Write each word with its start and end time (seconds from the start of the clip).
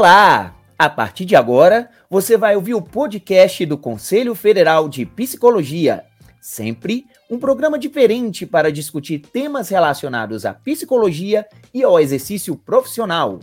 Olá! 0.00 0.56
A 0.78 0.88
partir 0.88 1.26
de 1.26 1.36
agora, 1.36 1.90
você 2.08 2.34
vai 2.34 2.56
ouvir 2.56 2.72
o 2.72 2.80
podcast 2.80 3.66
do 3.66 3.76
Conselho 3.76 4.34
Federal 4.34 4.88
de 4.88 5.04
Psicologia. 5.04 6.06
Sempre 6.40 7.04
um 7.30 7.38
programa 7.38 7.78
diferente 7.78 8.46
para 8.46 8.72
discutir 8.72 9.18
temas 9.18 9.68
relacionados 9.68 10.46
à 10.46 10.54
psicologia 10.54 11.46
e 11.74 11.82
ao 11.82 12.00
exercício 12.00 12.56
profissional. 12.56 13.40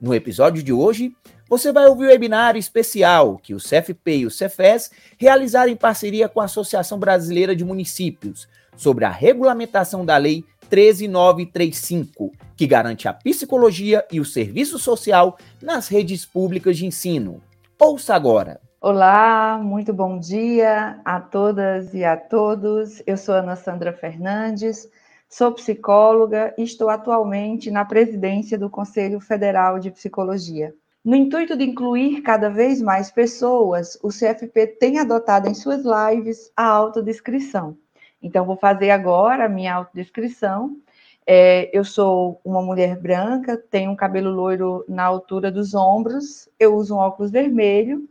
No 0.00 0.14
episódio 0.14 0.62
de 0.62 0.72
hoje, 0.72 1.16
você 1.48 1.72
vai 1.72 1.86
ouvir 1.86 2.04
o 2.04 2.10
webinário 2.10 2.60
especial 2.60 3.38
que 3.42 3.54
o 3.54 3.58
CFP 3.58 4.18
e 4.18 4.26
o 4.26 4.30
Cefes 4.30 4.92
realizaram 5.18 5.72
em 5.72 5.76
parceria 5.76 6.28
com 6.28 6.40
a 6.40 6.44
Associação 6.44 6.96
Brasileira 6.96 7.56
de 7.56 7.64
Municípios 7.64 8.46
sobre 8.76 9.04
a 9.04 9.10
regulamentação 9.10 10.04
da 10.04 10.16
Lei 10.16 10.44
13935, 10.68 12.32
que 12.56 12.66
garante 12.66 13.06
a 13.08 13.12
psicologia 13.12 14.04
e 14.10 14.20
o 14.20 14.24
serviço 14.24 14.78
social 14.78 15.38
nas 15.62 15.88
redes 15.88 16.24
públicas 16.24 16.76
de 16.76 16.86
ensino. 16.86 17.42
Ouça 17.78 18.14
agora. 18.14 18.60
Olá, 18.80 19.58
muito 19.62 19.94
bom 19.94 20.18
dia 20.18 21.00
a 21.04 21.18
todas 21.18 21.94
e 21.94 22.04
a 22.04 22.16
todos. 22.16 23.02
Eu 23.06 23.16
sou 23.16 23.34
Ana 23.34 23.56
Sandra 23.56 23.92
Fernandes, 23.92 24.86
sou 25.28 25.52
psicóloga 25.52 26.54
e 26.58 26.62
estou 26.62 26.90
atualmente 26.90 27.70
na 27.70 27.84
presidência 27.84 28.58
do 28.58 28.68
Conselho 28.68 29.20
Federal 29.20 29.78
de 29.78 29.90
Psicologia. 29.90 30.74
No 31.04 31.14
intuito 31.14 31.54
de 31.56 31.64
incluir 31.64 32.22
cada 32.22 32.48
vez 32.48 32.80
mais 32.80 33.10
pessoas, 33.10 33.98
o 34.02 34.08
CFP 34.08 34.66
tem 34.78 34.98
adotado 34.98 35.48
em 35.48 35.54
suas 35.54 35.82
lives 35.84 36.50
a 36.56 36.64
autodescrição. 36.64 37.76
Então, 38.24 38.46
vou 38.46 38.56
fazer 38.56 38.90
agora 38.90 39.44
a 39.44 39.48
minha 39.50 39.74
autodescrição. 39.74 40.78
É, 41.26 41.68
eu 41.76 41.84
sou 41.84 42.40
uma 42.42 42.62
mulher 42.62 42.98
branca, 42.98 43.54
tenho 43.70 43.90
um 43.90 43.96
cabelo 43.96 44.30
loiro 44.30 44.82
na 44.88 45.04
altura 45.04 45.52
dos 45.52 45.74
ombros, 45.74 46.48
eu 46.58 46.74
uso 46.74 46.94
um 46.94 46.98
óculos 46.98 47.30
vermelho, 47.30 48.08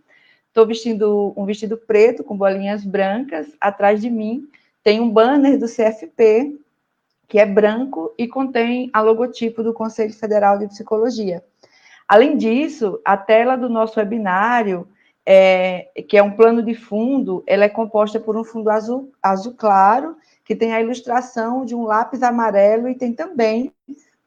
estou 0.47 0.67
vestindo 0.67 1.33
um 1.35 1.45
vestido 1.45 1.75
preto 1.77 2.23
com 2.23 2.37
bolinhas 2.37 2.85
brancas. 2.85 3.47
Atrás 3.59 3.99
de 3.99 4.09
mim 4.09 4.47
tem 4.83 4.99
um 4.99 5.09
banner 5.09 5.57
do 5.57 5.65
CFP, 5.65 6.59
que 7.27 7.39
é 7.39 7.45
branco 7.45 8.13
e 8.15 8.27
contém 8.27 8.91
a 8.93 9.01
logotipo 9.01 9.63
do 9.63 9.73
Conselho 9.73 10.13
Federal 10.13 10.59
de 10.59 10.67
Psicologia. 10.67 11.43
Além 12.07 12.37
disso, 12.37 12.99
a 13.03 13.17
tela 13.17 13.55
do 13.55 13.67
nosso 13.67 13.99
webinário 13.99 14.87
é, 15.25 15.89
que 16.07 16.17
é 16.17 16.23
um 16.23 16.31
plano 16.31 16.61
de 16.61 16.73
fundo, 16.73 17.43
ela 17.47 17.63
é 17.63 17.69
composta 17.69 18.19
por 18.19 18.35
um 18.35 18.43
fundo 18.43 18.69
azul, 18.69 19.11
azul 19.21 19.53
claro, 19.53 20.15
que 20.43 20.55
tem 20.55 20.73
a 20.73 20.81
ilustração 20.81 21.65
de 21.65 21.73
um 21.73 21.83
lápis 21.83 22.21
amarelo 22.21 22.89
e 22.89 22.95
tem 22.95 23.13
também 23.13 23.71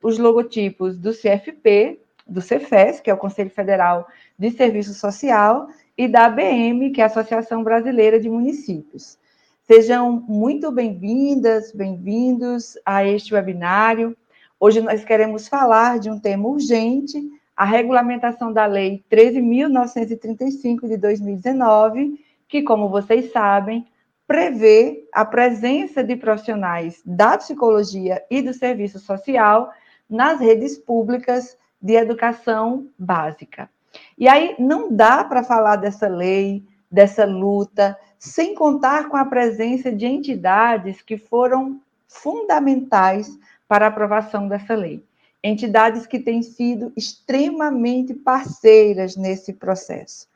os 0.02 0.18
logotipos 0.18 0.96
do 0.96 1.12
CFP, 1.12 2.00
do 2.26 2.40
CEFES, 2.40 3.00
que 3.00 3.10
é 3.10 3.14
o 3.14 3.18
Conselho 3.18 3.50
Federal 3.50 4.06
de 4.38 4.50
Serviço 4.50 4.94
Social, 4.94 5.68
e 5.96 6.08
da 6.08 6.26
ABM, 6.26 6.90
que 6.92 7.00
é 7.00 7.04
a 7.04 7.06
Associação 7.06 7.62
Brasileira 7.62 8.18
de 8.18 8.28
Municípios. 8.28 9.18
Sejam 9.66 10.24
muito 10.28 10.70
bem-vindas, 10.70 11.72
bem-vindos 11.72 12.78
a 12.84 13.04
este 13.04 13.34
webinário. 13.34 14.16
Hoje 14.60 14.80
nós 14.80 15.04
queremos 15.04 15.48
falar 15.48 15.98
de 15.98 16.10
um 16.10 16.18
tema 16.18 16.48
urgente 16.48 17.20
a 17.56 17.64
regulamentação 17.64 18.52
da 18.52 18.66
Lei 18.66 19.02
13.935 19.10 20.86
de 20.86 20.98
2019, 20.98 22.22
que, 22.46 22.62
como 22.62 22.90
vocês 22.90 23.32
sabem, 23.32 23.86
prevê 24.26 25.08
a 25.12 25.24
presença 25.24 26.04
de 26.04 26.16
profissionais 26.16 27.00
da 27.04 27.38
psicologia 27.38 28.22
e 28.30 28.42
do 28.42 28.52
serviço 28.52 28.98
social 28.98 29.72
nas 30.08 30.38
redes 30.38 30.76
públicas 30.76 31.56
de 31.80 31.94
educação 31.94 32.88
básica. 32.98 33.70
E 34.18 34.28
aí 34.28 34.54
não 34.58 34.92
dá 34.92 35.24
para 35.24 35.42
falar 35.42 35.76
dessa 35.76 36.08
lei, 36.08 36.62
dessa 36.90 37.24
luta, 37.24 37.98
sem 38.18 38.54
contar 38.54 39.08
com 39.08 39.16
a 39.16 39.24
presença 39.24 39.90
de 39.90 40.04
entidades 40.04 41.00
que 41.00 41.16
foram 41.16 41.80
fundamentais 42.06 43.38
para 43.66 43.86
a 43.86 43.88
aprovação 43.88 44.46
dessa 44.46 44.74
lei 44.74 45.02
entidades 45.48 46.06
que 46.06 46.18
têm 46.18 46.42
sido 46.42 46.92
extremamente 46.96 48.14
parceiras 48.14 49.16
nesse 49.16 49.52
processo. 49.52 50.26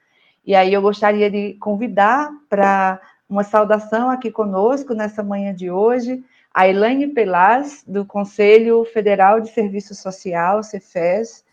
E 0.44 0.54
aí 0.54 0.72
eu 0.72 0.82
gostaria 0.82 1.30
de 1.30 1.54
convidar 1.54 2.30
para 2.48 3.00
uma 3.28 3.44
saudação 3.44 4.10
aqui 4.10 4.30
conosco 4.30 4.94
nessa 4.94 5.22
manhã 5.22 5.54
de 5.54 5.70
hoje 5.70 6.24
a 6.52 6.66
Elaine 6.66 7.06
Pelas, 7.08 7.84
do 7.86 8.04
Conselho 8.04 8.84
Federal 8.84 9.40
de 9.40 9.50
Serviço 9.50 9.94
Social, 9.94 10.62
CEFES, 10.62 11.44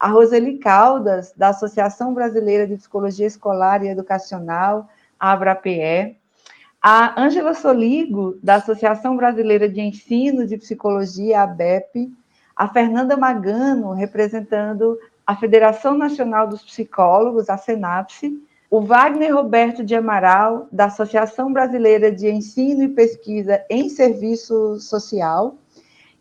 a 0.00 0.08
Roseli 0.08 0.58
Caldas, 0.58 1.32
da 1.36 1.48
Associação 1.48 2.14
Brasileira 2.14 2.66
de 2.66 2.76
Psicologia 2.76 3.26
Escolar 3.26 3.84
e 3.84 3.88
Educacional, 3.88 4.88
a 5.20 5.32
ABRAPE, 5.32 6.16
a 6.82 7.20
Ângela 7.20 7.52
Soligo, 7.52 8.38
da 8.42 8.56
Associação 8.56 9.16
Brasileira 9.16 9.68
de 9.68 9.80
Ensino 9.80 10.46
de 10.46 10.56
Psicologia, 10.56 11.42
ABEP, 11.42 12.10
a 12.56 12.66
Fernanda 12.68 13.16
Magano, 13.16 13.92
representando 13.92 14.98
a 15.26 15.36
Federação 15.36 15.98
Nacional 15.98 16.48
dos 16.48 16.62
Psicólogos, 16.62 17.50
a 17.50 17.58
FENAPSE, 17.58 18.42
o 18.70 18.80
Wagner 18.80 19.34
Roberto 19.34 19.84
de 19.84 19.94
Amaral, 19.94 20.66
da 20.72 20.86
Associação 20.86 21.52
Brasileira 21.52 22.10
de 22.10 22.28
Ensino 22.28 22.82
e 22.82 22.88
Pesquisa 22.88 23.62
em 23.68 23.88
Serviço 23.88 24.80
Social, 24.80 25.56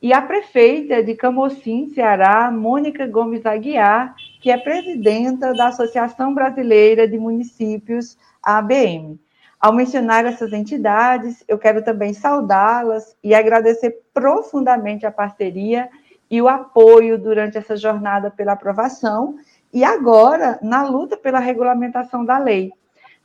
e 0.02 0.14
a 0.14 0.22
prefeita 0.22 1.02
de 1.02 1.16
Camocim, 1.16 1.88
Ceará, 1.88 2.52
Mônica 2.52 3.08
Gomes 3.08 3.46
Aguiar, 3.46 4.14
que 4.42 4.52
é 4.52 4.58
presidenta 4.58 5.54
da 5.54 5.70
Associação 5.70 6.34
Brasileira 6.34 7.08
de 7.08 7.18
Municípios, 7.18 8.18
ABM. 8.44 9.20
Ao 9.60 9.74
mencionar 9.74 10.26
essas 10.26 10.54
entidades, 10.54 11.44
eu 11.48 11.58
quero 11.58 11.84
também 11.84 12.14
saudá-las 12.14 13.16
e 13.24 13.34
agradecer 13.34 14.04
profundamente 14.14 15.06
a 15.06 15.12
parceria 15.12 15.90
e 16.30 16.42
o 16.42 16.48
apoio 16.48 17.18
durante 17.18 17.58
essa 17.58 17.76
jornada 17.76 18.32
pela 18.32 18.54
aprovação 18.54 19.36
e 19.74 19.84
agora 19.84 20.60
na 20.62 20.84
luta 20.84 21.18
pela 21.18 21.40
regulamentação 21.40 22.24
da 22.24 22.38
lei. 22.38 22.72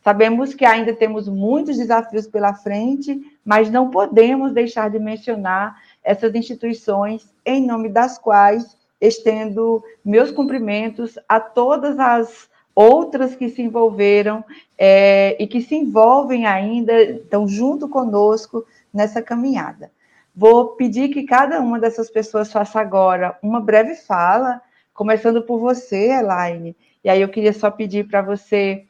Sabemos 0.02 0.54
que 0.54 0.64
ainda 0.64 0.94
temos 0.94 1.28
muitos 1.28 1.76
desafios 1.76 2.26
pela 2.26 2.54
frente, 2.54 3.20
mas 3.44 3.70
não 3.70 3.90
podemos 3.90 4.52
deixar 4.52 4.90
de 4.90 4.98
mencionar 4.98 5.78
essas 6.02 6.34
instituições 6.34 7.30
em 7.44 7.66
nome 7.66 7.88
das 7.88 8.18
quais 8.18 8.76
estendo 9.00 9.82
meus 10.04 10.30
cumprimentos 10.30 11.18
a 11.28 11.38
todas 11.38 11.98
as 11.98 12.48
outras 12.74 13.34
que 13.34 13.48
se 13.48 13.62
envolveram 13.62 14.44
é, 14.78 15.36
e 15.38 15.46
que 15.46 15.60
se 15.60 15.74
envolvem 15.74 16.46
ainda, 16.46 17.02
estão 17.02 17.46
junto 17.46 17.88
conosco 17.88 18.64
nessa 18.92 19.20
caminhada. 19.20 19.90
Vou 20.40 20.68
pedir 20.68 21.10
que 21.10 21.24
cada 21.24 21.60
uma 21.60 21.78
dessas 21.78 22.08
pessoas 22.08 22.50
faça 22.50 22.80
agora 22.80 23.38
uma 23.42 23.60
breve 23.60 23.94
fala, 23.94 24.58
começando 24.94 25.42
por 25.42 25.60
você, 25.60 26.12
Elaine. 26.12 26.74
E 27.04 27.10
aí 27.10 27.20
eu 27.20 27.28
queria 27.28 27.52
só 27.52 27.70
pedir 27.70 28.08
para 28.08 28.22
você 28.22 28.86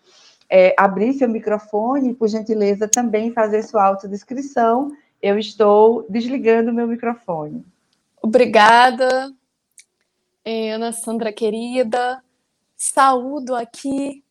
é, 0.49 0.72
abrir 0.78 1.12
seu 1.15 1.28
microfone 1.28 2.10
e, 2.10 2.15
por 2.15 2.28
gentileza, 2.28 2.87
também 2.87 3.33
fazer 3.33 3.65
sua 3.65 3.84
autodescrição. 3.84 4.93
Eu 5.21 5.37
estou 5.41 6.06
desligando 6.09 6.72
meu 6.72 6.87
microfone. 6.87 7.66
Obrigada, 8.22 9.34
é, 10.44 10.71
Ana 10.71 10.93
Sandra 10.93 11.33
querida. 11.33 12.22
Saúdo 12.77 13.56
aqui, 13.56 14.22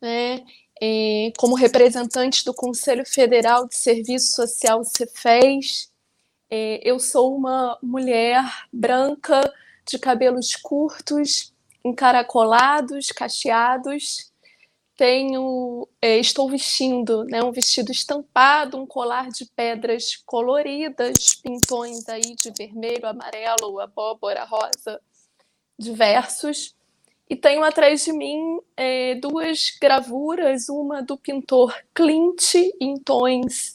né, 0.00 0.42
é, 0.80 1.32
como 1.36 1.54
representante 1.54 2.42
do 2.46 2.54
Conselho 2.54 3.04
Federal 3.04 3.68
de 3.68 3.76
Serviço 3.76 4.34
Social 4.34 4.82
CEFES, 4.84 5.91
é, 6.54 6.82
eu 6.84 7.00
sou 7.00 7.34
uma 7.34 7.78
mulher 7.82 8.44
branca 8.70 9.40
de 9.88 9.98
cabelos 9.98 10.54
curtos, 10.54 11.50
encaracolados, 11.82 13.06
cacheados. 13.06 14.30
Tenho, 14.94 15.88
é, 16.02 16.18
estou 16.18 16.50
vestindo 16.50 17.24
né, 17.24 17.42
um 17.42 17.52
vestido 17.52 17.90
estampado, 17.90 18.76
um 18.76 18.84
colar 18.84 19.30
de 19.30 19.46
pedras 19.46 20.14
coloridas, 20.26 21.36
pintões 21.42 22.06
aí 22.06 22.36
de 22.36 22.52
vermelho, 22.54 23.06
amarelo, 23.06 23.80
abóbora, 23.80 24.44
rosa, 24.44 25.00
diversos. 25.78 26.76
E 27.30 27.34
tenho 27.34 27.64
atrás 27.64 28.04
de 28.04 28.12
mim 28.12 28.60
é, 28.76 29.14
duas 29.14 29.74
gravuras, 29.80 30.68
uma 30.68 31.02
do 31.02 31.16
pintor 31.16 31.74
Clint 31.94 32.56
em 32.78 32.98
tons 32.98 33.72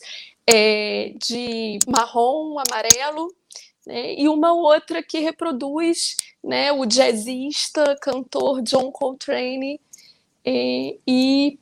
é, 0.48 1.14
de 1.18 1.80
marrom, 1.88 2.58
amarelo, 2.58 3.34
né, 3.86 4.16
e 4.16 4.30
uma 4.30 4.54
outra 4.54 5.04
que 5.04 5.20
reproduz 5.20 6.16
né, 6.44 6.72
o 6.72 6.86
jazzista, 6.86 7.98
cantor 8.02 8.62
John 8.62 8.92
Coltrane, 8.92 9.82
é, 10.46 10.98
e 11.06 11.60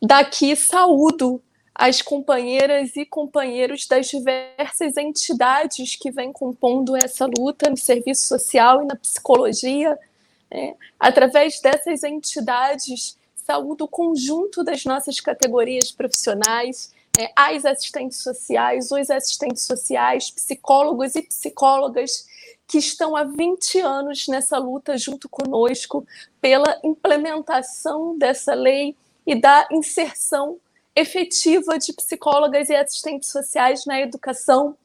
daqui 0.00 0.56
saúdo 0.56 1.42
as 1.74 2.02
companheiras 2.02 2.96
e 2.96 3.04
companheiros 3.04 3.86
das 3.86 4.08
diversas 4.08 4.96
entidades 4.96 5.96
que 5.96 6.10
vêm 6.10 6.32
compondo 6.32 6.94
essa 6.96 7.26
luta 7.26 7.70
no 7.70 7.76
serviço 7.76 8.26
social 8.26 8.82
e 8.82 8.86
na 8.86 8.94
psicologia. 8.94 9.98
Né? 10.50 10.74
Através 11.00 11.60
dessas 11.60 12.04
entidades, 12.04 13.16
saúde 13.34 13.82
o 13.82 13.88
conjunto 13.88 14.62
das 14.62 14.84
nossas 14.84 15.18
categorias 15.18 15.90
profissionais, 15.90 16.92
é, 17.18 17.30
as 17.36 17.64
assistentes 17.64 18.22
sociais, 18.22 18.90
os 18.90 19.10
assistentes 19.10 19.62
sociais, 19.66 20.30
psicólogos 20.30 21.14
e 21.14 21.22
psicólogas 21.22 22.26
que 22.66 22.78
estão 22.78 23.14
há 23.14 23.24
20 23.24 23.80
anos 23.80 24.26
nessa 24.28 24.56
luta 24.56 24.96
junto 24.96 25.28
conosco 25.28 26.06
pela 26.40 26.80
implementação 26.82 28.16
dessa 28.16 28.54
lei 28.54 28.96
e 29.26 29.34
da 29.34 29.68
inserção 29.70 30.58
efetiva 30.96 31.78
de 31.78 31.92
psicólogas 31.92 32.70
e 32.70 32.74
assistentes 32.74 33.30
sociais 33.30 33.84
na 33.84 34.00
educação, 34.00 34.76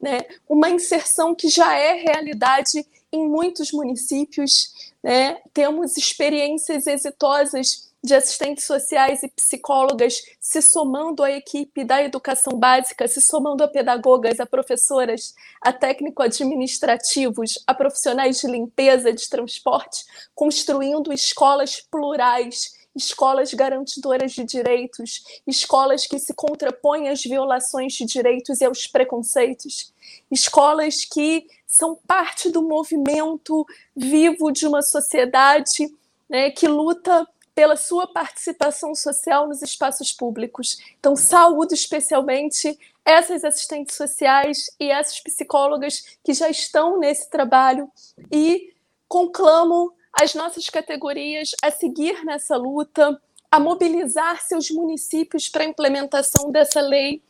né? 0.00 0.22
uma 0.48 0.68
inserção 0.70 1.34
que 1.36 1.48
já 1.48 1.76
é 1.76 1.92
realidade 1.94 2.84
em 3.12 3.28
muitos 3.28 3.70
municípios. 3.70 4.92
Né? 5.02 5.40
Temos 5.52 5.96
experiências 5.96 6.86
exitosas 6.88 7.85
de 8.06 8.14
assistentes 8.14 8.64
sociais 8.64 9.24
e 9.24 9.28
psicólogas 9.28 10.22
se 10.40 10.62
somando 10.62 11.24
à 11.24 11.30
equipe 11.32 11.84
da 11.84 12.00
educação 12.00 12.56
básica, 12.56 13.08
se 13.08 13.20
somando 13.20 13.64
a 13.64 13.68
pedagogas, 13.68 14.38
a 14.38 14.46
professoras, 14.46 15.34
a 15.60 15.72
técnico-administrativos, 15.72 17.58
a 17.66 17.74
profissionais 17.74 18.40
de 18.40 18.46
limpeza, 18.46 19.12
de 19.12 19.28
transporte, 19.28 20.04
construindo 20.36 21.12
escolas 21.12 21.80
plurais, 21.80 22.76
escolas 22.94 23.52
garantidoras 23.52 24.32
de 24.32 24.44
direitos, 24.44 25.24
escolas 25.44 26.06
que 26.06 26.20
se 26.20 26.32
contrapõem 26.32 27.08
às 27.08 27.24
violações 27.24 27.92
de 27.92 28.04
direitos 28.04 28.60
e 28.60 28.64
aos 28.64 28.86
preconceitos, 28.86 29.92
escolas 30.30 31.04
que 31.04 31.44
são 31.66 31.98
parte 32.06 32.50
do 32.50 32.62
movimento 32.62 33.66
vivo 33.96 34.52
de 34.52 34.64
uma 34.64 34.80
sociedade 34.80 35.92
né, 36.28 36.50
que 36.50 36.66
luta 36.68 37.26
pela 37.56 37.74
sua 37.74 38.06
participação 38.06 38.94
social 38.94 39.48
nos 39.48 39.62
espaços 39.62 40.12
públicos. 40.12 40.76
Então, 41.00 41.16
saúdo 41.16 41.72
especialmente 41.72 42.78
essas 43.02 43.44
assistentes 43.44 43.96
sociais 43.96 44.70
e 44.78 44.90
essas 44.90 45.18
psicólogas 45.20 46.18
que 46.22 46.34
já 46.34 46.50
estão 46.50 46.98
nesse 46.98 47.30
trabalho 47.30 47.90
e 48.30 48.74
conclamo 49.08 49.94
as 50.12 50.34
nossas 50.34 50.68
categorias 50.68 51.52
a 51.62 51.70
seguir 51.70 52.22
nessa 52.26 52.58
luta, 52.58 53.18
a 53.50 53.58
mobilizar 53.58 54.42
seus 54.42 54.70
municípios 54.70 55.48
para 55.48 55.64
a 55.64 55.68
implementação 55.68 56.50
dessa 56.50 56.82
lei 56.82 57.22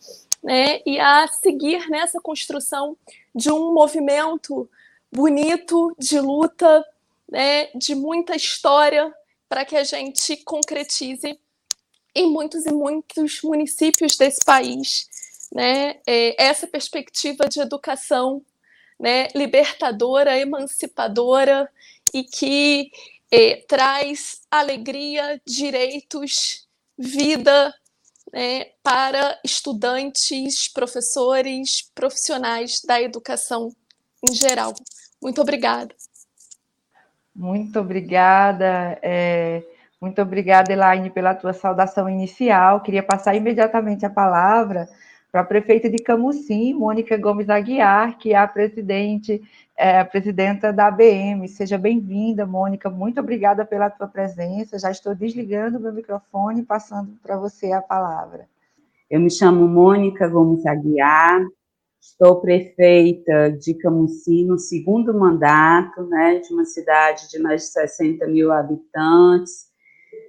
né, 0.42 0.80
e 0.84 0.98
a 0.98 1.28
seguir 1.28 1.88
nessa 1.88 2.20
construção 2.20 2.96
de 3.32 3.52
um 3.52 3.72
movimento 3.72 4.68
bonito 5.12 5.94
de 5.96 6.18
luta, 6.18 6.84
né, 7.30 7.66
de 7.76 7.94
muita 7.94 8.34
história 8.34 9.14
para 9.48 9.64
que 9.64 9.76
a 9.76 9.84
gente 9.84 10.36
concretize 10.38 11.38
em 12.14 12.30
muitos 12.30 12.64
e 12.66 12.72
muitos 12.72 13.42
municípios 13.42 14.16
desse 14.16 14.44
país 14.44 15.08
né, 15.52 16.00
é, 16.06 16.42
essa 16.42 16.66
perspectiva 16.66 17.48
de 17.48 17.60
educação 17.60 18.42
né, 18.98 19.28
libertadora, 19.34 20.38
emancipadora 20.38 21.70
e 22.12 22.24
que 22.24 22.90
é, 23.30 23.56
traz 23.68 24.40
alegria, 24.50 25.40
direitos, 25.46 26.66
vida 26.96 27.74
né, 28.32 28.66
para 28.82 29.38
estudantes, 29.44 30.68
professores, 30.68 31.90
profissionais 31.94 32.80
da 32.82 33.00
educação 33.00 33.74
em 34.22 34.34
geral. 34.34 34.74
Muito 35.20 35.40
obrigada. 35.40 35.94
Muito 37.36 37.78
obrigada. 37.78 38.98
É, 39.02 39.62
muito 40.00 40.20
obrigada, 40.22 40.72
Elaine, 40.72 41.10
pela 41.10 41.34
tua 41.34 41.52
saudação 41.52 42.08
inicial. 42.08 42.80
Queria 42.80 43.02
passar 43.02 43.34
imediatamente 43.34 44.06
a 44.06 44.10
palavra 44.10 44.88
para 45.30 45.42
a 45.42 45.44
prefeita 45.44 45.90
de 45.90 45.98
Camusim, 45.98 46.72
Mônica 46.72 47.14
Gomes 47.18 47.50
Aguiar, 47.50 48.16
que 48.16 48.32
é 48.32 48.36
a 48.36 48.48
presidente, 48.48 49.42
é, 49.76 50.00
a 50.00 50.04
presidenta 50.04 50.72
da 50.72 50.86
ABM. 50.86 51.46
Seja 51.46 51.76
bem-vinda, 51.76 52.46
Mônica. 52.46 52.88
Muito 52.88 53.20
obrigada 53.20 53.66
pela 53.66 53.90
tua 53.90 54.08
presença. 54.08 54.78
Já 54.78 54.90
estou 54.90 55.14
desligando 55.14 55.78
meu 55.78 55.92
microfone 55.92 56.62
e 56.62 56.64
passando 56.64 57.12
para 57.22 57.36
você 57.36 57.70
a 57.70 57.82
palavra. 57.82 58.46
Eu 59.10 59.20
me 59.20 59.30
chamo 59.30 59.68
Mônica 59.68 60.26
Gomes 60.26 60.64
Aguiar, 60.64 61.44
Estou 62.06 62.40
prefeita 62.40 63.50
de 63.50 63.74
Camusim 63.74 64.46
no 64.46 64.58
segundo 64.58 65.12
mandato, 65.12 66.04
né, 66.04 66.38
de 66.38 66.54
uma 66.54 66.64
cidade 66.64 67.28
de 67.28 67.38
mais 67.40 67.62
de 67.62 67.68
60 67.72 68.26
mil 68.28 68.52
habitantes, 68.52 69.66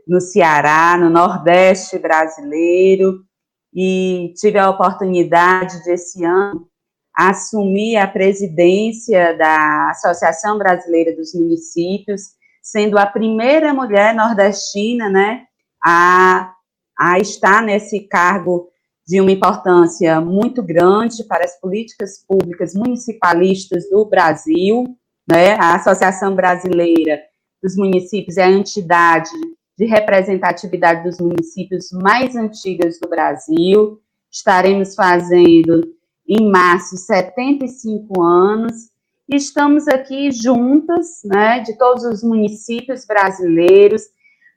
no 0.08 0.20
Ceará, 0.20 0.98
no 0.98 1.08
Nordeste 1.08 2.00
brasileiro, 2.00 3.24
e 3.72 4.34
tive 4.36 4.58
a 4.58 4.72
oportunidade 4.72 5.84
de, 5.84 5.92
esse 5.92 6.26
ano, 6.26 6.68
assumir 7.16 7.96
a 7.98 8.08
presidência 8.08 9.38
da 9.38 9.92
Associação 9.92 10.58
Brasileira 10.58 11.16
dos 11.16 11.36
Municípios, 11.36 12.22
sendo 12.62 12.98
a 12.98 13.06
primeira 13.06 13.72
mulher 13.72 14.16
nordestina, 14.16 15.10
né, 15.10 15.46
a, 15.82 16.54
a 17.00 17.20
estar 17.20 17.62
nesse 17.62 18.08
cargo 18.08 18.68
de 19.08 19.22
uma 19.22 19.32
importância 19.32 20.20
muito 20.20 20.62
grande 20.62 21.24
para 21.24 21.46
as 21.46 21.58
políticas 21.62 22.26
públicas 22.28 22.74
municipalistas 22.74 23.90
do 23.90 24.04
Brasil. 24.06 24.84
Né? 25.26 25.54
A 25.54 25.76
Associação 25.76 26.36
Brasileira 26.36 27.22
dos 27.64 27.78
Municípios 27.78 28.36
é 28.36 28.44
a 28.44 28.52
entidade 28.52 29.30
de 29.78 29.86
representatividade 29.86 31.04
dos 31.04 31.20
municípios 31.20 31.90
mais 31.94 32.36
antigas 32.36 33.00
do 33.00 33.08
Brasil. 33.08 34.02
Estaremos 34.30 34.94
fazendo 34.94 35.88
em 36.28 36.52
março 36.52 36.98
75 36.98 38.22
anos. 38.22 38.90
E 39.30 39.38
estamos 39.38 39.88
aqui 39.88 40.32
juntas, 40.32 41.22
né, 41.24 41.60
de 41.62 41.78
todos 41.78 42.04
os 42.04 42.24
municípios 42.24 43.06
brasileiros, 43.06 44.04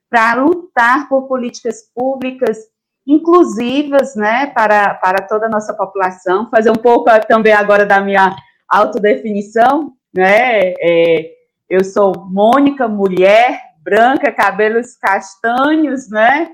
para 0.09 0.43
lutar 0.43 1.09
por 1.09 1.29
políticas 1.29 1.83
públicas 1.95 2.70
inclusivas, 3.07 4.15
né, 4.15 4.47
para, 4.49 4.95
para 4.95 5.27
toda 5.27 5.47
a 5.47 5.49
nossa 5.51 5.75
população, 5.75 6.49
fazer 6.51 6.71
um 6.71 6.77
pouco 6.77 7.11
também 7.27 7.53
agora 7.53 7.87
da 7.87 8.01
minha 8.01 8.37
autodefinição, 8.69 9.93
né, 10.15 10.75
é, 10.81 11.33
eu 11.69 11.85
sou 11.85 12.13
Mônica, 12.27 12.87
mulher, 12.87 13.61
branca, 13.83 14.33
cabelos 14.33 14.97
castanhos, 14.97 16.09
né, 16.09 16.53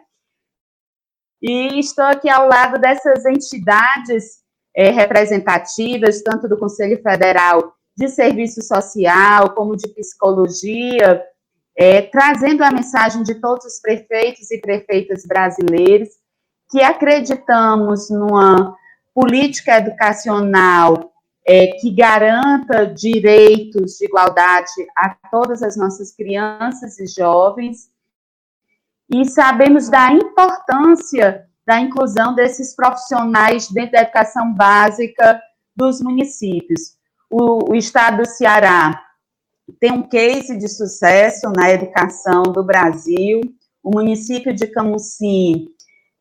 e 1.43 1.79
estou 1.79 2.05
aqui 2.05 2.29
ao 2.29 2.49
lado 2.49 2.81
dessas 2.81 3.25
entidades 3.27 4.39
é, 4.75 4.91
representativas, 4.91 6.23
tanto 6.23 6.49
do 6.49 6.59
Conselho 6.59 7.01
Federal 7.03 7.75
de 7.97 8.09
Serviço 8.09 8.63
Social, 8.63 9.55
como 9.55 9.77
de 9.77 9.89
Psicologia, 9.89 11.23
é, 11.77 12.03
trazendo 12.03 12.63
a 12.63 12.71
mensagem 12.71 13.23
de 13.23 13.35
todos 13.37 13.65
os 13.65 13.81
prefeitos 13.81 14.51
e 14.51 14.61
prefeitas 14.61 15.25
brasileiros 15.27 16.09
que 16.71 16.83
acreditamos 16.83 18.11
numa 18.11 18.77
política 19.15 19.79
educacional 19.79 21.13
é, 21.47 21.69
que 21.81 21.91
garanta 21.91 22.87
direitos 22.87 23.93
de 23.99 24.07
igualdade 24.07 24.71
a 24.97 25.17
todas 25.31 25.63
as 25.63 25.77
nossas 25.77 26.13
crianças 26.13 26.99
e 26.99 27.07
jovens, 27.07 27.89
e 29.09 29.25
sabemos 29.25 29.89
da 29.89 30.11
importância 30.13 31.47
da 31.65 31.81
inclusão 31.81 32.35
desses 32.35 32.75
profissionais 32.75 33.69
dentro 33.69 33.93
da 33.93 34.03
educação 34.03 34.53
básica 34.53 35.41
dos 35.75 36.01
municípios. 36.01 36.97
O, 37.31 37.73
o 37.73 37.75
estado 37.75 38.19
do 38.19 38.29
Ceará 38.29 39.01
tem 39.81 39.93
um 39.93 40.03
case 40.03 40.57
de 40.57 40.69
sucesso 40.69 41.51
na 41.57 41.71
educação 41.71 42.43
do 42.43 42.65
Brasil, 42.65 43.41
o 43.83 43.91
município 43.91 44.53
de 44.53 44.67
Camusim 44.67 45.69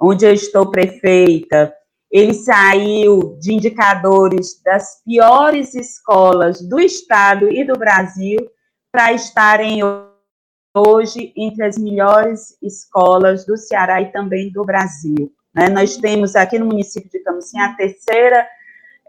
onde 0.06 0.26
eu 0.26 0.34
estou 0.34 0.70
prefeita, 0.70 1.74
ele 2.12 2.34
saiu 2.34 3.38
de 3.40 3.54
indicadores 3.54 4.62
das 4.64 5.02
piores 5.04 5.74
escolas 5.74 6.62
do 6.62 6.80
estado 6.80 7.50
e 7.50 7.66
do 7.66 7.78
Brasil 7.78 8.40
para 8.92 9.14
estarem 9.14 9.80
hoje 10.76 11.34
entre 11.36 11.66
as 11.66 11.78
melhores 11.78 12.56
escolas 12.62 13.46
do 13.46 13.58
Ceará 13.58 14.02
e 14.02 14.12
também 14.12 14.52
do 14.52 14.64
Brasil. 14.64 15.34
Né? 15.54 15.70
Nós 15.70 15.98
temos 15.98 16.36
aqui 16.36 16.60
no 16.60 16.68
município 16.68 17.10
de 17.10 17.20
Camusim 17.20 17.60
a 17.60 17.74
terceira 17.74 18.48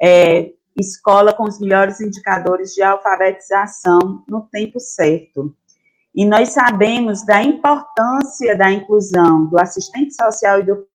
é, 0.00 0.52
escola 0.76 1.32
com 1.32 1.44
os 1.44 1.60
melhores 1.60 2.00
indicadores 2.00 2.72
de 2.72 2.82
alfabetização 2.82 4.24
no 4.26 4.42
tempo 4.50 4.80
certo. 4.80 5.54
E 6.16 6.24
nós 6.24 6.48
sabemos 6.48 7.26
da 7.26 7.42
importância 7.42 8.56
da 8.56 8.70
inclusão 8.72 9.46
do 9.46 9.60
assistente 9.60 10.14
social 10.14 10.60
e 10.60 10.64
do 10.64 10.86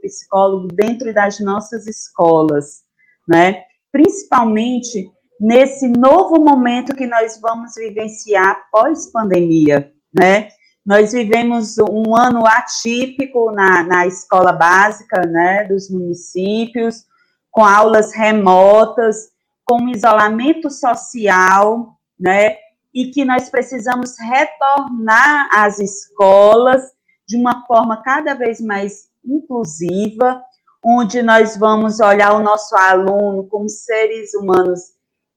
psicólogo 0.00 0.68
dentro 0.68 1.12
das 1.12 1.40
nossas 1.40 1.88
escolas, 1.88 2.82
né? 3.26 3.64
Principalmente 3.90 5.10
nesse 5.40 5.88
novo 5.88 6.38
momento 6.38 6.94
que 6.94 7.06
nós 7.06 7.40
vamos 7.40 7.74
vivenciar 7.74 8.70
pós-pandemia, 8.70 9.92
né? 10.14 10.48
Nós 10.86 11.12
vivemos 11.12 11.76
um 11.78 12.14
ano 12.14 12.46
atípico 12.46 13.50
na, 13.50 13.82
na 13.82 14.06
escola 14.06 14.52
básica, 14.52 15.22
né, 15.22 15.64
dos 15.64 15.88
municípios, 15.90 17.06
com 17.50 17.64
aulas 17.64 18.12
remotas, 18.14 19.30
com 19.64 19.88
isolamento 19.88 20.70
social, 20.70 21.98
né, 22.20 22.58
e 22.94 23.10
que 23.10 23.24
nós 23.24 23.50
precisamos 23.50 24.16
retornar 24.18 25.48
às 25.52 25.80
escolas 25.80 26.82
de 27.26 27.36
uma 27.36 27.66
forma 27.66 28.02
cada 28.02 28.34
vez 28.34 28.60
mais 28.60 29.08
inclusiva, 29.24 30.40
onde 30.84 31.22
nós 31.22 31.56
vamos 31.56 31.98
olhar 31.98 32.34
o 32.34 32.42
nosso 32.42 32.76
aluno 32.76 33.48
como 33.48 33.68
seres 33.68 34.32
humanos 34.34 34.80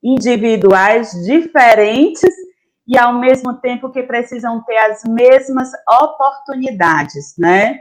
individuais 0.03 1.11
diferentes 1.25 2.29
e 2.87 2.97
ao 2.97 3.13
mesmo 3.13 3.53
tempo 3.55 3.89
que 3.89 4.03
precisam 4.03 4.63
ter 4.63 4.77
as 4.77 5.03
mesmas 5.03 5.71
oportunidades, 6.01 7.33
né? 7.37 7.79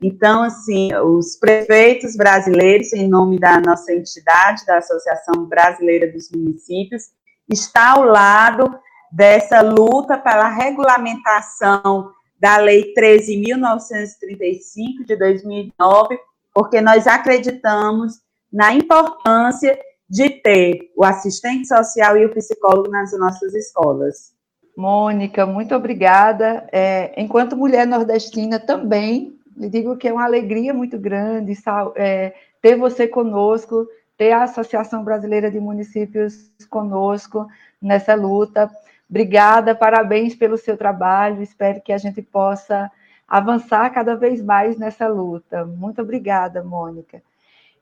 Então, 0.00 0.44
assim, 0.44 0.94
os 0.94 1.36
prefeitos 1.36 2.16
brasileiros, 2.16 2.92
em 2.92 3.08
nome 3.08 3.38
da 3.38 3.60
nossa 3.60 3.92
entidade, 3.92 4.64
da 4.64 4.78
Associação 4.78 5.44
Brasileira 5.44 6.10
dos 6.10 6.30
Municípios, 6.30 7.10
está 7.48 7.92
ao 7.92 8.04
lado 8.04 8.78
dessa 9.10 9.60
luta 9.60 10.18
pela 10.18 10.48
regulamentação 10.48 12.12
da 12.38 12.58
Lei 12.58 12.94
13.935 12.94 15.04
de 15.06 15.16
2009, 15.16 16.18
porque 16.54 16.80
nós 16.80 17.06
acreditamos 17.06 18.20
na 18.52 18.72
importância 18.72 19.78
de 20.08 20.30
ter 20.30 20.90
o 20.96 21.04
assistente 21.04 21.68
social 21.68 22.16
e 22.16 22.24
o 22.24 22.32
psicólogo 22.32 22.88
nas 22.88 23.12
nossas 23.18 23.54
escolas. 23.54 24.32
Mônica, 24.76 25.44
muito 25.44 25.74
obrigada. 25.74 26.66
É, 26.72 27.20
enquanto 27.20 27.56
mulher 27.56 27.84
nordestina 27.86 28.60
também, 28.60 29.36
lhe 29.56 29.68
digo 29.68 29.96
que 29.96 30.08
é 30.08 30.12
uma 30.12 30.24
alegria 30.24 30.72
muito 30.72 30.96
grande 30.98 31.52
é, 31.96 32.32
ter 32.62 32.76
você 32.76 33.08
conosco, 33.08 33.86
ter 34.16 34.32
a 34.32 34.44
Associação 34.44 35.04
Brasileira 35.04 35.50
de 35.50 35.60
Municípios 35.60 36.50
conosco 36.70 37.46
nessa 37.82 38.14
luta. 38.14 38.70
Obrigada, 39.08 39.74
parabéns 39.74 40.34
pelo 40.34 40.58
seu 40.58 40.76
trabalho. 40.76 41.42
Espero 41.42 41.80
que 41.80 41.92
a 41.92 41.98
gente 41.98 42.20
possa 42.20 42.90
avançar 43.26 43.90
cada 43.90 44.14
vez 44.14 44.42
mais 44.42 44.76
nessa 44.78 45.06
luta. 45.06 45.64
Muito 45.64 46.02
obrigada, 46.02 46.62
Mônica. 46.62 47.22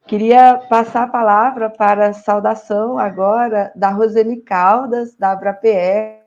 Queria 0.06 0.56
passar 0.68 1.02
a 1.02 1.09
palavra 1.09 1.68
para 1.68 2.09
a 2.09 2.12
saudação 2.12 2.97
agora 2.97 3.73
da 3.75 3.90
Roseli 3.90 4.37
Caldas, 4.37 5.16
da 5.16 5.33
AbraPE, 5.33 6.21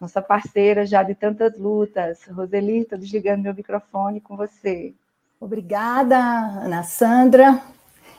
nossa 0.00 0.20
parceira 0.20 0.84
já 0.84 1.02
de 1.02 1.14
tantas 1.14 1.56
lutas. 1.56 2.24
Roseli, 2.26 2.78
estou 2.78 2.98
desligando 2.98 3.42
meu 3.42 3.54
microfone 3.54 4.20
com 4.20 4.36
você. 4.36 4.94
Obrigada, 5.40 6.16
Ana 6.16 6.82
Sandra. 6.82 7.60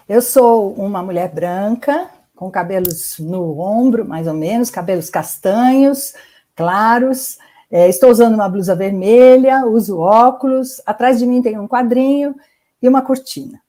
Eu 0.08 0.22
sou 0.22 0.74
uma 0.74 1.04
mulher 1.04 1.30
branca, 1.30 2.10
com 2.40 2.50
cabelos 2.50 3.20
no 3.20 3.60
ombro, 3.60 4.08
mais 4.08 4.26
ou 4.26 4.34
menos, 4.34 4.70
cabelos 4.70 5.10
castanhos, 5.10 6.14
claros. 6.56 7.38
É, 7.70 7.90
estou 7.90 8.10
usando 8.10 8.34
uma 8.34 8.48
blusa 8.48 8.74
vermelha, 8.74 9.66
uso 9.66 10.00
óculos. 10.00 10.82
Atrás 10.86 11.20
de 11.20 11.28
mim 11.28 11.42
tem 11.42 11.60
um 11.60 11.68
quadrinho 11.68 12.34
e 12.82 12.88
uma 12.88 13.02
cortina. 13.02 13.60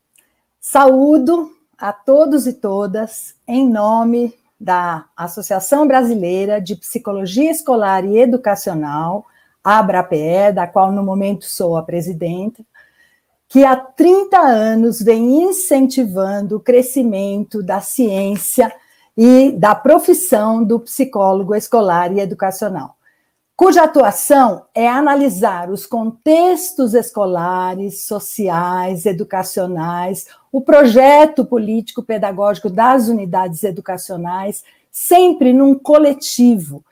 Saúdo 0.61 1.51
a 1.77 1.93
todos 1.93 2.47
e 2.47 2.53
todas 2.53 3.35
em 3.45 3.69
nome 3.69 4.33
da 4.59 5.07
Associação 5.17 5.85
Brasileira 5.85 6.61
de 6.61 6.77
Psicologia 6.77 7.51
Escolar 7.51 8.05
e 8.05 8.19
Educacional, 8.19 9.27
ABRAPE, 9.65 10.53
da 10.55 10.69
qual 10.69 10.93
no 10.93 11.03
momento 11.03 11.45
sou 11.45 11.77
a 11.77 11.83
presidenta, 11.83 12.65
que 13.51 13.65
há 13.67 13.77
30 13.77 14.39
anos 14.39 15.03
vem 15.03 15.43
incentivando 15.43 16.57
o 16.57 16.61
crescimento 16.61 17.63
da 17.63 17.83
ciência 17.83 18.73
e 19.15 19.53
da 19.53 19.75
profissão 19.75 20.65
do 20.65 20.81
psicólogo 20.81 21.55
escolar 21.55 22.11
e 22.17 22.21
educacional 22.21 22.97
cuja 23.61 23.83
atuação 23.83 24.65
é 24.75 24.89
analisar 24.89 25.71
os 25.71 25.85
contextos 25.85 26.95
escolares, 26.95 28.07
sociais, 28.07 29.05
educacionais, 29.05 30.29
o 30.51 30.63
projeto 30.63 31.45
político-pedagógico 31.45 32.71
das 32.71 33.09
unidades 33.09 33.63
educacionais, 33.63 34.65
sempre 34.91 35.53
num 35.53 35.75
coletivo. 35.75 36.83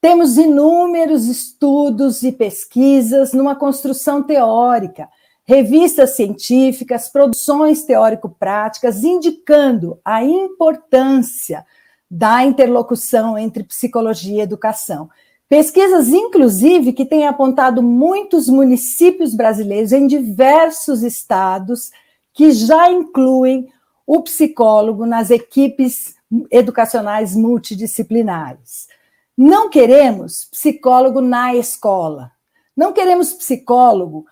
Temos 0.00 0.36
inúmeros 0.36 1.28
estudos 1.28 2.24
e 2.24 2.32
pesquisas 2.32 3.32
numa 3.32 3.54
construção 3.54 4.20
teórica, 4.20 5.08
revistas 5.46 6.16
científicas, 6.16 7.08
produções 7.08 7.84
teórico-práticas, 7.84 9.04
indicando 9.04 9.98
a 10.04 10.24
importância 10.24 11.64
da 12.10 12.44
interlocução 12.44 13.38
entre 13.38 13.62
psicologia 13.62 14.38
e 14.38 14.40
educação. 14.40 15.08
Pesquisas, 15.48 16.08
inclusive, 16.08 16.92
que 16.92 17.04
têm 17.04 17.26
apontado 17.26 17.80
muitos 17.82 18.48
municípios 18.48 19.34
brasileiros 19.34 19.92
em 19.92 20.06
diversos 20.06 21.02
estados 21.02 21.92
que 22.34 22.50
já 22.50 22.90
incluem 22.90 23.72
o 24.04 24.22
psicólogo 24.22 25.06
nas 25.06 25.30
equipes 25.30 26.16
educacionais 26.50 27.36
multidisciplinares. 27.36 28.88
Não 29.36 29.70
queremos 29.70 30.46
psicólogo 30.46 31.20
na 31.20 31.54
escola. 31.54 32.32
Não 32.76 32.92
queremos 32.92 33.32
psicólogo 33.32 34.26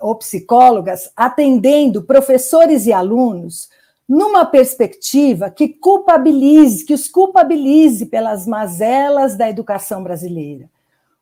ou 0.00 0.14
psicólogas 0.16 1.10
atendendo 1.14 2.02
professores 2.02 2.86
e 2.86 2.92
alunos 2.92 3.68
numa 4.08 4.44
perspectiva 4.44 5.50
que 5.50 5.68
culpabilize, 5.68 6.84
que 6.84 6.94
os 6.94 7.08
culpabilize 7.08 8.06
pelas 8.06 8.46
mazelas 8.46 9.36
da 9.36 9.48
educação 9.48 10.02
brasileira. 10.02 10.68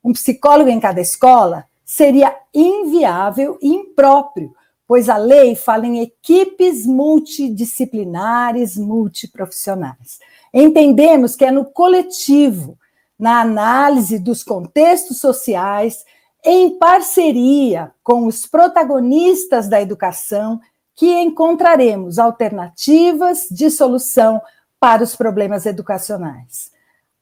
Um 0.02 0.12
psicólogo 0.12 0.68
em 0.68 0.80
cada 0.80 1.00
escola 1.00 1.64
seria 1.84 2.36
inviável 2.52 3.58
e 3.62 3.68
impróprio, 3.68 4.52
pois 4.86 5.08
a 5.08 5.16
lei 5.16 5.54
fala 5.54 5.86
em 5.86 6.00
equipes 6.00 6.84
multidisciplinares, 6.86 8.76
multiprofissionais. 8.76 10.18
Entendemos 10.52 11.36
que 11.36 11.44
é 11.44 11.50
no 11.50 11.64
coletivo, 11.64 12.76
na 13.18 13.40
análise 13.40 14.18
dos 14.18 14.42
contextos 14.42 15.18
sociais, 15.18 16.04
em 16.44 16.78
parceria 16.78 17.92
com 18.02 18.26
os 18.26 18.46
protagonistas 18.46 19.68
da 19.68 19.80
educação 19.80 20.60
que 20.94 21.06
encontraremos 21.20 22.18
alternativas 22.18 23.46
de 23.50 23.70
solução 23.70 24.40
para 24.78 25.02
os 25.02 25.14
problemas 25.14 25.64
educacionais. 25.66 26.72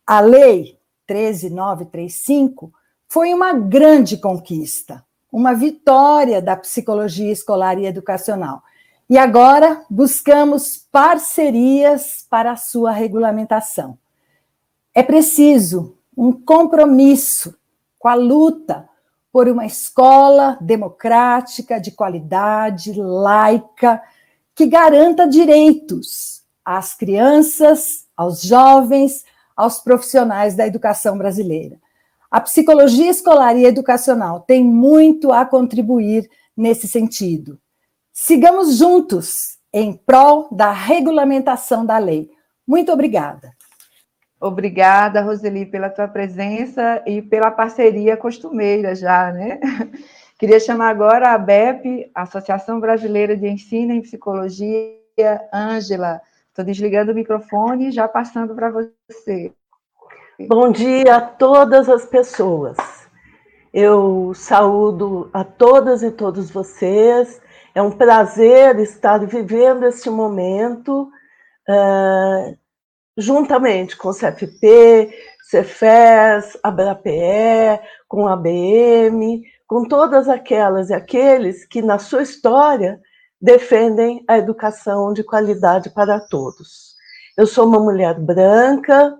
A 0.06 0.20
Lei 0.20 0.78
13935 1.06 2.72
foi 3.06 3.34
uma 3.34 3.52
grande 3.52 4.16
conquista, 4.16 5.04
uma 5.30 5.52
vitória 5.52 6.40
da 6.40 6.56
psicologia 6.56 7.30
escolar 7.30 7.78
e 7.78 7.86
educacional. 7.86 8.62
E 9.08 9.18
agora 9.18 9.84
buscamos 9.90 10.78
parcerias 10.90 12.24
para 12.30 12.52
a 12.52 12.56
sua 12.56 12.92
regulamentação. 12.92 13.98
É 14.94 15.02
preciso 15.02 15.96
um 16.16 16.32
compromisso 16.32 17.56
com 17.98 18.08
a 18.08 18.14
luta 18.14 18.89
por 19.32 19.48
uma 19.48 19.64
escola 19.64 20.58
democrática, 20.60 21.80
de 21.80 21.92
qualidade, 21.92 22.92
laica, 22.94 24.02
que 24.54 24.66
garanta 24.66 25.28
direitos 25.28 26.42
às 26.64 26.94
crianças, 26.94 28.06
aos 28.16 28.42
jovens, 28.42 29.24
aos 29.56 29.78
profissionais 29.78 30.54
da 30.54 30.66
educação 30.66 31.16
brasileira. 31.16 31.78
A 32.30 32.40
psicologia 32.40 33.10
escolar 33.10 33.56
e 33.56 33.64
educacional 33.64 34.40
tem 34.40 34.64
muito 34.64 35.32
a 35.32 35.44
contribuir 35.44 36.30
nesse 36.56 36.86
sentido. 36.86 37.58
Sigamos 38.12 38.76
juntos 38.76 39.58
em 39.72 39.94
prol 39.94 40.48
da 40.50 40.72
regulamentação 40.72 41.86
da 41.86 41.98
lei. 41.98 42.30
Muito 42.66 42.92
obrigada. 42.92 43.52
Obrigada, 44.40 45.20
Roseli, 45.20 45.66
pela 45.66 45.90
tua 45.90 46.08
presença 46.08 47.02
e 47.06 47.20
pela 47.20 47.50
parceria 47.50 48.16
costumeira 48.16 48.94
já, 48.94 49.30
né? 49.30 49.60
Queria 50.38 50.58
chamar 50.58 50.88
agora 50.88 51.32
a 51.32 51.38
BEP, 51.38 52.10
Associação 52.14 52.80
Brasileira 52.80 53.36
de 53.36 53.46
Ensino 53.46 53.92
em 53.92 54.00
Psicologia, 54.00 54.96
Ângela. 55.52 56.22
Estou 56.48 56.64
desligando 56.64 57.12
o 57.12 57.14
microfone 57.14 57.88
e 57.88 57.92
já 57.92 58.08
passando 58.08 58.54
para 58.54 58.70
você. 58.70 59.52
Bom 60.48 60.72
dia 60.72 61.16
a 61.16 61.20
todas 61.20 61.90
as 61.90 62.06
pessoas. 62.06 62.78
Eu 63.74 64.32
saúdo 64.34 65.28
a 65.34 65.44
todas 65.44 66.02
e 66.02 66.10
todos 66.10 66.50
vocês 66.50 67.40
É 67.74 67.80
um 67.82 67.90
prazer 67.90 68.78
estar 68.80 69.18
vivendo 69.26 69.84
este 69.84 70.08
momento 70.08 71.10
juntamente 73.20 73.96
com 73.96 74.08
o 74.08 74.14
CFP, 74.14 75.12
Cefes, 75.42 76.58
ABRAPE, 76.62 77.80
com 78.08 78.26
a 78.26 78.32
ABM, 78.32 79.42
com 79.66 79.84
todas 79.84 80.28
aquelas 80.28 80.90
e 80.90 80.94
aqueles 80.94 81.64
que, 81.64 81.82
na 81.82 81.98
sua 81.98 82.22
história, 82.22 83.00
defendem 83.40 84.24
a 84.26 84.38
educação 84.38 85.12
de 85.12 85.22
qualidade 85.22 85.90
para 85.90 86.18
todos. 86.18 86.94
Eu 87.36 87.46
sou 87.46 87.66
uma 87.66 87.78
mulher 87.78 88.18
branca, 88.18 89.16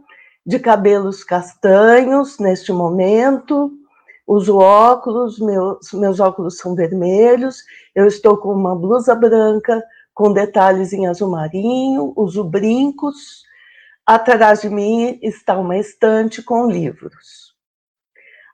de 0.47 0.59
cabelos 0.59 1.23
castanhos 1.23 2.39
neste 2.39 2.73
momento, 2.73 3.71
uso 4.27 4.57
óculos, 4.59 5.39
meus, 5.39 5.93
meus 5.93 6.19
óculos 6.21 6.57
são 6.57 6.75
vermelhos, 6.75 7.59
eu 7.95 8.07
estou 8.07 8.37
com 8.39 8.53
uma 8.53 8.75
blusa 8.75 9.15
branca 9.15 9.83
com 10.15 10.33
detalhes 10.33 10.93
em 10.93 11.07
azul 11.07 11.31
marinho, 11.31 12.13
uso 12.17 12.43
brincos, 12.45 13.45
Atrás 14.13 14.63
de 14.63 14.69
mim 14.69 15.21
está 15.23 15.57
uma 15.57 15.79
estante 15.79 16.43
com 16.43 16.69
livros. 16.69 17.55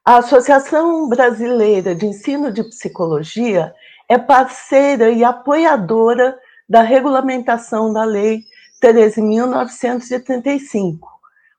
A 0.05 0.19
Associação 0.19 1.09
Brasileira 1.09 1.95
de 1.95 2.05
Ensino 2.05 2.53
de 2.53 2.63
Psicologia 2.63 3.75
é 4.07 4.19
parceira 4.19 5.09
e 5.09 5.25
apoiadora 5.25 6.39
da 6.69 6.83
regulamentação 6.83 7.91
da 7.91 8.05
Lei 8.05 8.43
13.935, 8.83 10.99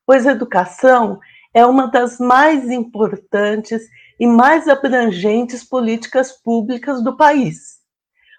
pois 0.06 0.27
a 0.27 0.34
educação 0.34 1.20
é 1.51 1.66
uma 1.66 1.88
das 1.88 2.20
mais 2.20 2.70
importantes 2.70 3.82
e 4.20 4.27
mais 4.27 4.68
abrangentes 4.68 5.63
políticas 5.63 6.32
públicas 6.32 7.04
do 7.04 7.18
país. 7.18 7.80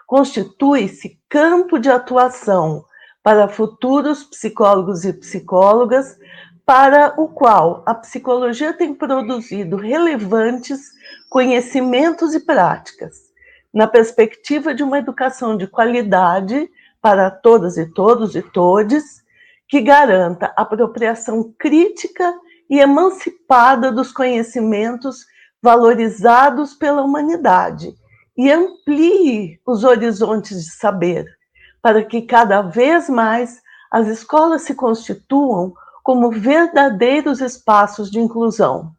Constitui-se 0.07 1.19
campo 1.29 1.81
de 1.81 1.91
atuação 1.91 2.85
para 3.23 3.49
futuros 3.49 4.25
psicólogos 4.25 5.05
e 5.05 5.13
psicólogas, 5.13 6.19
para 6.65 7.15
o 7.17 7.29
qual 7.29 7.83
a 7.87 7.95
psicologia 7.95 8.73
tem 8.73 8.95
produzido 8.95 9.77
relevantes 9.77 10.93
conhecimentos 11.29 12.35
e 12.35 12.41
práticas, 12.41 13.17
na 13.73 13.87
perspectiva 13.87 14.75
de 14.75 14.83
uma 14.83 14.99
educação 14.99 15.57
de 15.57 15.67
qualidade 15.67 16.71
para 17.01 17.31
todas 17.31 17.77
e 17.77 17.87
todos 17.87 18.35
e 18.35 18.43
todes, 18.43 19.23
que 19.67 19.81
garanta 19.81 20.53
apropriação 20.57 21.55
crítica 21.59 22.35
e 22.69 22.79
emancipada 22.81 23.93
dos 23.93 24.13
conhecimentos 24.13 25.27
valorizados 25.63 26.75
pela 26.75 27.03
humanidade 27.03 27.95
e 28.37 28.51
amplie 28.51 29.61
os 29.67 29.85
horizontes 29.85 30.65
de 30.65 30.71
saber, 30.71 31.27
para 31.89 32.05
que 32.05 32.21
cada 32.21 32.61
vez 32.61 33.09
mais 33.09 33.63
as 33.91 34.09
escolas 34.09 34.61
se 34.61 34.75
constituam 34.75 35.73
como 36.03 36.31
verdadeiros 36.31 37.41
espaços 37.41 38.11
de 38.11 38.21
inclusão 38.21 38.93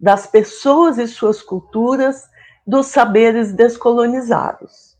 das 0.00 0.26
pessoas 0.26 0.96
e 0.96 1.06
suas 1.06 1.42
culturas, 1.42 2.30
dos 2.66 2.86
saberes 2.86 3.52
descolonizados. 3.52 4.96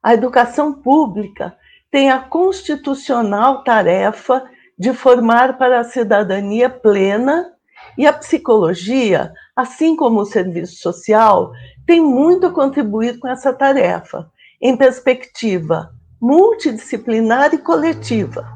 A 0.00 0.14
educação 0.14 0.72
pública 0.72 1.56
tem 1.90 2.12
a 2.12 2.20
constitucional 2.20 3.64
tarefa 3.64 4.48
de 4.78 4.92
formar 4.92 5.58
para 5.58 5.80
a 5.80 5.84
cidadania 5.84 6.70
plena 6.70 7.54
e 7.98 8.06
a 8.06 8.12
psicologia, 8.12 9.32
assim 9.56 9.96
como 9.96 10.20
o 10.20 10.24
serviço 10.24 10.76
social, 10.76 11.50
tem 11.84 12.00
muito 12.00 12.46
a 12.46 12.52
contribuir 12.52 13.18
com 13.18 13.26
essa 13.26 13.52
tarefa, 13.52 14.30
em 14.60 14.76
perspectiva 14.76 15.92
multidisciplinar 16.26 17.52
e 17.52 17.58
coletiva. 17.58 18.48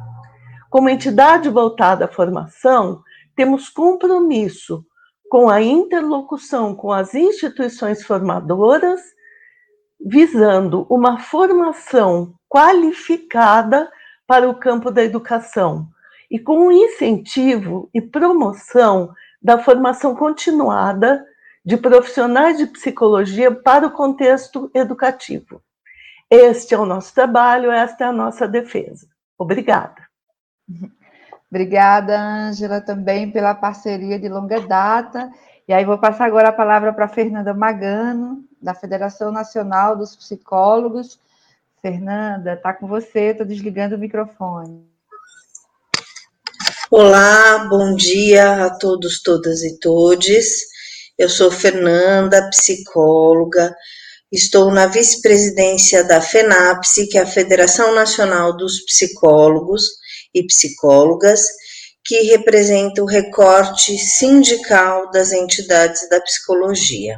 Como 0.71 0.89
entidade 0.89 1.51
voltada 1.51 2.07
à 2.07 2.09
formação, 2.09 3.03
temos 3.37 3.69
compromisso 3.69 4.87
com 5.29 5.51
a 5.51 5.61
interlocução 5.61 6.75
com 6.75 6.91
as 6.91 7.15
instituições 7.15 8.03
formadoras, 8.03 9.03
visando 10.01 10.87
uma 10.89 11.19
formação 11.19 12.33
qualificada 12.49 13.93
para 14.27 14.49
o 14.49 14.55
campo 14.55 14.91
da 14.91 15.05
educação 15.05 15.89
e 16.31 16.39
com 16.39 16.69
o 16.69 16.73
incentivo 16.73 17.91
e 17.93 18.01
promoção 18.01 19.13
da 19.43 19.59
formação 19.59 20.17
continuada 20.17 21.23
de 21.63 21.77
profissionais 21.77 22.57
de 22.57 22.67
psicologia 22.67 23.55
para 23.55 23.87
o 23.87 23.91
contexto 23.91 24.71
educativo. 24.73 25.61
Este 26.31 26.75
é 26.75 26.79
o 26.79 26.85
nosso 26.85 27.15
trabalho, 27.15 27.71
esta 27.71 28.05
é 28.05 28.07
a 28.09 28.13
nossa 28.13 28.47
defesa. 28.47 29.07
Obrigada. 29.39 30.07
Obrigada, 31.51 32.21
Ângela, 32.21 32.81
também 32.81 33.31
pela 33.31 33.55
parceria 33.55 34.19
de 34.19 34.29
longa 34.29 34.61
data. 34.61 35.31
E 35.67 35.73
aí 35.73 35.85
vou 35.85 35.97
passar 35.99 36.27
agora 36.27 36.49
a 36.49 36.53
palavra 36.53 36.93
para 36.93 37.09
Fernanda 37.09 37.55
Magano, 37.55 38.45
da 38.61 38.75
Federação 38.75 39.33
Nacional 39.33 39.97
dos 39.97 40.15
Psicólogos. 40.15 41.19
Fernanda, 41.81 42.55
está 42.55 42.75
com 42.75 42.87
você, 42.87 43.31
estou 43.31 43.47
desligando 43.47 43.97
o 43.97 43.99
microfone. 43.99 44.87
Olá, 46.91 47.67
bom 47.69 47.95
dia 47.95 48.67
a 48.67 48.71
todos, 48.71 49.23
todas 49.23 49.63
e 49.63 49.79
todes. 49.79 50.67
Eu 51.17 51.29
sou 51.29 51.51
Fernanda, 51.51 52.49
psicóloga, 52.51 53.75
Estou 54.31 54.71
na 54.71 54.87
vice-presidência 54.87 56.05
da 56.05 56.21
FENAPSE, 56.21 57.09
que 57.09 57.17
é 57.17 57.23
a 57.23 57.27
Federação 57.27 57.95
Nacional 57.95 58.55
dos 58.55 58.85
Psicólogos 58.85 59.85
e 60.35 60.45
Psicólogas, 60.45 61.41
que 62.05 62.21
representa 62.25 63.03
o 63.03 63.07
recorte 63.07 63.97
sindical 63.97 65.11
das 65.11 65.33
entidades 65.33 66.07
da 66.11 66.21
psicologia. 66.21 67.17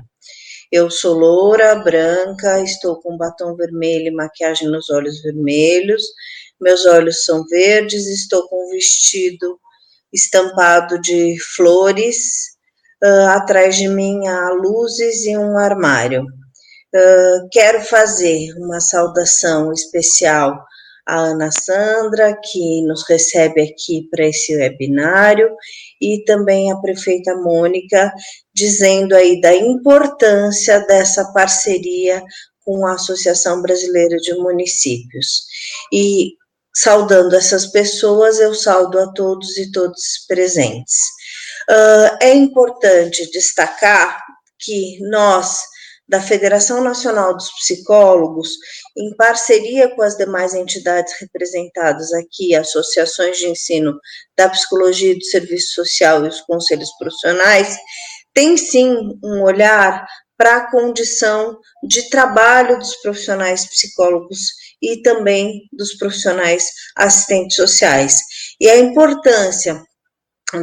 Eu 0.70 0.88
sou 0.88 1.18
loura, 1.18 1.74
branca, 1.74 2.62
estou 2.62 3.00
com 3.00 3.16
batom 3.16 3.56
vermelho 3.56 4.06
e 4.06 4.14
maquiagem 4.14 4.68
nos 4.68 4.88
olhos 4.88 5.20
vermelhos, 5.20 6.04
meus 6.60 6.86
olhos 6.86 7.24
são 7.24 7.44
verdes, 7.46 8.06
estou 8.06 8.46
com 8.46 8.68
um 8.68 8.70
vestido 8.70 9.58
estampado 10.12 11.00
de 11.00 11.36
flores, 11.56 12.50
uh, 13.02 13.30
atrás 13.30 13.74
de 13.74 13.88
mim 13.88 14.28
há 14.28 14.50
luzes 14.50 15.24
e 15.24 15.36
um 15.36 15.58
armário. 15.58 16.24
Uh, 16.94 17.48
quero 17.52 17.80
fazer 17.82 18.52
uma 18.56 18.80
saudação 18.80 19.72
especial 19.72 20.64
à 21.06 21.20
Ana 21.20 21.50
Sandra, 21.52 22.36
que 22.42 22.82
nos 22.82 23.08
recebe 23.08 23.62
aqui 23.62 24.08
para 24.10 24.26
esse 24.26 24.56
webinário, 24.56 25.48
e 26.00 26.24
também 26.24 26.72
a 26.72 26.76
prefeita 26.76 27.34
Mônica, 27.36 28.12
dizendo 28.54 29.14
aí 29.14 29.40
da 29.40 29.54
importância 29.54 30.80
dessa 30.86 31.32
parceria 31.32 32.22
com 32.64 32.86
a 32.86 32.94
Associação 32.94 33.62
Brasileira 33.62 34.16
de 34.16 34.34
Municípios. 34.34 35.44
E 35.92 36.32
saudando 36.74 37.34
essas 37.34 37.66
pessoas, 37.66 38.38
eu 38.38 38.54
saldo 38.54 38.98
a 38.98 39.12
todos 39.12 39.56
e 39.58 39.70
todos 39.72 40.24
presentes. 40.28 40.94
Uh, 41.68 42.16
é 42.20 42.34
importante 42.34 43.30
destacar 43.30 44.20
que 44.58 44.98
nós, 45.08 45.60
da 46.10 46.20
Federação 46.20 46.82
Nacional 46.82 47.36
dos 47.36 47.48
Psicólogos, 47.52 48.50
em 48.98 49.14
parceria 49.14 49.88
com 49.94 50.02
as 50.02 50.16
demais 50.16 50.54
entidades 50.54 51.14
representadas 51.20 52.12
aqui, 52.12 52.52
associações 52.52 53.38
de 53.38 53.46
ensino 53.46 53.96
da 54.36 54.48
psicologia 54.48 55.12
e 55.12 55.18
do 55.18 55.24
serviço 55.24 55.72
social 55.74 56.24
e 56.24 56.28
os 56.28 56.40
conselhos 56.40 56.90
profissionais, 56.98 57.76
tem 58.34 58.56
sim 58.56 58.92
um 59.22 59.42
olhar 59.42 60.04
para 60.36 60.56
a 60.56 60.70
condição 60.70 61.56
de 61.86 62.10
trabalho 62.10 62.76
dos 62.78 62.96
profissionais 62.96 63.66
psicólogos 63.66 64.40
e 64.82 65.02
também 65.02 65.68
dos 65.72 65.94
profissionais 65.94 66.64
assistentes 66.96 67.54
sociais. 67.54 68.20
E 68.60 68.68
a 68.68 68.76
importância 68.78 69.80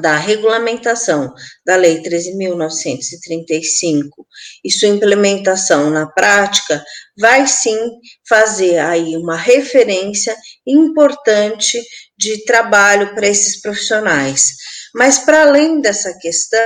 da 0.02 0.18
regulamentação 0.18 1.34
da 1.66 1.76
Lei 1.76 2.02
13.935 2.02 4.10
e 4.64 4.72
sua 4.72 4.90
implementação 4.90 5.90
na 5.90 6.08
prática 6.08 6.84
vai 7.18 7.48
sim 7.48 7.78
fazer 8.28 8.78
aí 8.80 9.16
uma 9.16 9.36
referência 9.36 10.36
importante 10.66 11.82
de 12.18 12.44
trabalho 12.46 13.14
para 13.16 13.28
esses 13.28 13.62
profissionais. 13.62 14.44
Mas 14.94 15.20
para 15.20 15.44
além 15.44 15.82
dessa 15.82 16.14
questão, 16.20 16.60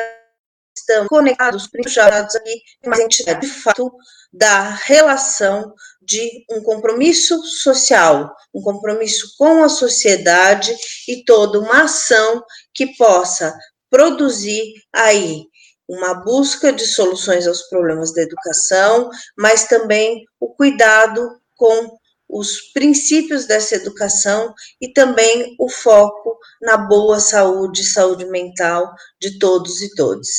estamos 0.75 1.07
conectados, 1.07 1.67
privilegiados 1.67 2.35
aqui, 2.35 2.61
mais 2.85 3.01
entidade 3.01 3.41
de 3.41 3.47
fato 3.47 3.91
da 4.33 4.69
relação 4.69 5.73
de 6.01 6.45
um 6.49 6.61
compromisso 6.61 7.43
social, 7.43 8.35
um 8.53 8.61
compromisso 8.61 9.35
com 9.37 9.63
a 9.63 9.69
sociedade 9.69 10.75
e 11.07 11.23
toda 11.23 11.59
uma 11.59 11.83
ação 11.83 12.43
que 12.73 12.95
possa 12.97 13.55
produzir 13.89 14.73
aí 14.93 15.43
uma 15.87 16.13
busca 16.13 16.71
de 16.71 16.85
soluções 16.85 17.45
aos 17.45 17.63
problemas 17.63 18.13
da 18.13 18.21
educação, 18.21 19.09
mas 19.37 19.65
também 19.67 20.23
o 20.39 20.53
cuidado 20.55 21.37
com 21.57 21.97
os 22.31 22.71
princípios 22.71 23.45
dessa 23.45 23.75
educação 23.75 24.53
e 24.79 24.93
também 24.93 25.53
o 25.59 25.69
foco 25.69 26.37
na 26.61 26.77
boa 26.77 27.19
saúde, 27.19 27.83
saúde 27.83 28.25
mental 28.25 28.89
de 29.19 29.37
todos 29.37 29.81
e 29.81 29.93
todas. 29.95 30.29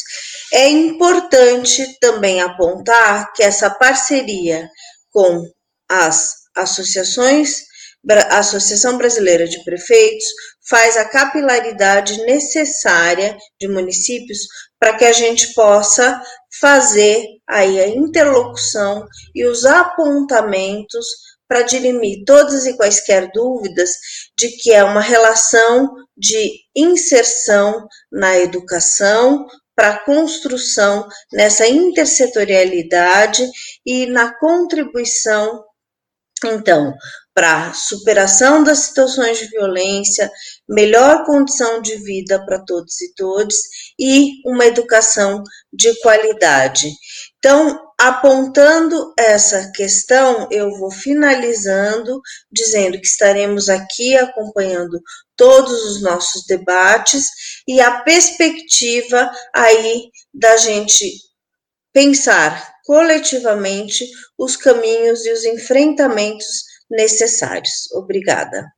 É 0.53 0.69
importante 0.71 1.99
também 2.01 2.41
apontar 2.41 3.31
que 3.35 3.43
essa 3.43 3.69
parceria 3.69 4.67
com 5.13 5.49
as 5.89 6.33
associações, 6.57 7.71
a 8.11 8.39
Associação 8.39 8.99
Brasileira 8.99 9.47
de 9.47 9.63
Prefeitos 9.63 10.27
faz 10.69 10.97
a 10.97 11.05
capilaridade 11.05 12.17
necessária 12.25 13.37
de 13.61 13.69
municípios 13.69 14.41
para 14.79 14.97
que 14.97 15.05
a 15.05 15.13
gente 15.13 15.55
possa 15.55 16.21
fazer 16.61 17.25
aí 17.49 17.81
a 17.81 17.89
interlocução 17.89 19.07
e 19.35 19.45
os 19.45 19.65
apontamentos 19.65 21.07
para 21.47 21.63
dirimir 21.63 22.25
todas 22.25 22.65
e 22.67 22.77
quaisquer 22.77 23.31
dúvidas 23.33 23.91
de 24.37 24.49
que 24.57 24.73
é 24.73 24.83
uma 24.83 25.01
relação 25.01 25.95
de 26.17 26.51
inserção 26.75 27.87
na 28.11 28.39
educação 28.39 29.47
para 29.75 29.99
construção 30.01 31.09
nessa 31.33 31.67
intersetorialidade 31.67 33.49
e 33.87 34.07
na 34.07 34.35
contribuição 34.39 35.65
então 36.45 36.95
para 37.35 37.73
superação 37.73 38.63
das 38.63 38.79
situações 38.81 39.39
de 39.39 39.47
violência, 39.47 40.31
melhor 40.69 41.25
condição 41.25 41.81
de 41.81 41.97
vida 41.97 42.45
para 42.45 42.63
todos 42.65 43.01
e 43.01 43.15
todas 43.15 43.57
e 43.99 44.33
uma 44.45 44.67
educação 44.67 45.43
de 45.73 45.99
qualidade. 46.01 46.91
Então, 47.39 47.81
apontando 47.99 49.15
essa 49.19 49.71
questão, 49.73 50.47
eu 50.51 50.71
vou 50.79 50.91
finalizando 50.91 52.21
dizendo 52.51 53.01
que 53.01 53.07
estaremos 53.07 53.69
aqui 53.69 54.17
acompanhando 54.17 55.01
todos 55.43 55.73
os 55.91 56.01
nossos 56.01 56.47
debates 56.47 57.27
e 57.67 57.81
a 57.81 58.03
perspectiva 58.03 59.29
aí 59.53 60.09
da 60.33 60.57
gente 60.57 61.05
pensar 61.93 62.75
coletivamente 62.87 64.07
os 64.39 64.57
caminhos 64.57 65.27
e 65.27 65.33
os 65.33 65.45
enfrentamentos 65.45 66.63
necessários. 66.89 67.91
Obrigada. 67.93 68.73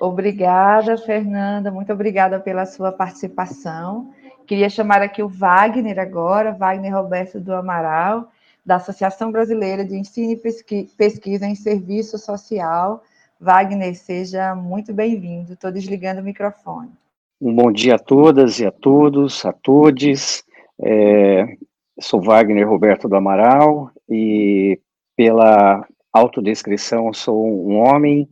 Obrigada, 0.00 0.96
Fernanda. 0.98 1.72
Muito 1.72 1.92
obrigada 1.92 2.38
pela 2.38 2.64
sua 2.64 2.92
participação. 2.92 4.14
Queria 4.46 4.70
chamar 4.70 5.02
aqui 5.02 5.20
o 5.20 5.28
Wagner 5.28 5.98
agora, 5.98 6.52
Wagner 6.52 6.94
Roberto 6.94 7.40
do 7.40 7.52
Amaral, 7.52 8.30
da 8.64 8.76
Associação 8.76 9.32
Brasileira 9.32 9.84
de 9.84 9.96
Ensino 9.96 10.30
e 10.30 10.86
Pesquisa 10.96 11.44
em 11.44 11.56
Serviço 11.56 12.18
Social. 12.18 13.02
Wagner, 13.42 13.96
seja 13.96 14.54
muito 14.54 14.94
bem-vindo. 14.94 15.54
Estou 15.54 15.72
desligando 15.72 16.20
o 16.20 16.24
microfone. 16.24 16.92
Um 17.40 17.52
bom 17.52 17.72
dia 17.72 17.96
a 17.96 17.98
todas 17.98 18.60
e 18.60 18.64
a 18.64 18.70
todos, 18.70 19.44
a 19.44 19.52
todes. 19.52 20.44
É, 20.80 21.56
sou 21.98 22.22
Wagner 22.22 22.68
Roberto 22.68 23.08
do 23.08 23.16
Amaral 23.16 23.90
e 24.08 24.78
pela 25.16 25.84
autodescrição, 26.12 27.12
sou 27.12 27.44
um 27.68 27.78
homem 27.78 28.28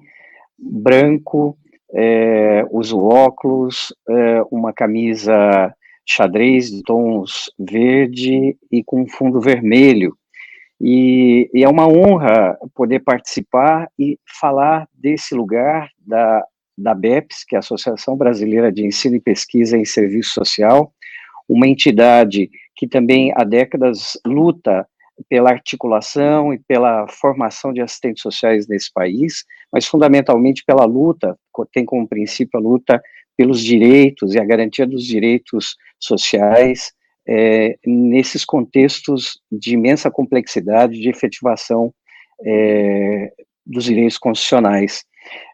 branco, 0.56 1.58
é, 1.92 2.64
uso 2.70 3.00
óculos, 3.00 3.92
é, 4.08 4.42
uma 4.48 4.72
camisa 4.72 5.74
xadrez 6.06 6.70
de 6.70 6.84
tons 6.84 7.50
verde 7.58 8.56
e 8.70 8.84
com 8.84 9.08
fundo 9.08 9.40
vermelho. 9.40 10.16
E, 10.80 11.50
e, 11.52 11.62
é 11.62 11.68
uma 11.68 11.86
honra 11.86 12.56
poder 12.74 13.00
participar 13.00 13.90
e 13.98 14.18
falar 14.40 14.88
desse 14.94 15.34
lugar 15.34 15.90
da, 15.98 16.42
da 16.76 16.94
BEPS, 16.94 17.44
que 17.44 17.54
é 17.54 17.58
a 17.58 17.60
Associação 17.60 18.16
Brasileira 18.16 18.72
de 18.72 18.86
Ensino 18.86 19.16
e 19.16 19.20
Pesquisa 19.20 19.76
em 19.76 19.84
Serviço 19.84 20.32
Social, 20.32 20.92
uma 21.46 21.68
entidade 21.68 22.50
que 22.74 22.88
também 22.88 23.32
há 23.36 23.44
décadas 23.44 24.18
luta 24.26 24.86
pela 25.28 25.50
articulação 25.50 26.54
e 26.54 26.58
pela 26.58 27.06
formação 27.08 27.72
de 27.74 27.82
assistentes 27.82 28.22
sociais 28.22 28.66
nesse 28.66 28.90
país, 28.90 29.44
mas 29.70 29.86
fundamentalmente 29.86 30.64
pela 30.64 30.86
luta, 30.86 31.36
tem 31.72 31.84
como 31.84 32.08
princípio 32.08 32.58
a 32.58 32.62
luta 32.62 33.02
pelos 33.36 33.62
direitos 33.62 34.34
e 34.34 34.40
a 34.40 34.44
garantia 34.44 34.86
dos 34.86 35.04
direitos 35.04 35.76
sociais 35.98 36.92
é, 37.30 37.78
nesses 37.86 38.44
contextos 38.44 39.40
de 39.52 39.74
imensa 39.74 40.10
complexidade 40.10 41.00
de 41.00 41.08
efetivação 41.08 41.94
é, 42.44 43.32
dos 43.64 43.84
direitos 43.84 44.18
constitucionais. 44.18 45.04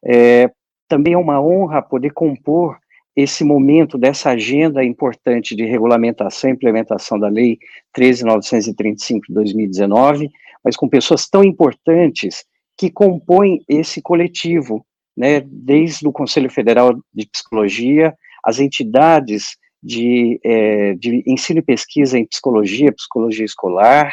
É, 0.03 0.51
também 0.89 1.13
é 1.13 1.19
uma 1.19 1.39
honra 1.39 1.83
poder 1.83 2.15
compor 2.15 2.79
esse 3.15 3.45
momento 3.45 3.99
dessa 3.99 4.31
agenda 4.31 4.83
importante 4.83 5.55
de 5.55 5.67
regulamentação 5.67 6.49
e 6.49 6.53
implementação 6.55 7.19
da 7.19 7.29
Lei 7.29 7.59
13.935 7.97 9.21
de 9.29 9.35
2019, 9.35 10.31
mas 10.65 10.77
com 10.77 10.89
pessoas 10.89 11.29
tão 11.29 11.45
importantes 11.45 12.45
que 12.77 12.91
compõem 12.91 13.63
esse 13.69 14.01
coletivo, 14.01 14.85
né, 15.17 15.41
desde 15.41 16.07
o 16.09 16.13
Conselho 16.13 16.51
Federal 16.51 16.95
de 17.13 17.27
Psicologia, 17.31 18.15
as 18.45 18.61
entidades 18.61 19.57
de, 19.87 20.41
é, 20.43 20.95
de 20.95 21.23
ensino 21.25 21.61
e 21.61 21.63
pesquisa 21.63 22.19
em 22.19 22.27
psicologia, 22.27 22.93
psicologia 22.93 23.45
escolar, 23.45 24.13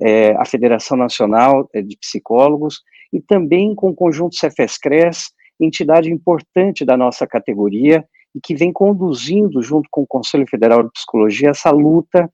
é, 0.00 0.32
a 0.32 0.44
Federação 0.44 0.96
Nacional 0.96 1.70
é, 1.72 1.80
de 1.80 1.96
Psicólogos, 1.96 2.80
e 3.12 3.20
também 3.20 3.76
com 3.76 3.90
o 3.90 3.94
conjunto 3.94 4.34
Cefescres, 4.34 5.30
entidade 5.60 6.10
importante 6.10 6.84
da 6.84 6.96
nossa 6.96 7.28
categoria, 7.28 8.04
e 8.34 8.40
que 8.40 8.56
vem 8.56 8.72
conduzindo, 8.72 9.62
junto 9.62 9.88
com 9.88 10.02
o 10.02 10.06
Conselho 10.06 10.48
Federal 10.48 10.82
de 10.82 10.90
Psicologia, 10.90 11.50
essa 11.50 11.70
luta 11.70 12.28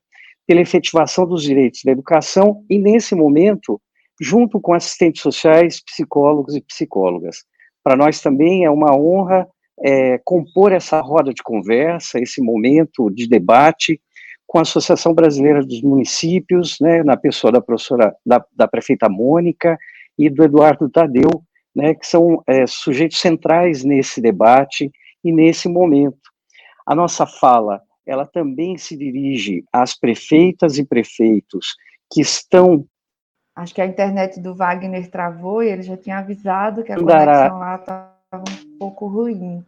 pela 0.47 0.63
efetivação 0.63 1.27
dos 1.27 1.43
direitos 1.43 1.83
da 1.85 1.93
educação 1.93 2.65
e, 2.71 2.79
nesse 2.79 3.15
momento, 3.15 3.79
junto 4.19 4.59
com 4.59 4.73
assistentes 4.73 5.21
sociais, 5.21 5.85
psicólogos 5.85 6.57
e 6.57 6.63
psicólogas. 6.63 7.45
Para 7.85 7.95
nós 7.95 8.23
também 8.23 8.65
é 8.65 8.71
uma 8.71 8.97
honra 8.97 9.47
é, 9.83 10.19
compor 10.25 10.73
essa 10.73 11.01
roda 11.01 11.33
de 11.33 11.43
conversa, 11.43 12.19
esse 12.19 12.43
momento 12.43 13.11
de 13.11 13.27
debate 13.27 14.01
com 14.47 14.59
a 14.59 14.63
Associação 14.63 15.15
Brasileira 15.15 15.65
dos 15.65 15.81
Municípios, 15.81 16.77
né, 16.81 17.03
na 17.03 17.17
pessoa 17.17 17.53
da 17.53 17.61
professora, 17.61 18.15
da, 18.27 18.45
da 18.55 18.67
prefeita 18.67 19.09
Mônica 19.09 19.79
e 20.19 20.29
do 20.29 20.43
Eduardo 20.43 20.91
Tadeu, 20.91 21.31
né, 21.75 21.95
que 21.95 22.07
são 22.07 22.43
é, 22.47 22.67
sujeitos 22.67 23.21
centrais 23.21 23.85
nesse 23.85 24.21
debate 24.21 24.91
e 25.25 25.33
nesse 25.33 25.69
momento. 25.69 26.19
A 26.85 26.95
nossa 26.95 27.27
fala, 27.27 27.81
ela 28.05 28.27
também 28.27 28.77
se 28.77 28.97
dirige 28.97 29.63
às 29.73 29.97
prefeitas 29.97 30.79
e 30.79 30.85
prefeitos 30.85 31.77
que 32.13 32.21
estão 32.21 32.85
Acho 33.55 33.75
que 33.75 33.83
a 33.83 33.87
internet 33.87 34.41
do 34.41 34.55
Wagner 34.55 35.11
travou 35.11 35.63
e 35.63 35.69
ele 35.69 35.83
já 35.83 35.97
tinha 35.97 36.19
avisado 36.19 36.83
que 36.83 36.93
a 36.93 36.97
conexão 36.97 37.59
lá 37.59 37.77
estava 37.77 38.20
um 38.39 38.79
pouco 38.79 39.09
ruim. 39.09 39.65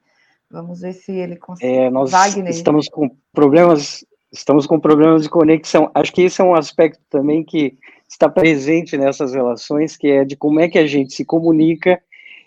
Vamos 0.50 0.80
ver 0.80 0.92
se 0.92 1.12
ele 1.12 1.36
consegue. 1.36 1.72
É, 1.72 1.90
nós 1.90 2.10
Wagner. 2.10 2.50
estamos 2.50 2.88
com 2.88 3.10
problemas, 3.32 4.04
estamos 4.30 4.66
com 4.66 4.78
problemas 4.78 5.22
de 5.22 5.28
conexão. 5.28 5.90
Acho 5.94 6.12
que 6.12 6.22
esse 6.22 6.40
é 6.40 6.44
um 6.44 6.54
aspecto 6.54 7.00
também 7.10 7.42
que 7.42 7.76
está 8.08 8.28
presente 8.28 8.96
nessas 8.96 9.34
relações, 9.34 9.96
que 9.96 10.08
é 10.08 10.24
de 10.24 10.36
como 10.36 10.60
é 10.60 10.68
que 10.68 10.78
a 10.78 10.86
gente 10.86 11.14
se 11.14 11.24
comunica 11.24 12.00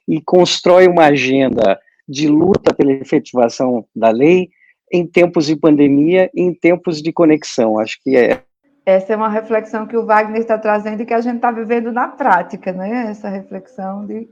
e 0.07 0.21
constrói 0.21 0.87
uma 0.87 1.05
agenda 1.05 1.79
de 2.07 2.27
luta 2.27 2.73
pela 2.73 2.91
efetivação 2.91 3.85
da 3.95 4.11
lei 4.11 4.51
em 4.91 5.05
tempos 5.05 5.47
de 5.47 5.55
pandemia 5.55 6.29
e 6.33 6.43
em 6.43 6.53
tempos 6.53 7.01
de 7.01 7.11
conexão. 7.11 7.79
Acho 7.79 7.99
que 8.01 8.15
é. 8.15 8.43
Essa 8.85 9.13
é 9.13 9.15
uma 9.15 9.29
reflexão 9.29 9.87
que 9.87 9.97
o 9.97 10.05
Wagner 10.05 10.41
está 10.41 10.59
trazendo 10.59 11.01
e 11.01 11.05
que 11.07 11.13
a 11.13 11.19
gente 11.19 11.37
está 11.37 11.51
vivendo 11.51 11.91
na 11.91 12.07
prática, 12.07 12.71
né? 12.71 13.07
Essa 13.09 13.27
reflexão 13.27 14.05
de 14.05 14.29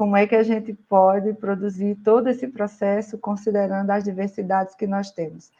como 0.00 0.16
é 0.16 0.26
que 0.26 0.34
a 0.34 0.42
gente 0.42 0.72
pode 0.72 1.34
produzir 1.34 1.94
todo 2.02 2.30
esse 2.30 2.48
processo 2.48 3.18
considerando 3.18 3.90
as 3.90 4.02
diversidades 4.02 4.74
que 4.74 4.86
nós 4.86 5.10
temos. 5.10 5.50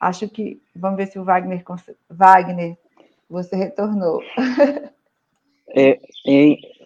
Acho 0.00 0.28
que 0.28 0.60
vamos 0.74 0.96
ver 0.96 1.06
se 1.06 1.16
o 1.16 1.22
Wagner 1.22 1.62
Wagner 2.10 2.76
você 3.30 3.54
retornou. 3.54 4.20
É, 5.70 6.00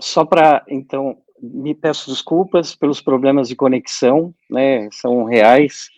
só 0.01 0.25
para 0.25 0.65
então 0.69 1.17
me 1.41 1.73
peço 1.73 2.11
desculpas 2.11 2.75
pelos 2.75 3.01
problemas 3.01 3.49
de 3.49 3.55
conexão, 3.55 4.35
né, 4.51 4.89
são 4.91 5.23
reais, 5.23 5.89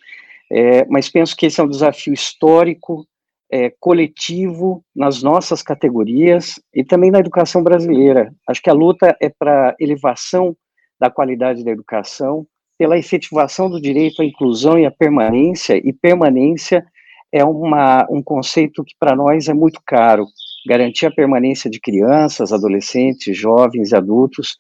é, 0.53 0.85
mas 0.85 1.09
penso 1.09 1.35
que 1.35 1.47
esse 1.47 1.59
é 1.59 1.65
um 1.65 1.69
desafio 1.69 2.13
histórico, 2.13 3.05
é, 3.51 3.71
coletivo, 3.81 4.85
nas 4.95 5.23
nossas 5.23 5.63
categorias 5.63 6.61
e 6.75 6.85
também 6.85 7.11
na 7.11 7.21
educação 7.21 7.65
brasileira. 7.65 8.35
Acho 8.47 8.63
que 8.63 8.69
a 8.69 8.75
luta 8.75 9.17
é 9.19 9.31
para 9.31 9.75
elevação 9.81 10.55
da 10.99 11.11
qualidade 11.11 11.65
da 11.65 11.71
educação, 11.71 12.47
pela 12.79 12.99
efetivação 12.99 13.71
do 13.71 13.81
direito 13.81 14.23
à 14.23 14.25
inclusão 14.25 14.79
e 14.79 14.87
à 14.87 14.91
permanência, 14.91 15.77
e 15.77 15.93
permanência 15.93 16.85
é 17.33 17.45
uma, 17.45 18.07
um 18.11 18.23
conceito 18.23 18.85
que 18.85 18.95
para 18.99 19.17
nós 19.17 19.49
é 19.49 19.55
muito 19.55 19.81
caro, 19.85 20.27
garantir 20.67 21.07
a 21.07 21.11
permanência 21.11 21.69
de 21.69 21.81
crianças, 21.81 22.53
adolescentes, 22.53 23.37
jovens 23.37 23.93
e 23.93 23.97
adultos 23.97 24.57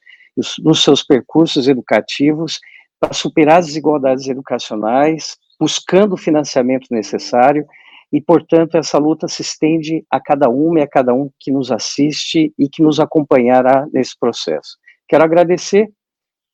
nos 0.62 0.82
seus 0.82 1.02
percursos 1.02 1.68
educativos 1.68 2.58
para 3.00 3.12
superar 3.12 3.60
as 3.60 3.66
desigualdades 3.66 4.28
educacionais, 4.28 5.36
buscando 5.58 6.14
o 6.14 6.18
financiamento 6.18 6.88
necessário 6.90 7.64
e, 8.12 8.20
portanto, 8.20 8.76
essa 8.76 8.98
luta 8.98 9.28
se 9.28 9.42
estende 9.42 10.04
a 10.10 10.20
cada 10.20 10.48
uma 10.48 10.80
e 10.80 10.82
a 10.82 10.88
cada 10.88 11.14
um 11.14 11.30
que 11.38 11.50
nos 11.50 11.70
assiste 11.70 12.52
e 12.58 12.68
que 12.68 12.82
nos 12.82 13.00
acompanhará 13.00 13.86
nesse 13.92 14.18
processo. 14.18 14.76
Quero 15.08 15.24
agradecer 15.24 15.88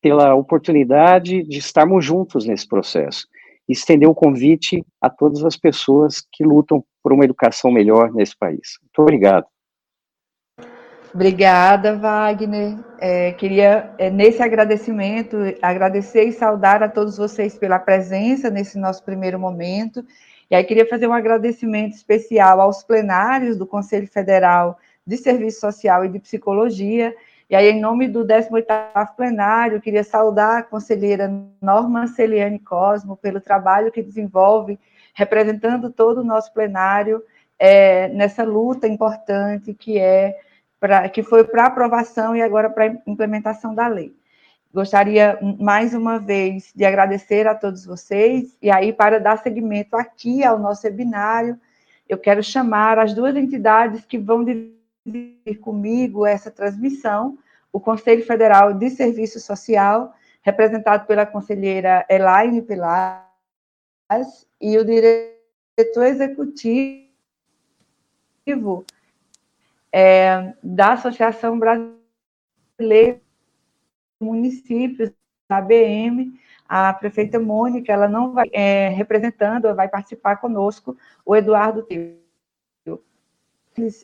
pela 0.01 0.35
oportunidade 0.35 1.43
de 1.43 1.59
estarmos 1.59 2.05
juntos 2.05 2.47
nesse 2.47 2.67
processo 2.67 3.27
estender 3.73 4.09
o 4.09 4.15
convite 4.15 4.85
a 5.01 5.09
todas 5.09 5.45
as 5.45 5.57
pessoas 5.57 6.21
que 6.33 6.45
lutam 6.45 6.85
por 7.03 7.13
uma 7.13 7.25
educação 7.25 7.71
melhor 7.71 8.13
nesse 8.13 8.37
país. 8.37 8.79
Muito 8.83 9.03
obrigado. 9.03 9.47
Obrigada, 11.13 11.97
Wagner. 11.97 12.79
É, 12.99 13.33
queria, 13.33 13.93
é, 13.99 14.11
nesse 14.11 14.43
agradecimento, 14.43 15.37
agradecer 15.61 16.25
e 16.25 16.33
saudar 16.33 16.83
a 16.83 16.89
todos 16.89 17.17
vocês 17.17 17.59
pela 17.59 17.79
presença 17.79 18.49
nesse 18.49 18.79
nosso 18.79 19.05
primeiro 19.05 19.39
momento. 19.39 20.05
E 20.49 20.55
aí 20.55 20.63
queria 20.63 20.87
fazer 20.87 21.07
um 21.07 21.13
agradecimento 21.13 21.95
especial 21.95 22.61
aos 22.61 22.83
plenários 22.83 23.57
do 23.57 23.67
Conselho 23.67 24.07
Federal 24.07 24.79
de 25.05 25.17
Serviço 25.17 25.61
Social 25.61 26.05
e 26.05 26.09
de 26.09 26.21
Psicologia. 26.21 27.15
E 27.51 27.57
aí, 27.57 27.69
em 27.69 27.81
nome 27.81 28.07
do 28.07 28.25
18º 28.25 29.17
plenário, 29.17 29.81
queria 29.81 30.05
saudar 30.05 30.59
a 30.59 30.63
conselheira 30.63 31.29
Norma 31.61 32.07
Celiane 32.07 32.61
Cosmo 32.61 33.17
pelo 33.17 33.41
trabalho 33.41 33.91
que 33.91 34.01
desenvolve, 34.01 34.79
representando 35.13 35.91
todo 35.91 36.19
o 36.19 36.25
nosso 36.25 36.55
plenário 36.55 37.21
é, 37.59 38.07
nessa 38.11 38.45
luta 38.45 38.87
importante 38.87 39.75
que 39.75 39.99
é 39.99 40.39
pra, 40.79 41.09
que 41.09 41.25
foi 41.25 41.43
para 41.43 41.67
aprovação 41.67 42.37
e 42.37 42.41
agora 42.41 42.71
para 42.71 42.87
implementação 43.05 43.75
da 43.75 43.89
lei. 43.89 44.15
Gostaria 44.73 45.37
mais 45.59 45.93
uma 45.93 46.21
vez 46.21 46.73
de 46.73 46.85
agradecer 46.85 47.49
a 47.49 47.55
todos 47.57 47.85
vocês, 47.85 48.57
e 48.63 48.71
aí, 48.71 48.93
para 48.93 49.19
dar 49.19 49.39
seguimento 49.39 49.97
aqui 49.97 50.45
ao 50.45 50.57
nosso 50.57 50.87
webinário, 50.87 51.59
eu 52.09 52.17
quero 52.17 52.45
chamar 52.45 52.97
as 52.97 53.13
duas 53.13 53.35
entidades 53.35 54.05
que 54.07 54.19
vão 54.19 54.45
comigo 55.61 56.27
essa 56.27 56.51
transmissão: 56.51 57.39
o 57.73 57.81
Conselho 57.81 58.25
Federal 58.25 58.75
de 58.75 58.91
Serviço 58.91 59.41
Social, 59.41 60.15
representado 60.43 61.07
pela 61.07 61.27
conselheira 61.27 62.05
Elaine 62.09 62.63
Pilar, 62.63 63.31
e 64.61 64.77
o 64.77 64.85
diretor 64.85 66.05
executivo 66.05 67.11
é, 69.93 70.55
da 70.63 70.95
Associação 70.95 71.59
Brasileira 71.59 73.21
municípios, 74.21 75.11
da 75.49 75.59
ABM, 75.59 76.39
a 76.69 76.93
prefeita 76.93 77.41
Mônica, 77.41 77.93
ela 77.93 78.07
não 78.07 78.33
vai 78.33 78.49
é, 78.53 78.89
representando, 78.89 79.75
vai 79.75 79.89
participar 79.89 80.37
conosco, 80.37 80.97
o 81.25 81.35
Eduardo. 81.35 81.87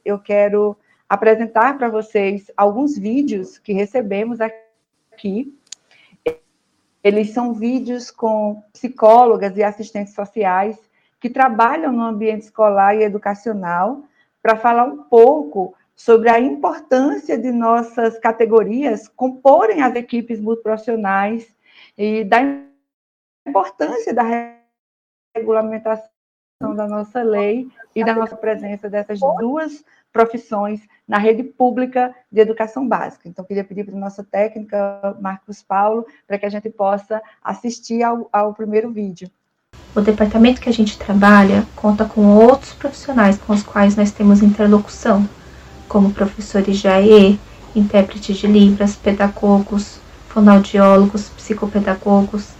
Eu 0.04 0.18
quero 0.18 0.76
apresentar 1.08 1.78
para 1.78 1.88
vocês 1.88 2.50
alguns 2.56 2.98
vídeos 2.98 3.58
que 3.58 3.72
recebemos 3.72 4.38
aqui. 4.40 5.56
Eles 7.02 7.30
são 7.30 7.54
vídeos 7.54 8.10
com 8.10 8.62
psicólogas 8.72 9.56
e 9.56 9.62
assistentes 9.62 10.14
sociais 10.14 10.76
que 11.20 11.30
trabalham 11.30 11.92
no 11.92 12.02
ambiente 12.02 12.42
escolar 12.42 12.96
e 12.96 13.04
educacional 13.04 14.04
para 14.42 14.56
falar 14.56 14.84
um 14.84 15.04
pouco 15.04 15.74
sobre 15.94 16.28
a 16.28 16.38
importância 16.38 17.38
de 17.38 17.50
nossas 17.50 18.18
categorias 18.18 19.08
comporem 19.08 19.82
as 19.82 19.94
equipes 19.94 20.40
multiprofissionais 20.40 21.48
e 21.96 22.24
da 22.24 22.38
importância 23.46 24.12
da 24.12 24.24
regulamentação 25.34 26.15
da 26.74 26.88
nossa 26.88 27.22
lei 27.22 27.68
e 27.94 28.02
da 28.02 28.14
nossa 28.14 28.34
presença 28.34 28.88
dessas 28.88 29.20
duas 29.38 29.84
profissões 30.10 30.80
na 31.06 31.18
rede 31.18 31.42
pública 31.42 32.14
de 32.32 32.40
educação 32.40 32.88
básica. 32.88 33.28
Então, 33.28 33.44
queria 33.44 33.62
pedir 33.62 33.84
para 33.84 33.94
a 33.94 34.00
nossa 34.00 34.24
técnica, 34.24 35.14
Marcos 35.20 35.62
Paulo, 35.62 36.06
para 36.26 36.38
que 36.38 36.46
a 36.46 36.48
gente 36.48 36.70
possa 36.70 37.20
assistir 37.44 38.02
ao, 38.02 38.26
ao 38.32 38.54
primeiro 38.54 38.90
vídeo. 38.90 39.30
O 39.94 40.00
departamento 40.00 40.60
que 40.60 40.70
a 40.70 40.72
gente 40.72 40.98
trabalha 40.98 41.66
conta 41.76 42.06
com 42.06 42.26
outros 42.26 42.72
profissionais 42.72 43.36
com 43.36 43.52
os 43.52 43.62
quais 43.62 43.94
nós 43.94 44.10
temos 44.10 44.42
interlocução, 44.42 45.28
como 45.86 46.14
professores 46.14 46.78
de 46.78 46.88
AE, 46.88 47.38
intérpretes 47.74 48.38
de 48.38 48.46
Libras, 48.46 48.96
pedagogos, 48.96 50.00
fonoaudiólogos, 50.28 51.28
psicopedagogos. 51.28 52.54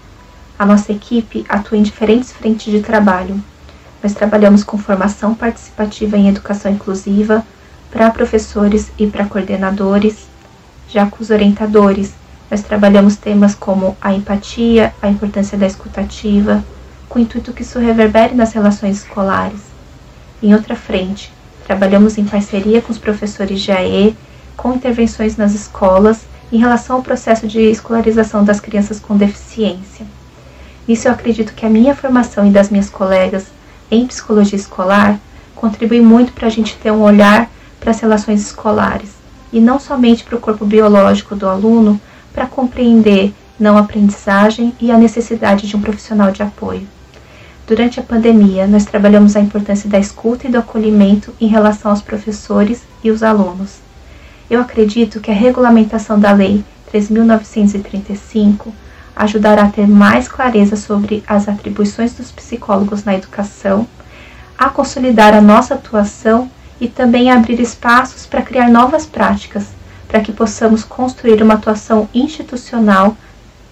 A 0.59 0.67
nossa 0.67 0.93
equipe 0.93 1.47
atua 1.49 1.79
em 1.79 1.83
diferentes 1.83 2.33
frentes 2.33 2.71
de 2.71 2.83
trabalho. 2.83 3.43
Nós 4.03 4.13
trabalhamos 4.13 4.63
com 4.63 4.79
formação 4.79 5.35
participativa 5.35 6.17
em 6.17 6.29
educação 6.29 6.73
inclusiva 6.73 7.45
para 7.91 8.11
professores 8.11 8.91
e 8.99 9.07
para 9.07 9.27
coordenadores. 9.27 10.27
Já 10.89 11.07
com 11.07 11.23
os 11.23 11.31
orientadores, 11.31 12.13
nós 12.51 12.63
trabalhamos 12.63 13.17
temas 13.17 13.55
como 13.55 13.97
a 14.01 14.13
empatia, 14.13 14.95
a 15.03 15.09
importância 15.09 15.59
da 15.59 15.67
escutativa, 15.67 16.65
com 17.09 17.19
o 17.19 17.23
intuito 17.23 17.53
que 17.53 17.63
isso 17.63 17.79
reverbere 17.79 18.35
nas 18.35 18.53
relações 18.53 18.99
escolares. 18.99 19.61
Em 20.43 20.55
outra 20.55 20.77
frente, 20.77 21.33
Trabalhamos 21.67 22.17
em 22.17 22.25
parceria 22.25 22.81
com 22.81 22.93
os 22.93 22.99
professores 22.99 23.61
de 23.61 23.73
AE, 23.73 24.17
com 24.57 24.73
intervenções 24.73 25.37
nas 25.37 25.53
escolas 25.53 26.21
em 26.53 26.59
relação 26.59 26.95
ao 26.95 27.03
processo 27.03 27.49
de 27.49 27.61
escolarização 27.61 28.45
das 28.45 28.61
crianças 28.61 29.01
com 29.01 29.17
deficiência. 29.17 30.07
Nisso 30.87 31.09
eu 31.09 31.13
acredito 31.13 31.55
que 31.55 31.67
a 31.67 31.69
minha 31.69 31.93
formação 31.93 32.47
e 32.47 32.51
das 32.51 32.71
minhas 32.71 32.89
colegas 32.89 33.47
em 33.91 34.07
psicologia 34.07 34.59
escolar 34.59 35.19
contribui 35.55 36.01
muito 36.01 36.33
para 36.33 36.47
a 36.47 36.51
gente 36.51 36.77
ter 36.77 36.91
um 36.91 37.03
olhar 37.03 37.51
para 37.81 37.91
as 37.91 38.01
relações 38.01 38.41
escolares 38.43 39.11
e 39.53 39.61
não 39.61 39.79
somente 39.79 40.25
para 40.25 40.37
o 40.37 40.41
corpo 40.41 40.65
biológico 40.65 41.35
do 41.35 41.49
aluno, 41.49 42.01
para 42.33 42.47
compreender 42.47 43.33
não 43.59 43.79
aprendizagem 43.79 44.75
e 44.81 44.91
a 44.91 44.99
necessidade 44.99 45.67
de 45.67 45.77
um 45.77 45.81
profissional 45.81 46.31
de 46.31 46.43
apoio. 46.43 46.87
Durante 47.67 47.99
a 47.99 48.03
pandemia, 48.03 48.67
nós 48.67 48.85
trabalhamos 48.85 49.35
a 49.35 49.41
importância 49.41 49.89
da 49.89 49.99
escuta 49.99 50.47
e 50.47 50.51
do 50.51 50.59
acolhimento 50.59 51.35
em 51.41 51.47
relação 51.47 51.91
aos 51.91 52.03
professores 52.03 52.83
e 53.03 53.11
os 53.11 53.23
alunos. 53.23 53.79
Eu 54.49 54.61
acredito 54.61 55.21
que 55.21 55.31
a 55.31 55.35
regulamentação 55.35 56.19
da 56.21 56.33
Lei 56.33 56.65
3.935 56.93 58.73
ajudará 59.17 59.63
a 59.63 59.71
ter 59.71 59.89
mais 59.89 60.29
clareza 60.29 60.77
sobre 60.77 61.25
as 61.27 61.49
atribuições 61.49 62.13
dos 62.13 62.31
psicólogos 62.31 63.03
na 63.03 63.15
educação, 63.15 63.89
a 64.59 64.69
consolidar 64.69 65.35
a 65.35 65.41
nossa 65.41 65.75
atuação 65.75 66.51
e 66.79 66.87
também 66.87 67.31
abrir 67.31 67.59
espaços 67.59 68.27
para 68.27 68.43
criar 68.43 68.69
novas 68.69 69.07
práticas, 69.07 69.69
para 70.07 70.21
que 70.21 70.33
possamos 70.33 70.85
construir 70.85 71.43
uma 71.43 71.55
atuação 71.55 72.09
institucional 72.15 73.17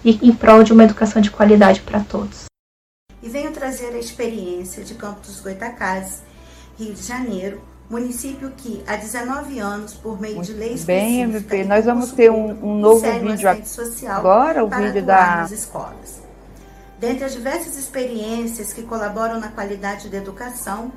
e 0.03 0.19
em 0.27 0.33
prol 0.33 0.63
de 0.63 0.73
uma 0.73 0.83
educação 0.83 1.21
de 1.21 1.29
qualidade 1.29 1.81
para 1.81 1.99
todos. 1.99 2.45
E 3.21 3.29
venho 3.29 3.51
trazer 3.51 3.93
a 3.93 3.99
experiência 3.99 4.83
de 4.83 4.95
Campos 4.95 5.27
dos 5.27 5.39
Goitacazes, 5.41 6.23
Rio 6.77 6.93
de 6.93 7.01
Janeiro, 7.01 7.61
município 7.89 8.51
que 8.57 8.83
há 8.87 8.95
19 8.95 9.59
anos, 9.59 9.93
por 9.93 10.19
meio 10.19 10.35
Muito 10.35 10.47
de 10.47 10.53
leis 10.53 10.83
bem, 10.83 11.21
MP, 11.21 11.63
nós 11.63 11.85
vamos 11.85 12.11
ter 12.11 12.31
um, 12.31 12.51
um 12.63 12.79
novo 12.79 13.01
vídeo 13.01 13.49
agora, 14.09 14.63
o 14.63 14.69
vídeo 14.69 15.05
da 15.05 15.37
nas 15.37 15.51
escolas. 15.51 16.21
Dentre 16.99 17.25
as 17.25 17.33
diversas 17.33 17.77
experiências 17.77 18.73
que 18.73 18.81
colaboram 18.81 19.39
na 19.39 19.49
qualidade 19.49 20.09
da 20.09 20.17
educação, 20.17 20.91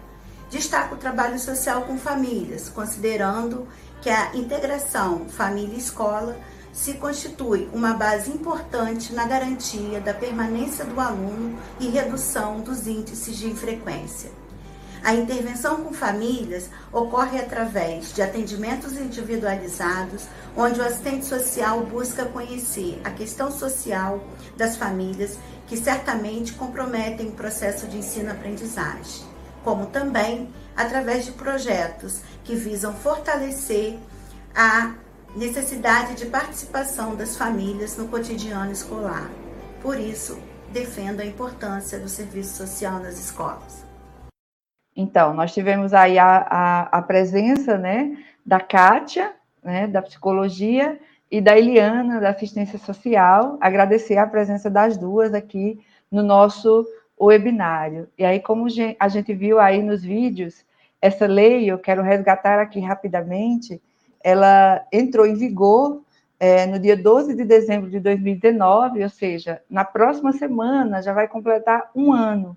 destaco 0.51 0.94
o 0.94 0.98
trabalho 0.98 1.38
social 1.38 1.83
com 1.83 1.98
famílias, 1.98 2.68
considerando 2.68 3.66
que 4.01 4.09
a 4.09 4.35
integração 4.35 5.27
família-escola 5.29 6.37
se 6.72 6.94
constitui 6.94 7.68
uma 7.72 7.94
base 7.94 8.31
importante 8.31 9.12
na 9.12 9.27
garantia 9.27 10.01
da 10.01 10.14
permanência 10.14 10.85
do 10.85 11.01
aluno 11.01 11.59
e 11.81 11.88
redução 11.88 12.61
dos 12.61 12.87
índices 12.87 13.37
de 13.37 13.48
infrequência. 13.48 14.31
A 15.02 15.14
intervenção 15.14 15.82
com 15.84 15.92
famílias 15.92 16.68
ocorre 16.92 17.38
através 17.38 18.12
de 18.12 18.20
atendimentos 18.20 18.92
individualizados, 18.96 20.24
onde 20.56 20.80
o 20.80 20.84
assistente 20.84 21.24
social 21.24 21.82
busca 21.82 22.24
conhecer 22.24 23.00
a 23.04 23.11
questão 23.11 23.50
social 23.50 24.22
das 24.56 24.76
famílias 24.76 25.38
que 25.66 25.76
certamente 25.76 26.52
comprometem 26.54 27.28
o 27.28 27.32
processo 27.32 27.87
de 27.87 27.98
ensino-aprendizagem, 27.98 29.24
como 29.62 29.87
também 29.87 30.52
através 30.76 31.24
de 31.24 31.32
projetos 31.32 32.20
que 32.42 32.54
visam 32.54 32.92
fortalecer 32.94 33.98
a 34.54 34.94
necessidade 35.37 36.14
de 36.14 36.26
participação 36.26 37.14
das 37.14 37.37
famílias 37.37 37.96
no 37.96 38.08
cotidiano 38.08 38.72
escolar. 38.72 39.30
Por 39.80 39.98
isso, 39.98 40.38
defendo 40.72 41.20
a 41.20 41.26
importância 41.26 41.98
do 41.98 42.08
serviço 42.08 42.56
social 42.56 42.98
nas 42.98 43.18
escolas. 43.18 43.88
Então, 45.00 45.32
nós 45.32 45.54
tivemos 45.54 45.94
aí 45.94 46.18
a, 46.18 46.38
a, 46.50 46.98
a 46.98 47.02
presença 47.02 47.78
né, 47.78 48.16
da 48.44 48.58
Kátia, 48.58 49.32
né, 49.62 49.87
da 49.87 50.02
psicologia, 50.02 50.98
e 51.30 51.40
da 51.40 51.56
Eliana, 51.56 52.20
da 52.20 52.30
assistência 52.30 52.80
social, 52.80 53.56
agradecer 53.61 54.16
a 54.16 54.26
presença 54.26 54.68
das 54.68 54.96
duas 54.96 55.32
aqui 55.34 55.78
no 56.11 56.20
nosso 56.20 56.84
webinário. 57.20 58.08
E 58.18 58.24
aí, 58.24 58.40
como 58.40 58.66
a 58.98 59.08
gente 59.08 59.32
viu 59.34 59.61
aí 59.61 59.84
nos 59.84 60.02
vídeos, 60.02 60.64
essa 61.00 61.28
lei, 61.28 61.70
eu 61.70 61.78
quero 61.78 62.02
resgatar 62.02 62.58
aqui 62.58 62.80
rapidamente, 62.80 63.80
ela 64.20 64.84
entrou 64.92 65.26
em 65.26 65.34
vigor 65.34 66.02
é, 66.40 66.66
no 66.66 66.76
dia 66.76 66.96
12 66.96 67.37
de 67.37 67.44
dezembro 67.44 67.88
de 67.88 68.00
2019, 68.00 69.04
ou 69.04 69.08
seja, 69.08 69.62
na 69.70 69.84
próxima 69.84 70.32
semana 70.32 71.00
já 71.00 71.12
vai 71.12 71.28
completar 71.28 71.88
um 71.94 72.12
ano. 72.12 72.56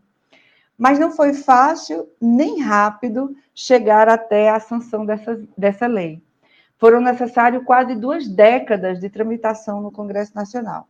Mas 0.78 0.98
não 0.98 1.12
foi 1.12 1.34
fácil 1.34 2.10
nem 2.20 2.60
rápido 2.62 3.36
chegar 3.54 4.10
até 4.10 4.50
a 4.50 4.60
sanção 4.60 5.06
dessa, 5.06 5.42
dessa 5.58 5.88
lei. 5.88 6.24
Foram 6.78 7.00
necessárias 7.00 7.64
quase 7.64 7.96
duas 7.96 8.28
décadas 8.28 9.00
de 9.00 9.10
tramitação 9.10 9.82
no 9.82 9.92
Congresso 9.92 10.34
Nacional. 10.34 10.88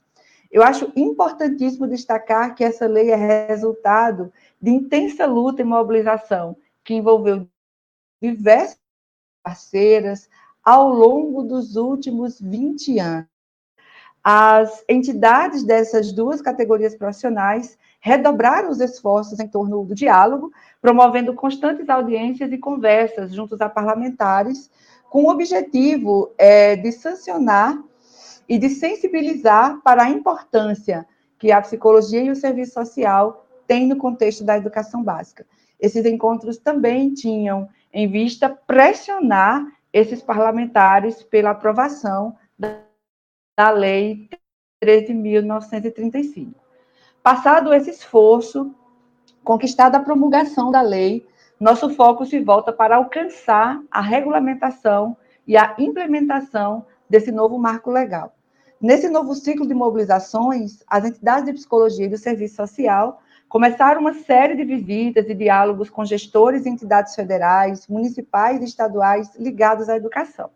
Eu 0.50 0.64
acho 0.64 0.92
importantíssimo 0.96 1.88
destacar 1.88 2.56
que 2.56 2.64
essa 2.64 2.86
lei 2.86 3.10
é 3.10 3.48
resultado 3.48 4.32
de 4.62 4.70
intensa 4.70 5.26
luta 5.26 5.62
e 5.62 5.66
mobilização 5.66 6.58
que 6.84 6.94
envolveu 6.94 7.48
diversas 8.22 8.80
parceiras 9.44 10.30
ao 10.64 10.90
longo 10.90 11.44
dos 11.44 11.76
últimos 11.76 12.40
20 12.40 13.00
anos. 13.00 13.28
As 14.24 14.84
entidades 14.88 15.64
dessas 15.64 16.12
duas 16.12 16.42
categorias 16.42 16.96
profissionais 16.96 17.78
redobraram 18.02 18.70
os 18.70 18.82
esforços 18.82 19.40
em 19.40 19.48
torno 19.48 19.86
do 19.86 19.94
diálogo, 19.94 20.52
promovendo 20.82 21.36
constantes 21.36 21.88
audiências 21.88 22.52
e 22.52 22.58
conversas 22.58 23.32
juntos 23.32 23.62
a 23.62 23.70
parlamentares, 23.70 24.70
com 25.10 25.26
o 25.26 25.30
objetivo 25.30 26.34
é, 26.38 26.76
de 26.76 26.92
sancionar 26.92 27.82
e 28.50 28.58
de 28.58 28.70
sensibilizar 28.70 29.80
para 29.84 30.04
a 30.04 30.10
importância 30.10 31.06
que 31.38 31.52
a 31.52 31.62
psicologia 31.62 32.24
e 32.24 32.32
o 32.32 32.36
serviço 32.36 32.74
social 32.74 33.46
têm 33.68 33.88
no 33.88 33.98
contexto 33.98 34.44
da 34.44 34.58
educação 34.58 35.04
básica. 35.04 35.46
Esses 35.80 36.06
encontros 36.06 36.58
também 36.58 37.14
tinham 37.14 37.70
em 37.94 38.08
vista 38.08 38.50
pressionar 38.50 39.66
esses 39.94 40.22
parlamentares 40.22 41.22
pela 41.24 41.52
aprovação 41.52 42.36
da 42.58 43.70
Lei 43.72 44.30
13.935. 44.84 46.61
Passado 47.24 47.72
esse 47.72 47.92
esforço, 47.92 48.74
conquistada 49.44 49.98
a 49.98 50.02
promulgação 50.02 50.72
da 50.72 50.82
lei, 50.82 51.28
nosso 51.60 51.92
foco 51.92 52.26
se 52.26 52.40
volta 52.40 52.74
para 52.74 52.96
alcançar 52.96 53.80
a 53.92 54.02
regulamentação 54.02 55.16
e 55.46 55.56
a 55.56 55.76
implementação 55.78 56.84
desse 57.08 57.32
novo 57.32 57.60
marco 57.60 57.92
legal. 57.92 58.34
Nesse 58.82 59.08
novo 59.08 59.36
ciclo 59.36 59.68
de 59.68 59.74
mobilizações, 59.76 60.84
as 60.88 61.06
entidades 61.06 61.46
de 61.46 61.54
psicologia 61.54 62.08
e 62.08 62.10
do 62.10 62.18
serviço 62.18 62.56
social 62.56 63.22
começaram 63.48 64.02
uma 64.02 64.16
série 64.16 64.56
de 64.56 64.64
visitas 64.64 65.30
e 65.30 65.36
diálogos 65.36 65.92
com 65.92 66.04
gestores 66.04 66.66
e 66.66 66.70
entidades 66.70 67.14
federais, 67.14 67.88
municipais 67.88 68.62
e 68.62 68.66
estaduais 68.66 69.36
ligados 69.36 69.90
à 69.90 69.96
educação. 69.96 70.50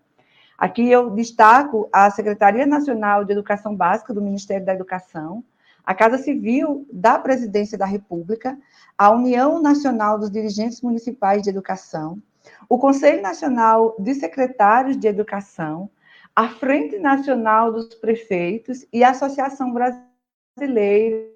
Aqui 0.57 0.89
eu 0.89 1.11
destaco 1.11 1.87
a 1.93 2.09
Secretaria 2.09 2.65
Nacional 2.65 3.23
de 3.23 3.33
Educação 3.33 3.75
Básica 3.75 4.11
do 4.15 4.21
Ministério 4.21 4.65
da 4.65 4.73
Educação, 4.73 5.43
a 5.85 5.93
Casa 5.93 6.17
Civil 6.17 6.87
da 6.91 7.19
Presidência 7.19 7.77
da 7.77 7.85
República, 7.85 8.57
a 8.97 9.11
União 9.11 9.61
Nacional 9.61 10.17
dos 10.17 10.31
Dirigentes 10.31 10.81
Municipais 10.81 11.43
de 11.43 11.49
Educação, 11.49 12.21
o 12.67 12.77
Conselho 12.77 13.21
Nacional 13.21 13.95
de 13.99 14.13
Secretários 14.15 14.97
de 14.97 15.07
Educação, 15.07 15.89
a 16.35 16.49
Frente 16.49 16.97
Nacional 16.97 17.71
dos 17.71 17.93
Prefeitos 17.95 18.85
e 18.91 19.03
a 19.03 19.11
Associação 19.11 19.71
Brasileira 19.71 21.29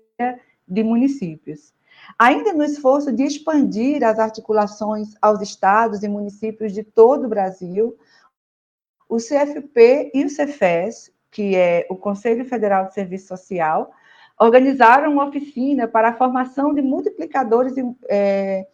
de 0.67 0.83
municípios. 0.83 1.73
Ainda 2.17 2.53
no 2.53 2.63
esforço 2.63 3.11
de 3.11 3.23
expandir 3.23 4.03
as 4.03 4.17
articulações 4.17 5.13
aos 5.21 5.41
estados 5.41 6.01
e 6.01 6.07
municípios 6.07 6.73
de 6.73 6.83
todo 6.83 7.25
o 7.25 7.29
Brasil, 7.29 7.95
o 9.07 9.17
CFP 9.17 10.11
e 10.13 10.25
o 10.25 10.29
Cefes, 10.29 11.11
que 11.31 11.55
é 11.55 11.85
o 11.89 11.95
Conselho 11.95 12.45
Federal 12.45 12.87
de 12.87 12.93
Serviço 12.93 13.27
Social, 13.27 13.91
organizaram 14.39 15.11
uma 15.11 15.25
oficina 15.25 15.87
para 15.87 16.09
a 16.09 16.15
formação 16.15 16.73
de 16.73 16.81
multiplicadores 16.81 17.73
é, 18.07 18.65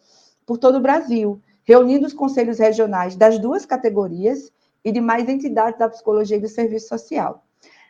por 0.46 0.58
todo 0.58 0.76
o 0.76 0.80
Brasil, 0.80 1.42
reunindo 1.64 2.06
os 2.06 2.12
conselhos 2.12 2.60
regionais 2.60 3.16
das 3.16 3.38
duas 3.38 3.66
categorias 3.66 4.52
e 4.84 4.92
de 4.92 5.00
mais 5.00 5.28
entidades 5.28 5.78
da 5.78 5.88
psicologia 5.88 6.36
e 6.36 6.40
do 6.40 6.48
serviço 6.48 6.88
social. 6.88 7.42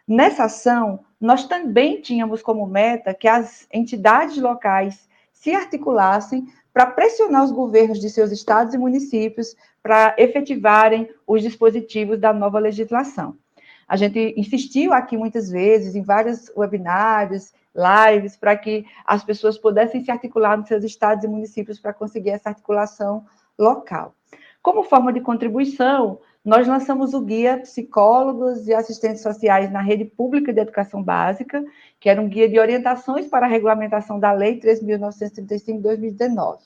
Nessa 0.09 0.45
ação, 0.45 1.01
nós 1.21 1.47
também 1.47 2.01
tínhamos 2.01 2.41
como 2.41 2.67
meta 2.67 3.13
que 3.13 3.29
as 3.29 3.67
entidades 3.71 4.39
locais 4.39 5.07
se 5.33 5.53
articulassem 5.53 6.47
para 6.73 6.87
pressionar 6.87 7.45
os 7.45 7.51
governos 7.51 8.01
de 8.01 8.09
seus 8.09 8.31
estados 8.31 8.73
e 8.73 8.79
municípios 8.79 9.55
para 9.83 10.15
efetivarem 10.17 11.09
os 11.27 11.43
dispositivos 11.43 12.19
da 12.19 12.33
nova 12.33 12.59
legislação. 12.59 13.37
A 13.89 13.97
gente 13.97 14.35
insistiu 14.37 14.93
aqui 14.93 15.17
muitas 15.17 15.51
vezes, 15.51 15.95
em 15.95 16.03
vários 16.03 16.51
webinários, 16.57 17.53
lives, 17.77 18.37
para 18.37 18.57
que 18.57 18.85
as 19.05 19.23
pessoas 19.23 19.59
pudessem 19.59 20.03
se 20.03 20.11
articular 20.11 20.57
nos 20.57 20.69
seus 20.69 20.83
estados 20.83 21.25
e 21.25 21.29
municípios 21.29 21.79
para 21.79 21.93
conseguir 21.93 22.31
essa 22.31 22.49
articulação 22.49 23.25
local. 23.59 24.15
Como 24.63 24.83
forma 24.83 25.13
de 25.13 25.21
contribuição, 25.21 26.19
nós 26.45 26.67
lançamos 26.67 27.13
o 27.15 27.21
guia 27.21 27.59
Psicólogos 27.59 28.67
e 28.67 28.75
Assistentes 28.75 29.23
Sociais 29.23 29.71
na 29.71 29.81
Rede 29.81 30.05
Pública 30.05 30.53
de 30.53 30.61
Educação 30.61 31.03
Básica, 31.03 31.65
que 32.01 32.09
era 32.09 32.21
um 32.21 32.29
guia 32.29 32.49
de 32.49 32.59
orientações 32.59 33.27
para 33.27 33.47
a 33.47 33.49
regulamentação 33.49 34.19
da 34.19 34.33
Lei 34.33 34.59
3.935 34.61 35.77
de 35.77 35.83
2019. 35.83 36.59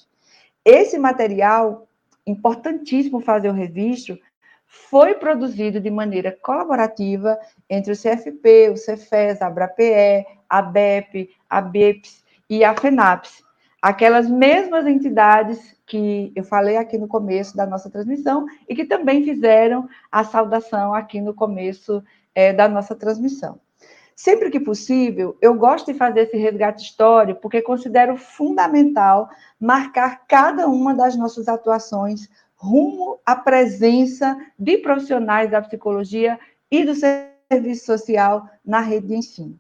Esse 0.65 0.99
material, 0.99 1.89
importantíssimo 2.27 3.21
fazer 3.21 3.49
o 3.49 3.55
registro, 3.55 4.19
foi 4.67 5.15
produzido 5.15 5.81
de 5.81 5.91
maneira 5.91 6.37
colaborativa 6.43 7.39
entre 7.69 7.93
o 7.93 7.97
CFP, 7.97 8.71
o 8.71 8.77
Cefes, 8.77 9.43
a 9.43 9.47
ABRAPE, 9.47 10.25
a 10.51 10.61
BEP, 10.61 11.31
a 11.49 11.61
BEPS 11.61 12.25
e 12.49 12.65
a 12.65 12.75
FENAPS, 12.75 13.45
aquelas 13.81 14.29
mesmas 14.29 14.87
entidades 14.87 15.77
que 15.87 16.33
eu 16.35 16.45
falei 16.45 16.77
aqui 16.77 16.99
no 16.99 17.09
começo 17.09 17.57
da 17.57 17.65
nossa 17.65 17.89
transmissão 17.89 18.45
e 18.69 18.75
que 18.75 18.85
também 18.85 19.25
fizeram 19.25 19.89
a 20.11 20.25
saudação 20.25 20.93
aqui 20.93 21.21
no 21.21 21.33
começo 21.33 22.03
é, 22.35 22.53
da 22.53 22.69
nossa 22.69 22.95
transmissão. 22.95 23.61
Sempre 24.15 24.51
que 24.51 24.61
possível, 24.61 25.39
eu 25.41 25.55
gosto 25.55 25.91
de 25.91 25.99
fazer 25.99 26.21
esse 26.21 26.37
resgate 26.37 26.85
histórico 26.85 27.41
porque 27.41 27.63
considero 27.63 28.19
fundamental 28.19 29.31
marcar 29.59 30.27
cada 30.29 30.69
uma 30.69 30.95
das 30.95 31.17
nossas 31.17 31.49
atuações 31.49 32.29
rumo 32.55 33.19
à 33.25 33.35
presença 33.35 34.37
de 34.59 34.77
profissionais 34.77 35.51
da 35.51 35.63
psicologia 35.63 36.39
e 36.71 36.85
do 36.85 36.95
serviço 36.95 37.87
social 37.87 38.47
na 38.63 38.81
rede 38.81 39.07
de 39.07 39.15
ensino. 39.15 39.59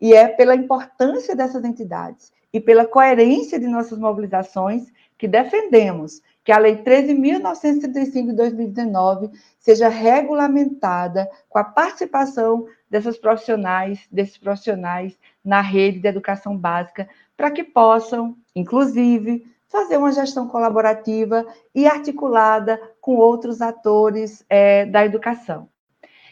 E 0.00 0.14
é 0.14 0.28
pela 0.28 0.54
importância 0.54 1.36
dessas 1.36 1.64
entidades 1.64 2.32
e 2.52 2.60
pela 2.60 2.86
coerência 2.86 3.58
de 3.60 3.66
nossas 3.66 3.98
mobilizações 3.98 4.86
que 5.16 5.28
defendemos 5.28 6.20
que 6.42 6.52
a 6.52 6.58
Lei 6.58 6.82
13.935 6.82 8.26
de 8.26 8.32
2019 8.32 9.30
seja 9.58 9.88
regulamentada 9.88 11.30
com 11.48 11.58
a 11.58 11.64
participação 11.64 12.66
dessas 12.88 13.18
profissionais, 13.18 14.00
desses 14.10 14.38
profissionais 14.38 15.16
na 15.44 15.60
rede 15.60 16.00
de 16.00 16.08
educação 16.08 16.56
básica, 16.56 17.08
para 17.36 17.50
que 17.50 17.62
possam, 17.62 18.36
inclusive, 18.56 19.46
fazer 19.68 19.96
uma 19.96 20.10
gestão 20.10 20.48
colaborativa 20.48 21.46
e 21.74 21.86
articulada 21.86 22.80
com 23.00 23.16
outros 23.16 23.62
atores 23.62 24.44
é, 24.48 24.84
da 24.86 25.04
educação. 25.04 25.68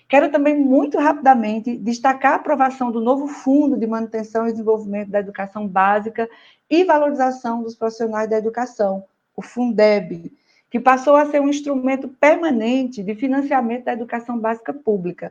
Quero 0.09 0.30
também, 0.30 0.59
muito 0.59 0.98
rapidamente, 0.98 1.76
destacar 1.76 2.32
a 2.32 2.36
aprovação 2.36 2.90
do 2.90 2.98
novo 2.98 3.28
Fundo 3.28 3.76
de 3.76 3.86
Manutenção 3.86 4.48
e 4.48 4.52
Desenvolvimento 4.52 5.11
da 5.11 5.20
Educação 5.20 5.68
Básica 5.68 6.28
e 6.70 6.82
Valorização 6.82 7.62
dos 7.62 7.74
Profissionais 7.74 8.28
da 8.28 8.38
Educação, 8.38 9.04
o 9.36 9.42
Fundeb, 9.42 10.32
que 10.70 10.80
passou 10.80 11.14
a 11.14 11.26
ser 11.26 11.42
um 11.42 11.48
instrumento 11.50 12.09
permanente 12.09 13.02
de 13.02 13.14
financiamento 13.14 13.84
da 13.84 13.92
educação 13.92 14.38
básica 14.38 14.72
pública. 14.72 15.30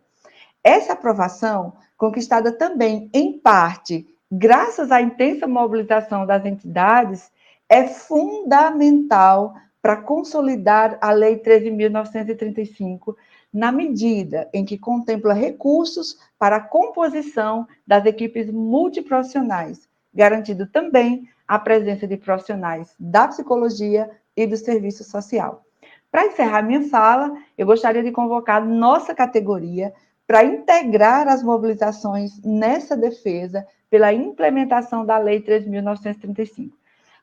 Essa 0.64 0.94
aprovação, 0.94 1.74
conquistada 1.98 2.52
também, 2.52 3.10
em 3.12 3.34
parte, 3.34 4.08
graças 4.32 4.92
à 4.92 5.02
intensa 5.02 5.48
mobilização 5.48 6.24
das 6.24 6.46
entidades, 6.46 7.32
é 7.68 7.88
fundamental 7.88 9.56
para 9.82 9.98
consolidar 9.98 11.00
a 11.02 11.12
Lei 11.12 11.38
13.935 11.38 13.16
na 13.58 13.72
medida 13.72 14.48
em 14.54 14.64
que 14.64 14.78
contempla 14.78 15.34
recursos 15.34 16.16
para 16.38 16.58
a 16.58 16.62
composição 16.62 17.68
das 17.88 18.06
equipes 18.06 18.52
multiprofissionais, 18.52 19.90
garantindo 20.14 20.68
também 20.68 21.28
a 21.48 21.58
presença 21.58 22.06
de 22.06 22.18
profissionais 22.18 22.94
da 23.00 23.28
psicologia 23.28 24.12
e 24.36 24.46
do 24.46 24.56
serviço 24.56 25.04
social. 25.04 25.64
Para 26.12 26.28
encerrar 26.28 26.62
minha 26.62 26.88
fala, 26.88 27.36
eu 27.58 27.66
gostaria 27.66 28.04
de 28.04 28.12
convocar 28.12 28.64
nossa 28.64 29.16
categoria 29.16 29.92
para 30.28 30.44
integrar 30.44 31.28
as 31.28 31.42
mobilizações 31.42 32.40
nessa 32.44 32.96
defesa 32.96 33.66
pela 33.90 34.14
implementação 34.14 35.04
da 35.04 35.18
Lei 35.18 35.42
3.935. 35.42 36.70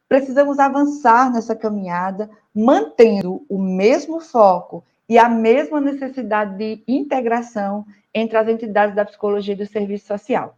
Precisamos 0.08 0.58
avançar 0.58 1.32
nessa 1.32 1.54
caminhada, 1.54 2.28
mantendo 2.52 3.46
o 3.48 3.56
mesmo 3.56 4.18
foco 4.20 4.84
e 5.08 5.18
a 5.18 5.28
mesma 5.28 5.80
necessidade 5.80 6.56
de 6.56 6.82
integração 6.88 7.86
entre 8.12 8.36
as 8.36 8.48
entidades 8.48 8.94
da 8.94 9.04
psicologia 9.04 9.54
e 9.54 9.56
do 9.58 9.66
serviço 9.66 10.06
social. 10.06 10.56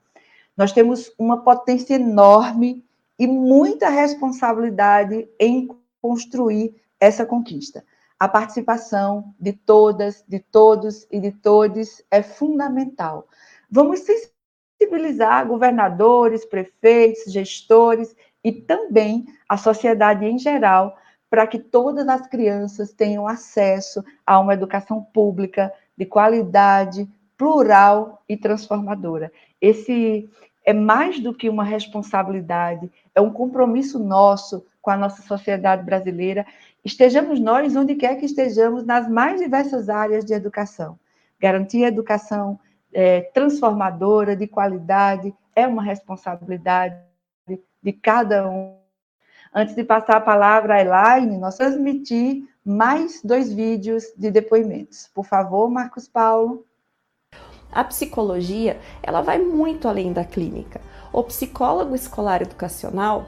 Nós 0.57 0.73
temos 0.73 1.13
uma 1.19 1.43
potência 1.43 1.95
enorme 1.95 2.85
e 3.19 3.27
muita 3.27 3.89
responsabilidade 3.89 5.29
em 5.39 5.69
construir 6.01 6.75
essa 7.01 7.27
conquista. 7.27 7.85
A 8.19 8.29
participação 8.29 9.35
de 9.39 9.53
todas, 9.53 10.25
de 10.27 10.39
todos 10.39 11.07
e 11.11 11.21
de 11.21 11.33
todes 11.33 12.03
é 12.11 12.23
fundamental. 12.23 13.27
Vamos 13.71 14.01
sensibilizar 14.01 15.47
governadores, 15.47 16.45
prefeitos, 16.45 17.31
gestores 17.31 18.17
e 18.43 18.53
também 18.53 19.27
a 19.49 19.57
sociedade 19.57 20.25
em 20.25 20.39
geral 20.39 20.97
para 21.29 21.47
que 21.47 21.59
todas 21.59 22.09
as 22.09 22.27
crianças 22.27 22.93
tenham 22.93 23.27
acesso 23.27 24.05
a 24.25 24.39
uma 24.39 24.55
educação 24.55 25.03
pública 25.03 25.73
de 25.97 26.05
qualidade, 26.05 27.09
plural 27.37 28.23
e 28.29 28.37
transformadora. 28.37 29.31
Esse 29.61 30.29
é 30.65 30.73
mais 30.73 31.21
do 31.21 31.35
que 31.35 31.49
uma 31.49 31.65
responsabilidade, 31.65 32.91
é 33.15 33.21
um 33.21 33.31
compromisso 33.31 33.99
nosso 33.99 34.65
com 34.83 34.91
a 34.91 34.97
nossa 34.97 35.23
sociedade 35.23 35.83
brasileira. 35.83 36.47
Estejamos 36.85 37.41
nós 37.41 37.75
onde 37.75 37.97
quer 37.97 38.17
que 38.17 38.27
estejamos, 38.27 38.85
nas 38.85 39.09
mais 39.09 39.41
diversas 39.41 39.89
áreas 39.89 40.25
de 40.25 40.33
educação. 40.33 40.99
Garantir 41.41 41.85
a 41.85 41.89
educação 41.89 42.59
é, 42.93 43.23
transformadora, 43.35 44.37
de 44.37 44.47
qualidade, 44.47 45.35
é 45.55 45.67
uma 45.67 45.83
responsabilidade 45.83 46.97
de 47.83 47.93
cada 47.93 48.49
um. 48.49 48.86
Antes 49.59 49.75
de 49.75 49.83
passar 49.83 50.17
a 50.17 50.21
palavra 50.21 50.75
à 50.75 50.81
Elaine, 50.83 51.39
nós 51.39 51.57
transmitir 51.57 52.47
mais 52.63 53.23
dois 53.25 53.51
vídeos 53.51 54.05
de 54.15 54.31
depoimentos. 54.31 55.09
Por 55.15 55.25
favor, 55.25 55.71
Marcos 55.71 56.07
Paulo. 56.07 56.67
A 57.73 57.83
psicologia, 57.83 58.79
ela 59.03 59.23
vai 59.23 59.39
muito 59.39 59.89
além 59.89 60.13
da 60.13 60.27
clínica. 60.27 60.79
O 61.11 61.23
psicólogo 61.23 61.95
escolar 61.95 62.43
educacional, 62.43 63.25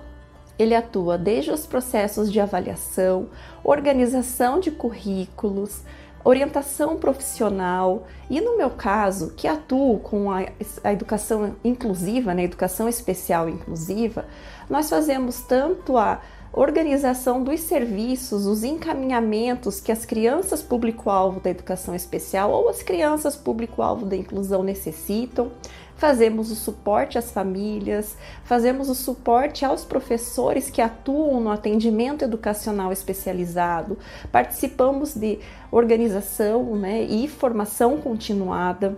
ele 0.59 0.74
atua 0.74 1.16
desde 1.16 1.51
os 1.51 1.66
processos 1.66 2.31
de 2.31 2.39
avaliação, 2.39 3.31
organização 3.64 4.61
de 4.61 4.70
currículos, 4.70 5.83
orientação 6.24 6.96
profissional. 6.96 8.06
E, 8.28 8.40
no 8.40 8.56
meu 8.56 8.70
caso, 8.70 9.32
que 9.36 9.46
atuo 9.46 9.98
com 10.00 10.30
a, 10.30 10.46
a 10.84 10.92
educação 10.92 11.56
inclusiva, 11.64 12.34
né, 12.34 12.44
educação 12.44 12.88
especial 12.88 13.48
inclusiva, 13.48 14.26
nós 14.68 14.88
fazemos 14.90 15.40
tanto 15.40 15.96
a 15.96 16.20
organização 16.52 17.42
dos 17.42 17.60
serviços, 17.60 18.46
os 18.46 18.64
encaminhamentos 18.64 19.80
que 19.80 19.92
as 19.92 20.04
crianças 20.04 20.62
público-alvo 20.62 21.40
da 21.40 21.50
educação 21.50 21.94
especial 21.94 22.50
ou 22.50 22.68
as 22.68 22.82
crianças 22.82 23.36
público-alvo 23.36 24.06
da 24.06 24.16
inclusão 24.16 24.62
necessitam, 24.62 25.52
fazemos 25.99 26.51
o 26.51 26.55
suporte 26.55 27.18
às 27.18 27.30
famílias, 27.30 28.16
fazemos 28.44 28.88
o 28.88 28.94
suporte 28.94 29.64
aos 29.64 29.84
professores 29.84 30.70
que 30.70 30.80
atuam 30.80 31.40
no 31.40 31.51
atendimento 31.51 32.24
educacional 32.24 32.92
especializado, 32.92 33.99
participamos 34.30 35.14
de 35.14 35.40
organização 35.70 36.76
né, 36.76 37.03
e 37.03 37.28
formação 37.28 38.01
continuada. 38.01 38.96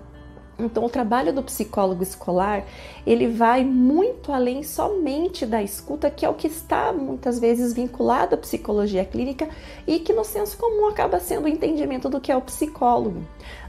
Então, 0.64 0.84
o 0.84 0.88
trabalho 0.88 1.32
do 1.32 1.42
psicólogo 1.42 2.02
escolar, 2.02 2.64
ele 3.06 3.26
vai 3.26 3.64
muito 3.64 4.32
além 4.32 4.62
somente 4.62 5.46
da 5.46 5.62
escuta, 5.62 6.10
que 6.10 6.24
é 6.24 6.28
o 6.28 6.34
que 6.34 6.46
está 6.46 6.92
muitas 6.92 7.38
vezes 7.38 7.72
vinculado 7.72 8.34
à 8.34 8.38
psicologia 8.38 9.04
clínica 9.04 9.48
e 9.86 9.98
que 9.98 10.12
no 10.12 10.24
senso 10.24 10.56
comum 10.56 10.86
acaba 10.88 11.18
sendo 11.18 11.44
o 11.44 11.48
entendimento 11.48 12.08
do 12.08 12.20
que 12.20 12.30
é 12.30 12.36
o 12.36 12.42
psicólogo. 12.42 13.22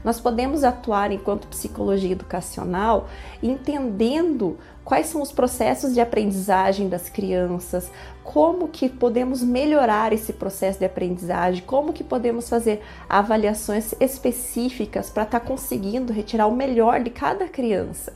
Nós 0.04 0.20
podemos 0.20 0.64
atuar 0.64 1.12
enquanto 1.12 1.46
psicologia 1.46 2.12
educacional 2.12 3.08
entendendo 3.42 4.58
quais 4.84 5.06
são 5.06 5.22
os 5.22 5.32
processos 5.32 5.94
de 5.94 6.00
aprendizagem 6.00 6.88
das 6.88 7.08
crianças, 7.08 7.90
como 8.24 8.68
que 8.68 8.88
podemos 8.88 9.42
melhorar 9.42 10.12
esse 10.12 10.32
processo 10.32 10.78
de 10.78 10.84
aprendizagem, 10.84 11.62
como 11.64 11.92
que 11.92 12.04
podemos 12.04 12.48
fazer 12.48 12.82
avaliações 13.08 13.94
específicas 14.00 15.10
para 15.10 15.24
estar 15.24 15.40
tá 15.40 15.46
conseguindo 15.46 16.12
retirar 16.12 16.46
o 16.46 16.56
melhor 16.56 17.02
de 17.02 17.10
cada 17.10 17.48
criança. 17.48 18.12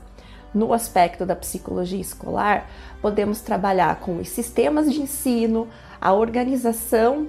No 0.54 0.72
aspecto 0.72 1.26
da 1.26 1.36
psicologia 1.36 2.00
escolar, 2.00 2.70
podemos 3.02 3.40
trabalhar 3.40 4.00
com 4.00 4.18
os 4.18 4.28
sistemas 4.28 4.90
de 4.90 5.02
ensino, 5.02 5.68
a 6.00 6.12
organização 6.12 7.28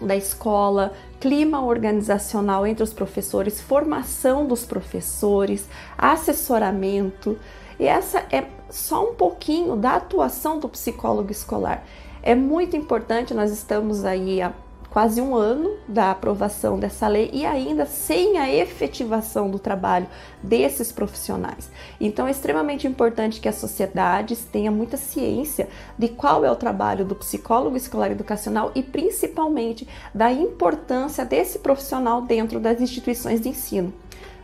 da 0.00 0.14
escola, 0.14 0.92
clima 1.18 1.60
organizacional 1.64 2.66
entre 2.66 2.84
os 2.84 2.92
professores, 2.92 3.60
formação 3.60 4.46
dos 4.46 4.64
professores, 4.64 5.68
assessoramento. 5.96 7.36
E 7.78 7.86
essa 7.86 8.24
é 8.30 8.46
só 8.70 9.10
um 9.10 9.14
pouquinho 9.14 9.76
da 9.76 9.96
atuação 9.96 10.58
do 10.58 10.68
psicólogo 10.68 11.30
escolar. 11.30 11.84
É 12.22 12.34
muito 12.34 12.76
importante, 12.76 13.32
nós 13.32 13.50
estamos 13.50 14.04
aí 14.04 14.42
há 14.42 14.52
quase 14.90 15.20
um 15.20 15.34
ano 15.34 15.76
da 15.86 16.10
aprovação 16.10 16.78
dessa 16.78 17.06
lei 17.06 17.30
e 17.32 17.44
ainda 17.44 17.84
sem 17.86 18.38
a 18.38 18.52
efetivação 18.52 19.50
do 19.50 19.58
trabalho 19.58 20.06
desses 20.42 20.90
profissionais. 20.90 21.70
Então 22.00 22.26
é 22.26 22.30
extremamente 22.30 22.86
importante 22.86 23.40
que 23.40 23.48
a 23.48 23.52
sociedade 23.52 24.34
tenha 24.36 24.70
muita 24.70 24.96
ciência 24.96 25.68
de 25.96 26.08
qual 26.08 26.44
é 26.44 26.50
o 26.50 26.56
trabalho 26.56 27.04
do 27.04 27.14
psicólogo 27.14 27.76
escolar 27.76 28.10
educacional 28.10 28.72
e 28.74 28.82
principalmente 28.82 29.86
da 30.14 30.32
importância 30.32 31.24
desse 31.24 31.58
profissional 31.58 32.22
dentro 32.22 32.58
das 32.58 32.80
instituições 32.80 33.40
de 33.40 33.50
ensino. 33.50 33.92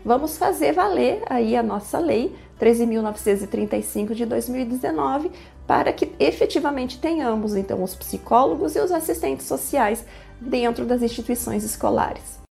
Vamos 0.05 0.37
fazer 0.37 0.73
valer 0.73 1.23
aí 1.31 1.57
a 1.57 1.63
nossa 1.63 1.99
lei 1.99 2.37
13.935 2.61 4.15
de 4.15 4.27
2019 4.27 5.31
para 5.67 5.93
que 5.93 6.13
efetivamente 6.19 6.99
tenhamos 6.99 7.55
então 7.55 7.83
os 7.83 7.95
psicólogos 7.95 8.77
e 8.77 8.81
os 8.81 8.93
assistentes 8.93 9.47
sociais 9.47 10.05
dentro 10.41 10.85
das 10.85 11.03
instituições 11.03 11.65
escolares. 11.65 12.45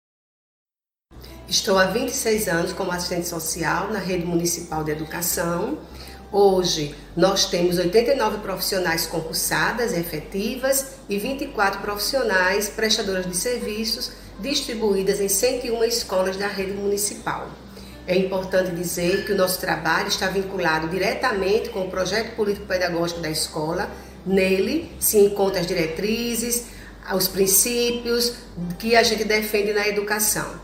Estou 1.47 1.77
há 1.77 1.85
26 1.85 2.47
anos 2.47 2.73
como 2.73 2.91
assistente 2.91 3.27
social 3.27 3.89
na 3.89 3.99
rede 3.99 4.25
municipal 4.25 4.85
de 4.85 4.91
educação. 4.91 5.77
Hoje 6.31 6.95
nós 7.15 7.45
temos 7.45 7.77
89 7.77 8.37
profissionais 8.37 9.05
concursadas 9.05 9.91
efetivas 9.91 10.93
e 11.09 11.17
24 11.17 11.81
profissionais 11.81 12.69
prestadoras 12.69 13.25
de 13.25 13.35
serviços 13.35 14.13
distribuídas 14.39 15.19
em 15.19 15.27
101 15.27 15.83
escolas 15.83 16.37
da 16.37 16.47
rede 16.47 16.71
municipal. 16.71 17.49
É 18.07 18.15
importante 18.17 18.71
dizer 18.71 19.25
que 19.25 19.31
o 19.31 19.37
nosso 19.37 19.59
trabalho 19.59 20.07
está 20.07 20.27
vinculado 20.27 20.87
diretamente 20.87 21.69
com 21.69 21.81
o 21.81 21.89
projeto 21.89 22.35
político-pedagógico 22.35 23.19
da 23.19 23.29
escola. 23.29 23.89
Nele 24.25 24.91
se 24.99 25.17
encontram 25.17 25.61
as 25.61 25.67
diretrizes, 25.67 26.65
os 27.13 27.27
princípios 27.27 28.33
que 28.79 28.95
a 28.95 29.03
gente 29.03 29.23
defende 29.23 29.73
na 29.73 29.87
educação. 29.87 30.59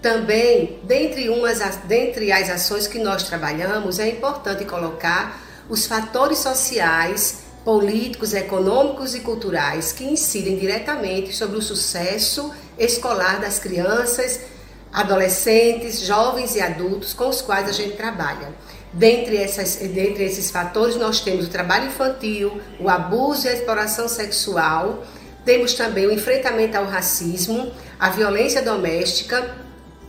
Também, 0.00 0.80
dentre, 0.84 1.28
umas, 1.28 1.58
dentre 1.84 2.30
as 2.30 2.48
ações 2.48 2.86
que 2.86 2.98
nós 2.98 3.24
trabalhamos, 3.24 3.98
é 3.98 4.08
importante 4.08 4.64
colocar 4.64 5.42
os 5.68 5.86
fatores 5.86 6.38
sociais, 6.38 7.40
políticos, 7.64 8.32
econômicos 8.32 9.14
e 9.14 9.20
culturais 9.20 9.92
que 9.92 10.04
incidem 10.04 10.56
diretamente 10.56 11.34
sobre 11.34 11.58
o 11.58 11.62
sucesso 11.62 12.52
escolar 12.78 13.40
das 13.40 13.58
crianças 13.58 14.40
adolescentes, 14.92 16.00
jovens 16.00 16.54
e 16.56 16.60
adultos 16.60 17.12
com 17.12 17.28
os 17.28 17.40
quais 17.40 17.68
a 17.68 17.72
gente 17.72 17.96
trabalha. 17.96 18.52
Dentre, 18.92 19.36
essas, 19.36 19.76
dentre 19.76 20.24
esses 20.24 20.50
fatores, 20.50 20.96
nós 20.96 21.20
temos 21.20 21.46
o 21.46 21.50
trabalho 21.50 21.86
infantil, 21.88 22.60
o 22.80 22.88
abuso 22.88 23.46
e 23.46 23.50
a 23.50 23.52
exploração 23.52 24.08
sexual, 24.08 25.04
temos 25.44 25.74
também 25.74 26.06
o 26.06 26.12
enfrentamento 26.12 26.76
ao 26.76 26.84
racismo, 26.84 27.70
a 27.98 28.10
violência 28.10 28.62
doméstica 28.62 29.56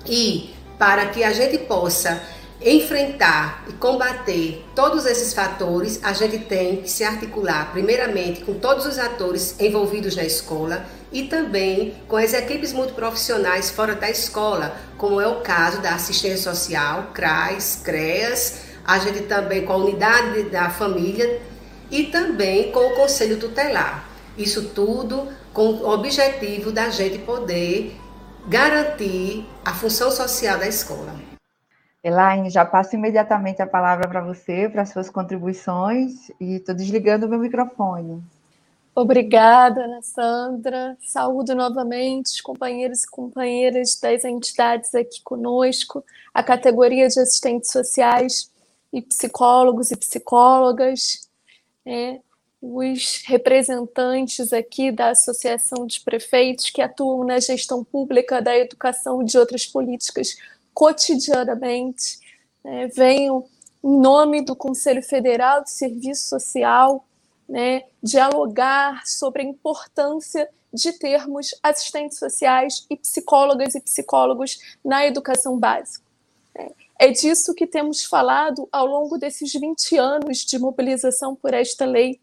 e 0.05 0.53
para 0.77 1.07
que 1.07 1.23
a 1.23 1.32
gente 1.32 1.57
possa 1.59 2.21
enfrentar 2.62 3.64
e 3.70 3.74
combater 3.74 4.66
todos 4.76 5.05
esses 5.05 5.34
fatores, 5.34 5.99
a 6.03 6.12
gente 6.12 6.39
tem 6.39 6.78
que 6.78 6.89
se 6.89 7.03
articular, 7.03 7.72
primeiramente, 7.72 8.41
com 8.41 8.53
todos 8.55 8.86
os 8.86 8.97
atores 8.97 9.55
envolvidos 9.60 10.16
na 10.16 10.24
escola 10.24 10.86
e 11.12 11.24
também 11.24 11.95
com 12.07 12.18
as 12.18 12.34
equipes 12.34 12.74
multiprofissionais 12.74 13.70
fora 13.70 13.95
da 13.95 14.10
escola, 14.10 14.76
como 14.97 15.22
é 15.22 15.28
o 15.28 15.41
caso 15.41 15.82
da 15.82 15.95
assistência 15.95 16.53
social, 16.53 17.12
CRAS, 17.14 17.82
CREAS, 17.84 18.62
a 18.86 18.99
gente 18.99 19.24
também 19.24 19.66
com 19.66 19.74
a 19.74 19.78
unidade 19.78 20.43
da 20.43 20.70
família 20.70 21.41
e 21.89 22.03
também 22.03 22.72
com 22.72 22.80
o 22.80 22.95
conselho 22.95 23.38
tutelar. 23.38 24.07
Isso 24.38 24.70
tudo 24.76 25.28
com 25.53 25.74
o 25.74 25.89
objetivo 25.89 26.72
da 26.72 26.89
gente 26.89 27.20
poder 27.20 27.95
garantir 28.47 29.45
a 29.64 29.74
função 29.74 30.12
social 30.12 30.57
da 30.57 30.68
escola. 30.68 31.28
Elaine, 32.04 32.50
já 32.50 32.66
passo 32.66 32.95
imediatamente 32.95 33.62
a 33.62 33.68
palavra 33.68 34.08
para 34.08 34.22
você, 34.22 34.70
para 34.70 34.86
suas 34.86 35.10
contribuições, 35.10 36.30
e 36.39 36.56
estou 36.56 36.74
desligando 36.74 37.26
o 37.26 37.30
meu 37.30 37.39
microfone. 37.39 38.24
Obrigada, 38.95 39.84
Ana 39.84 40.02
Sandra. 40.02 40.97
Saúdo 41.02 41.56
novamente 41.56 42.28
os 42.28 42.41
companheiros 42.41 43.04
e 43.04 43.10
companheiras 43.10 43.97
das 44.02 44.26
entidades 44.26 44.93
aqui 44.95 45.22
conosco, 45.24 46.04
a 46.34 46.43
categoria 46.43 47.08
de 47.08 47.20
assistentes 47.20 47.72
sociais 47.72 48.52
e 48.91 49.02
psicólogos 49.02 49.91
e 49.91 49.97
psicólogas, 49.97 51.30
né, 51.86 52.20
os 52.62 53.24
representantes 53.26 54.52
aqui 54.52 54.91
da 54.91 55.12
Associação 55.12 55.86
de 55.86 56.02
Prefeitos 56.02 56.70
que 56.70 56.82
atuam 56.82 57.24
na 57.24 57.39
gestão 57.39 57.84
pública 57.84 58.41
da 58.41 58.58
educação 58.58 59.22
e 59.22 59.26
de 59.26 59.38
outras 59.38 59.66
políticas 59.66 60.36
cotidianamente. 60.74 62.20
Né, 62.63 62.88
venho 62.88 63.45
em 63.84 63.97
nome 63.97 64.41
do 64.41 64.55
Conselho 64.55 65.01
Federal 65.01 65.63
de 65.63 65.72
Serviço 65.72 66.28
Social 66.28 67.05
né, 67.49 67.84
dialogar 68.01 69.05
sobre 69.07 69.41
a 69.41 69.45
importância 69.45 70.47
de 70.72 70.93
termos 70.93 71.49
assistentes 71.63 72.20
sociais 72.20 72.86
e 72.89 72.95
psicólogas 72.95 73.74
e 73.74 73.82
psicólogos 73.82 74.59
na 74.86 75.05
educação 75.05 75.57
básica. 75.57 76.07
É 76.99 77.11
disso 77.11 77.55
que 77.55 77.65
temos 77.65 78.03
falado 78.03 78.67
ao 78.72 78.86
longo 78.86 79.17
desses 79.17 79.51
20 79.51 79.97
anos 79.97 80.39
de 80.39 80.59
mobilização 80.59 81.36
por 81.36 81.53
esta 81.53 81.86
lei. 81.86 82.20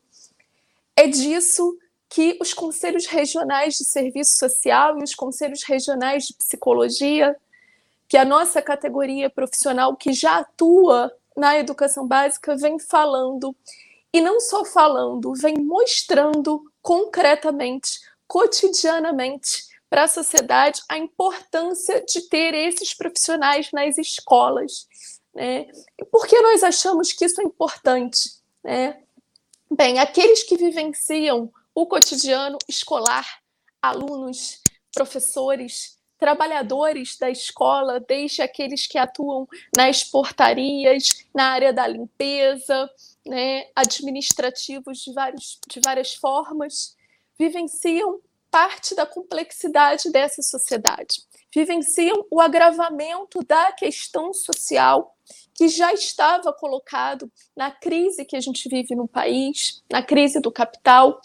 É 0.94 1.08
disso 1.08 1.76
que 2.08 2.38
os 2.40 2.52
conselhos 2.52 3.06
regionais 3.06 3.74
de 3.74 3.84
serviço 3.84 4.36
social 4.36 4.98
e 4.98 5.02
os 5.02 5.14
conselhos 5.14 5.64
regionais 5.64 6.26
de 6.26 6.34
psicologia, 6.34 7.34
que 8.08 8.16
a 8.16 8.24
nossa 8.24 8.62
categoria 8.62 9.28
profissional 9.28 9.96
que 9.96 10.12
já 10.12 10.38
atua 10.38 11.12
na 11.36 11.58
educação 11.58 12.06
básica 12.06 12.56
vem 12.56 12.78
falando 12.78 13.54
e 14.12 14.20
não 14.20 14.40
só 14.40 14.64
falando, 14.64 15.34
vem 15.34 15.56
mostrando 15.58 16.62
concretamente, 16.80 18.00
cotidianamente, 18.26 19.66
para 19.90 20.04
a 20.04 20.08
sociedade 20.08 20.82
a 20.88 20.98
importância 20.98 22.04
de 22.04 22.22
ter 22.22 22.54
esses 22.54 22.94
profissionais 22.94 23.70
nas 23.72 23.98
escolas. 23.98 24.88
Né? 25.34 25.66
E 25.98 26.04
por 26.04 26.26
que 26.26 26.40
nós 26.40 26.62
achamos 26.62 27.12
que 27.12 27.24
isso 27.24 27.40
é 27.40 27.44
importante? 27.44 28.30
Né? 28.64 29.00
Bem, 29.70 29.98
aqueles 29.98 30.42
que 30.42 30.56
vivenciam 30.56 31.52
o 31.74 31.86
cotidiano 31.86 32.56
escolar, 32.68 33.26
alunos, 33.82 34.62
professores, 34.94 35.95
trabalhadores 36.18 37.18
da 37.18 37.30
escola, 37.30 38.00
desde 38.00 38.42
aqueles 38.42 38.86
que 38.86 38.98
atuam 38.98 39.46
nas 39.76 40.02
portarias, 40.02 41.26
na 41.34 41.50
área 41.50 41.72
da 41.72 41.86
limpeza, 41.86 42.90
né, 43.24 43.66
administrativos 43.74 44.98
de, 45.00 45.12
vários, 45.12 45.58
de 45.68 45.80
várias 45.84 46.14
formas, 46.14 46.96
vivenciam 47.38 48.20
parte 48.50 48.94
da 48.94 49.04
complexidade 49.04 50.10
dessa 50.10 50.40
sociedade, 50.40 51.22
vivenciam 51.54 52.24
o 52.30 52.40
agravamento 52.40 53.44
da 53.44 53.72
questão 53.72 54.32
social 54.32 55.14
que 55.54 55.68
já 55.68 55.92
estava 55.92 56.52
colocado 56.52 57.30
na 57.56 57.70
crise 57.70 58.24
que 58.24 58.36
a 58.36 58.40
gente 58.40 58.68
vive 58.68 58.94
no 58.94 59.08
país, 59.08 59.82
na 59.90 60.02
crise 60.02 60.40
do 60.40 60.52
capital, 60.52 61.20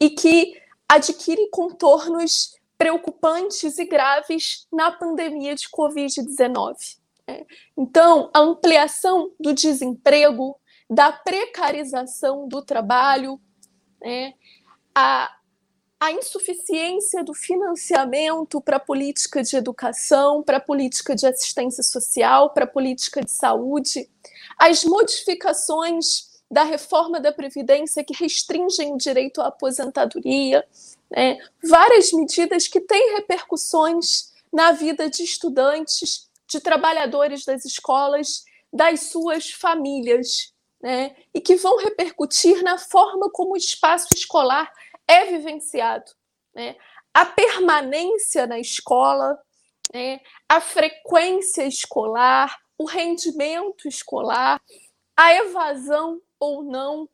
e 0.00 0.10
que 0.10 0.60
adquire 0.88 1.48
contornos 1.50 2.56
preocupantes 2.82 3.78
e 3.78 3.84
graves 3.84 4.66
na 4.72 4.90
pandemia 4.90 5.54
de 5.54 5.68
Covid-19. 5.68 6.74
Né. 7.28 7.46
Então, 7.76 8.28
a 8.34 8.40
ampliação 8.40 9.30
do 9.38 9.54
desemprego, 9.54 10.58
da 10.90 11.12
precarização 11.12 12.48
do 12.48 12.60
trabalho, 12.60 13.40
né, 14.00 14.34
a, 14.92 15.32
a 16.00 16.10
insuficiência 16.10 17.22
do 17.22 17.32
financiamento 17.32 18.60
para 18.60 18.78
a 18.78 18.80
política 18.80 19.44
de 19.44 19.54
educação, 19.54 20.42
para 20.42 20.56
a 20.56 20.60
política 20.60 21.14
de 21.14 21.24
assistência 21.24 21.84
social, 21.84 22.50
para 22.50 22.64
a 22.64 22.68
política 22.68 23.22
de 23.22 23.30
saúde, 23.30 24.10
as 24.58 24.82
modificações 24.82 26.32
da 26.50 26.64
reforma 26.64 27.20
da 27.20 27.32
Previdência 27.32 28.02
que 28.02 28.12
restringem 28.12 28.92
o 28.92 28.98
direito 28.98 29.40
à 29.40 29.46
aposentadoria, 29.46 30.66
né, 31.14 31.38
várias 31.62 32.12
medidas 32.12 32.66
que 32.66 32.80
têm 32.80 33.14
repercussões 33.14 34.32
na 34.52 34.72
vida 34.72 35.08
de 35.08 35.22
estudantes, 35.22 36.28
de 36.48 36.60
trabalhadores 36.60 37.44
das 37.44 37.64
escolas, 37.64 38.44
das 38.72 39.00
suas 39.04 39.50
famílias 39.50 40.52
né, 40.82 41.14
e 41.32 41.40
que 41.40 41.56
vão 41.56 41.76
repercutir 41.76 42.62
na 42.62 42.78
forma 42.78 43.30
como 43.30 43.52
o 43.52 43.56
espaço 43.56 44.08
escolar 44.14 44.72
é 45.06 45.26
vivenciado. 45.26 46.10
Né? 46.54 46.76
A 47.12 47.26
permanência 47.26 48.46
na 48.46 48.58
escola, 48.58 49.38
né, 49.92 50.20
a 50.48 50.60
frequência 50.60 51.66
escolar, 51.66 52.58
o 52.78 52.86
rendimento 52.86 53.86
escolar, 53.86 54.60
a 55.16 55.34
evasão 55.34 56.20
ou 56.40 56.62
não 56.62 57.08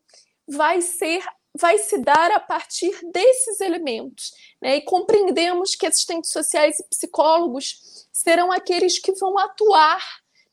vai 0.46 0.80
ser 0.80 1.22
vai 1.58 1.78
se 1.78 1.98
dar 1.98 2.30
a 2.30 2.40
partir 2.40 2.92
desses 3.12 3.60
elementos. 3.60 4.32
Né? 4.60 4.76
E 4.76 4.80
compreendemos 4.82 5.74
que 5.74 5.86
assistentes 5.86 6.30
sociais 6.30 6.78
e 6.78 6.84
psicólogos 6.84 8.06
serão 8.12 8.50
aqueles 8.52 8.98
que 8.98 9.12
vão 9.12 9.38
atuar 9.38 10.02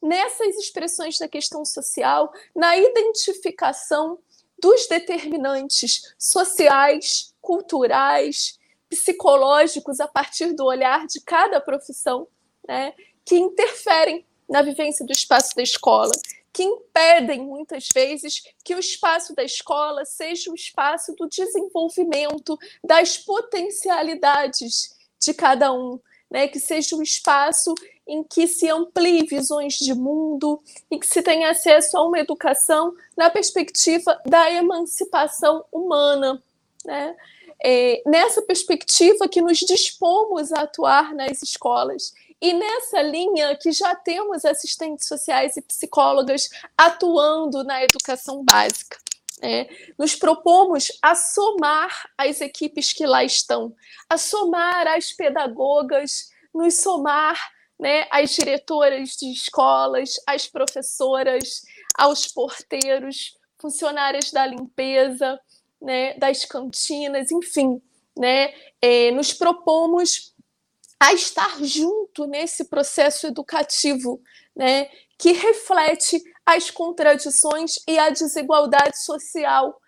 nessas 0.01 0.55
expressões 0.57 1.17
da 1.17 1.27
questão 1.27 1.63
social, 1.65 2.31
na 2.55 2.77
identificação 2.77 4.19
dos 4.61 4.87
determinantes 4.87 6.13
sociais, 6.17 7.33
culturais, 7.41 8.59
psicológicos 8.89 9.99
a 9.99 10.07
partir 10.07 10.53
do 10.53 10.65
olhar 10.65 11.05
de 11.07 11.21
cada 11.21 11.59
profissão, 11.59 12.27
né, 12.67 12.93
que 13.23 13.35
interferem 13.35 14.25
na 14.47 14.61
vivência 14.61 15.05
do 15.05 15.11
espaço 15.11 15.55
da 15.55 15.63
escola, 15.63 16.11
que 16.55 16.63
impedem 16.63 17.41
muitas 17.41 17.89
vezes 17.93 18.41
que 18.63 18.73
o 18.73 18.79
espaço 18.79 19.35
da 19.35 19.43
escola 19.43 20.05
seja 20.05 20.49
o 20.49 20.55
espaço 20.55 21.13
do 21.13 21.27
desenvolvimento 21.27 22.57
das 22.81 23.17
potencialidades 23.17 24.95
de 25.19 25.33
cada 25.33 25.73
um, 25.73 25.99
né, 26.31 26.47
que 26.47 26.57
seja 26.57 26.95
um 26.95 27.01
espaço 27.01 27.75
em 28.07 28.23
que 28.23 28.47
se 28.47 28.69
amplie 28.69 29.25
visões 29.25 29.73
de 29.73 29.93
mundo 29.93 30.63
e 30.89 30.97
que 30.97 31.05
se 31.05 31.21
tenha 31.21 31.51
acesso 31.51 31.97
a 31.97 32.07
uma 32.07 32.19
educação 32.19 32.93
na 33.17 33.29
perspectiva 33.29 34.17
da 34.25 34.49
emancipação 34.49 35.65
humana. 35.73 36.41
Né? 36.85 37.17
É, 37.61 38.01
nessa 38.05 38.41
perspectiva 38.41 39.27
que 39.27 39.41
nos 39.41 39.57
dispomos 39.57 40.53
a 40.53 40.61
atuar 40.61 41.13
nas 41.13 41.41
escolas. 41.41 42.13
E 42.45 42.53
nessa 42.53 43.01
linha 43.01 43.57
que 43.57 43.71
já 43.71 43.95
temos 43.95 44.45
assistentes 44.45 45.07
sociais 45.07 45.57
e 45.57 45.63
psicólogas 45.63 46.47
atuando 46.77 47.63
na 47.63 47.83
educação 47.83 48.43
básica. 48.43 48.99
Né? 49.41 49.67
Nos 49.97 50.15
propomos 50.15 50.91
a 51.01 51.15
somar 51.15 52.07
as 52.15 52.41
equipes 52.41 52.93
que 52.93 53.03
lá 53.03 53.23
estão, 53.23 53.75
a 54.07 54.15
somar 54.19 54.85
as 54.89 55.11
pedagogas, 55.11 56.29
nos 56.53 56.75
somar 56.75 57.35
né, 57.79 58.05
às 58.11 58.29
diretoras 58.35 59.17
de 59.17 59.31
escolas, 59.31 60.13
às 60.27 60.45
professoras, 60.45 61.63
aos 61.97 62.27
porteiros, 62.27 63.39
funcionárias 63.57 64.31
da 64.31 64.45
limpeza, 64.45 65.41
né, 65.81 66.13
das 66.19 66.45
cantinas, 66.45 67.31
enfim, 67.31 67.81
né, 68.15 68.53
é, 68.79 69.09
nos 69.09 69.33
propomos 69.33 70.34
a 70.99 71.13
estar 71.13 71.63
junto 71.63 72.25
nesse 72.25 72.65
processo 72.65 73.27
educativo, 73.27 74.21
né, 74.55 74.89
que 75.17 75.31
reflete 75.31 76.21
as 76.45 76.69
contradições 76.69 77.75
e 77.87 77.97
a 77.97 78.09
desigualdade 78.09 78.97
social 79.03 79.79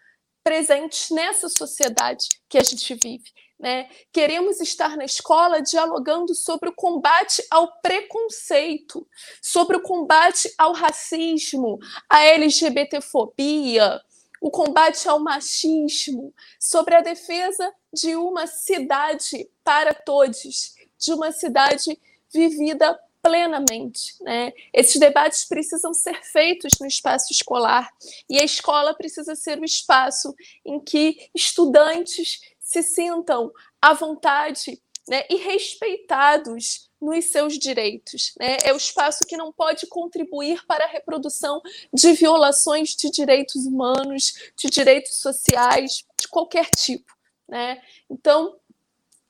presentes 0.44 1.10
nessa 1.10 1.50
sociedade 1.50 2.28
que 2.50 2.58
a 2.58 2.64
gente 2.64 2.96
vive. 2.96 3.32
Né? 3.60 3.90
Queremos 4.14 4.62
estar 4.62 4.96
na 4.96 5.04
escola 5.04 5.62
dialogando 5.62 6.36
sobre 6.36 6.70
o 6.70 6.76
combate 6.76 7.44
ao 7.50 7.80
preconceito, 7.82 9.08
sobre 9.42 9.78
o 9.78 9.82
combate 9.82 10.54
ao 10.58 10.74
racismo, 10.74 11.80
à 12.08 12.24
LGBTfobia, 12.24 14.00
o 14.40 14.52
combate 14.52 15.10
ao 15.10 15.20
machismo, 15.20 16.34
sobre 16.60 16.96
a 16.96 17.02
defesa 17.02 17.74
de 17.92 18.16
uma 18.16 18.46
cidade 18.46 19.50
para 19.64 19.94
todos, 19.94 20.76
de 20.98 21.14
uma 21.14 21.32
cidade 21.32 22.00
vivida 22.34 23.00
plenamente. 23.22 24.16
Né? 24.22 24.54
Esses 24.74 25.00
debates 25.00 25.46
precisam 25.46 25.94
ser 25.94 26.24
feitos 26.24 26.72
no 26.80 26.88
espaço 26.88 27.32
escolar 27.32 27.90
e 28.30 28.40
a 28.40 28.44
escola 28.44 28.94
precisa 28.94 29.36
ser 29.36 29.60
o 29.60 29.66
espaço 29.66 30.34
em 30.66 30.80
que 30.80 31.30
estudantes 31.36 32.40
se 32.60 32.82
sintam 32.84 33.52
à 33.82 33.94
vontade 33.94 34.82
né, 35.08 35.24
e 35.30 35.36
respeitados 35.36 36.90
nos 37.02 37.26
seus 37.26 37.58
direitos. 37.58 38.34
Né? 38.40 38.58
É 38.64 38.74
o 38.74 38.78
espaço 38.78 39.26
que 39.26 39.38
não 39.38 39.52
pode 39.52 39.88
contribuir 39.88 40.66
para 40.66 40.86
a 40.86 40.90
reprodução 40.90 41.62
de 41.94 42.14
violações 42.14 42.96
de 42.96 43.10
direitos 43.10 43.66
humanos, 43.66 44.52
de 44.56 44.70
direitos 44.70 45.16
sociais, 45.16 46.04
de 46.20 46.28
qualquer 46.28 46.70
tipo. 46.72 47.16
Né? 47.48 47.82
Então, 48.10 48.58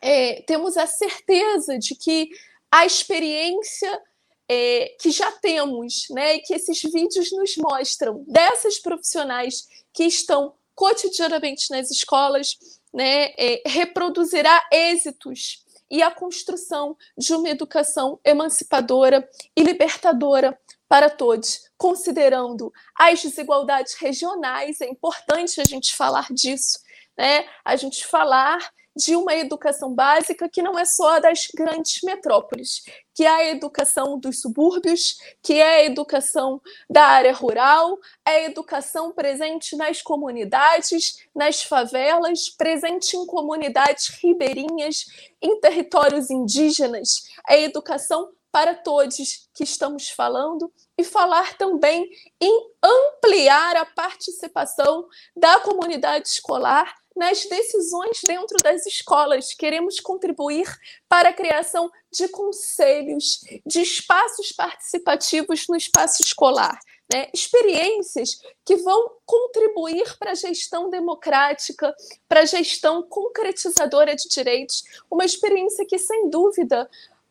é, 0.02 0.42
temos 0.44 0.78
a 0.78 0.86
certeza 0.86 1.78
de 1.78 1.96
que 1.96 2.30
a 2.72 2.86
experiência 2.86 4.02
é, 4.50 4.96
que 5.00 5.12
já 5.12 5.32
temos, 5.32 6.06
né, 6.10 6.36
e 6.36 6.40
que 6.40 6.54
esses 6.54 6.82
vídeos 6.82 7.32
nos 7.32 7.58
mostram 7.58 8.24
dessas 8.28 8.80
profissionais 8.80 9.68
que 9.94 10.04
estão 10.04 10.54
cotidianamente 10.74 11.70
nas 11.72 11.90
escolas, 11.90 12.58
né, 12.94 13.34
é, 13.38 13.62
reproduzirá 13.66 14.64
êxitos 14.72 15.66
e 15.90 16.02
a 16.02 16.12
construção 16.12 16.96
de 17.18 17.34
uma 17.34 17.50
educação 17.50 18.20
emancipadora 18.24 19.28
e 19.56 19.64
libertadora 19.64 20.58
para 20.88 21.10
todos, 21.10 21.60
considerando 21.78 22.72
as 22.98 23.22
desigualdades 23.22 23.96
regionais, 23.96 24.80
é 24.82 24.88
importante 24.88 25.60
a 25.60 25.66
gente 25.66 25.96
falar 25.96 26.28
disso, 26.32 26.80
né? 27.18 27.46
A 27.66 27.76
gente 27.76 28.06
falar 28.06 28.60
de 28.98 29.16
uma 29.16 29.36
educação 29.36 29.94
básica 29.94 30.50
que 30.50 30.62
não 30.62 30.78
é 30.78 30.84
só 30.84 31.20
das 31.20 31.48
grandes 31.54 32.02
metrópoles, 32.02 32.84
que 33.14 33.24
é 33.24 33.30
a 33.30 33.46
educação 33.46 34.20
dos 34.20 34.42
subúrbios, 34.42 35.18
que 35.42 35.54
é 35.54 35.82
a 35.82 35.84
educação 35.86 36.60
da 36.90 37.06
área 37.06 37.34
rural, 37.34 37.98
é 38.26 38.32
a 38.32 38.44
educação 38.46 39.12
presente 39.12 39.76
nas 39.76 40.02
comunidades, 40.02 41.28
nas 41.34 41.62
favelas, 41.62 42.50
presente 42.50 43.16
em 43.16 43.26
comunidades 43.28 44.08
ribeirinhas, 44.08 45.06
em 45.40 45.60
territórios 45.60 46.32
indígenas, 46.32 47.28
é 47.48 47.54
a 47.54 47.60
educação 47.60 48.32
para 48.52 48.74
todos 48.74 49.48
que 49.54 49.64
estamos 49.64 50.10
falando 50.10 50.72
e 50.98 51.04
falar 51.04 51.56
também 51.58 52.10
em 52.42 52.72
ampliar 52.82 53.76
a 53.76 53.86
participação 53.86 55.06
da 55.36 55.60
comunidade 55.60 56.28
escolar 56.28 56.92
nas 57.18 57.46
decisões 57.46 58.20
dentro 58.26 58.58
das 58.64 58.86
escolas. 58.86 59.54
Queremos 59.54 60.00
contribuir 60.00 60.68
para 61.10 61.30
a 61.30 61.34
criação 61.34 61.92
de 62.12 62.28
conselhos, 62.30 63.42
de 63.66 63.82
espaços 63.82 64.52
participativos 64.52 65.66
no 65.68 65.76
espaço 65.76 66.22
escolar. 66.22 66.80
Né? 67.10 67.30
experiências 67.34 68.42
que 68.66 68.76
vão 68.76 69.10
contribuir 69.26 70.18
para 70.20 70.32
a 70.32 70.36
gestão 70.36 70.90
democrática, 70.90 71.96
para 72.28 72.42
a 72.42 72.46
gestão 72.46 73.02
concretizadora 73.02 74.14
de 74.14 74.28
direitos, 74.28 74.84
uma 75.10 75.24
experiência 75.24 75.86
que, 75.86 75.98
sem 75.98 76.30
dúvida, 76.30 76.90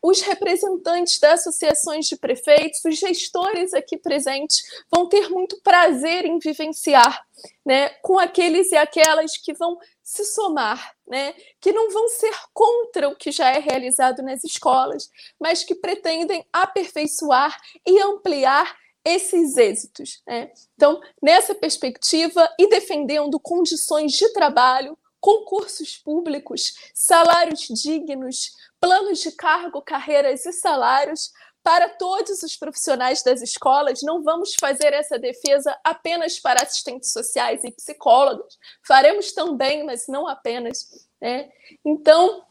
os 0.09 0.21
representantes 0.21 1.19
das 1.19 1.41
associações 1.41 2.07
de 2.07 2.17
prefeitos, 2.17 2.81
os 2.85 2.97
gestores 2.97 3.75
aqui 3.75 3.97
presentes, 3.97 4.63
vão 4.89 5.09
ter 5.09 5.29
muito 5.29 5.61
prazer 5.63 6.25
em 6.25 6.39
vivenciar, 6.39 7.27
né, 7.65 7.89
com 8.03 8.17
aqueles 8.17 8.71
e 8.71 8.77
aquelas 8.77 9.37
que 9.37 9.53
vão 9.53 9.77
se 10.05 10.25
somar, 10.25 10.95
né, 11.09 11.35
que 11.61 11.73
não 11.73 11.91
vão 11.91 12.07
ser 12.07 12.33
contra 12.55 13.09
o 13.09 13.17
que 13.17 13.33
já 13.33 13.51
é 13.51 13.59
realizado 13.59 14.23
nas 14.23 14.45
escolas, 14.45 15.11
mas 15.41 15.65
que 15.65 15.75
pretendem 15.75 16.47
aperfeiçoar 16.53 17.61
e 17.85 18.01
ampliar 18.01 18.77
esses 19.05 19.57
êxitos. 19.57 20.23
Né? 20.25 20.53
Então, 20.77 21.01
nessa 21.21 21.53
perspectiva 21.53 22.49
e 22.61 22.69
defendendo 22.69 23.41
condições 23.41 24.13
de 24.13 24.33
trabalho, 24.33 24.97
concursos 25.21 25.97
públicos, 25.97 26.75
salários 26.95 27.67
dignos, 27.83 28.53
planos 28.87 29.19
de 29.19 29.33
cargo, 29.33 29.83
carreiras 29.83 30.47
e 30.47 30.53
salários 30.53 31.33
para 31.61 31.89
todos 31.89 32.45
os 32.45 32.57
profissionais 32.57 33.21
das 33.21 33.43
escolas. 33.43 34.01
Não 34.01 34.23
vamos 34.23 34.55
fazer 34.55 34.93
essa 34.93 35.19
defesa 35.19 35.77
apenas 35.83 36.39
para 36.39 36.63
assistentes 36.63 37.13
sociais 37.13 37.65
e 37.65 37.73
psicólogos, 37.73 38.57
faremos 38.87 39.33
também, 39.33 39.85
mas 39.85 40.07
não 40.07 40.29
apenas. 40.29 40.87
Né? 41.21 41.51
Então, 41.85 42.45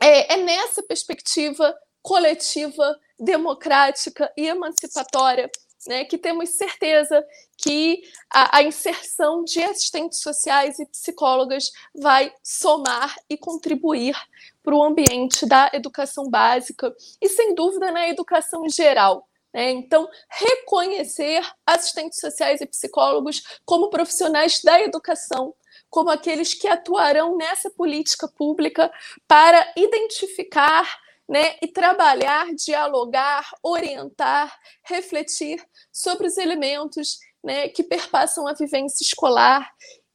é, 0.00 0.34
é 0.34 0.36
nessa 0.38 0.82
perspectiva 0.82 1.72
coletiva, 2.02 2.98
democrática 3.16 4.32
e 4.36 4.48
emancipatória 4.48 5.48
né, 5.86 6.04
que 6.04 6.18
temos 6.18 6.50
certeza 6.50 7.24
que 7.56 8.02
a, 8.30 8.58
a, 8.58 8.62
inserção 8.62 9.44
de 9.44 9.62
assistentes 9.62 10.20
sociais 10.20 10.78
e 10.78 10.86
psicólogas 10.86 11.70
vai 11.94 12.32
somar 12.42 13.14
e 13.28 13.36
contribuir 13.36 14.16
para 14.62 14.74
o 14.74 14.82
ambiente 14.82 15.46
da 15.46 15.70
educação 15.72 16.28
básica 16.28 16.94
e, 17.20 17.28
sem 17.28 17.54
dúvida, 17.54 17.90
na 17.90 18.08
educação 18.08 18.68
geral. 18.68 19.26
Né? 19.52 19.70
Então, 19.70 20.08
reconhecer 20.28 21.44
assistentes 21.66 22.20
sociais 22.20 22.60
e 22.60 22.66
psicólogos 22.66 23.42
como 23.64 23.90
profissionais 23.90 24.60
da 24.62 24.80
educação, 24.80 25.54
como 25.88 26.10
aqueles 26.10 26.54
que 26.54 26.68
atuarão 26.68 27.36
nessa 27.36 27.70
política 27.70 28.28
pública 28.28 28.92
para 29.26 29.72
identificar 29.76 30.88
né, 31.28 31.56
e 31.62 31.68
trabalhar, 31.68 32.52
dialogar, 32.54 33.48
orientar, 33.62 34.52
refletir 34.82 35.64
sobre 35.92 36.26
os 36.26 36.36
elementos 36.36 37.18
né, 37.42 37.68
que 37.68 37.84
perpassam 37.84 38.48
a 38.48 38.52
vivência 38.52 39.04
escolar 39.04 39.70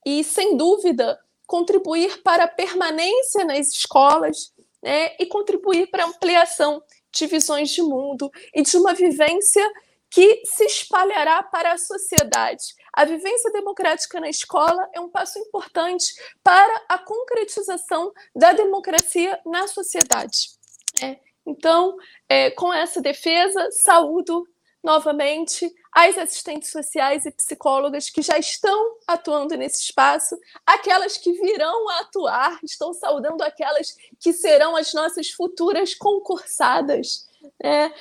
e, 0.06 0.24
sem 0.24 0.58
dúvida, 0.58 1.18
contribuir 1.46 2.22
para 2.22 2.46
a 2.46 2.48
permanência 2.48 3.44
nas 3.46 3.70
escolas 3.70 4.54
né, 4.82 5.16
e 5.20 5.26
contribuir 5.26 5.88
para 5.88 6.04
a 6.04 6.08
ampliação 6.08 6.82
de 7.12 7.28
visões 7.28 7.70
de 7.70 7.82
mundo 7.82 8.32
e 8.54 8.62
de 8.62 8.78
uma 8.78 8.94
vivência 8.94 9.68
que 10.10 10.44
se 10.46 10.66
espalhará 10.66 11.44
para 11.44 11.74
a 11.74 11.78
sociedade. 11.78 12.64
A 12.94 13.04
vivência 13.04 13.52
democrática 13.52 14.20
na 14.20 14.30
escola 14.30 14.88
é 14.94 15.00
um 15.00 15.10
passo 15.10 15.38
importante 15.40 16.14
para 16.42 16.86
a 16.88 16.98
concretização 16.98 18.14
da 18.34 18.54
democracia 18.54 19.40
na 19.46 19.68
sociedade. 19.68 20.52
É, 21.02 21.18
então, 21.46 21.98
é, 22.30 22.50
com 22.52 22.74
essa 22.74 23.02
defesa, 23.02 23.70
saúdo 23.72 24.48
novamente 24.86 25.74
as 25.92 26.18
assistentes 26.18 26.70
sociais 26.72 27.26
e 27.26 27.32
psicólogas 27.32 28.10
que 28.10 28.22
já 28.22 28.38
estão 28.38 28.98
atuando 29.08 29.58
nesse 29.58 29.82
espaço, 29.82 30.38
aquelas 30.66 31.18
que 31.18 31.34
virão 31.34 31.90
a 31.90 32.00
atuar, 32.02 32.60
estou 32.64 32.94
saudando 32.94 33.42
aquelas 33.42 33.98
que 34.20 34.32
serão 34.32 34.76
as 34.76 34.94
nossas 34.94 35.32
futuras 35.32 35.96
concursadas. 35.96 37.28
Né? 37.62 37.92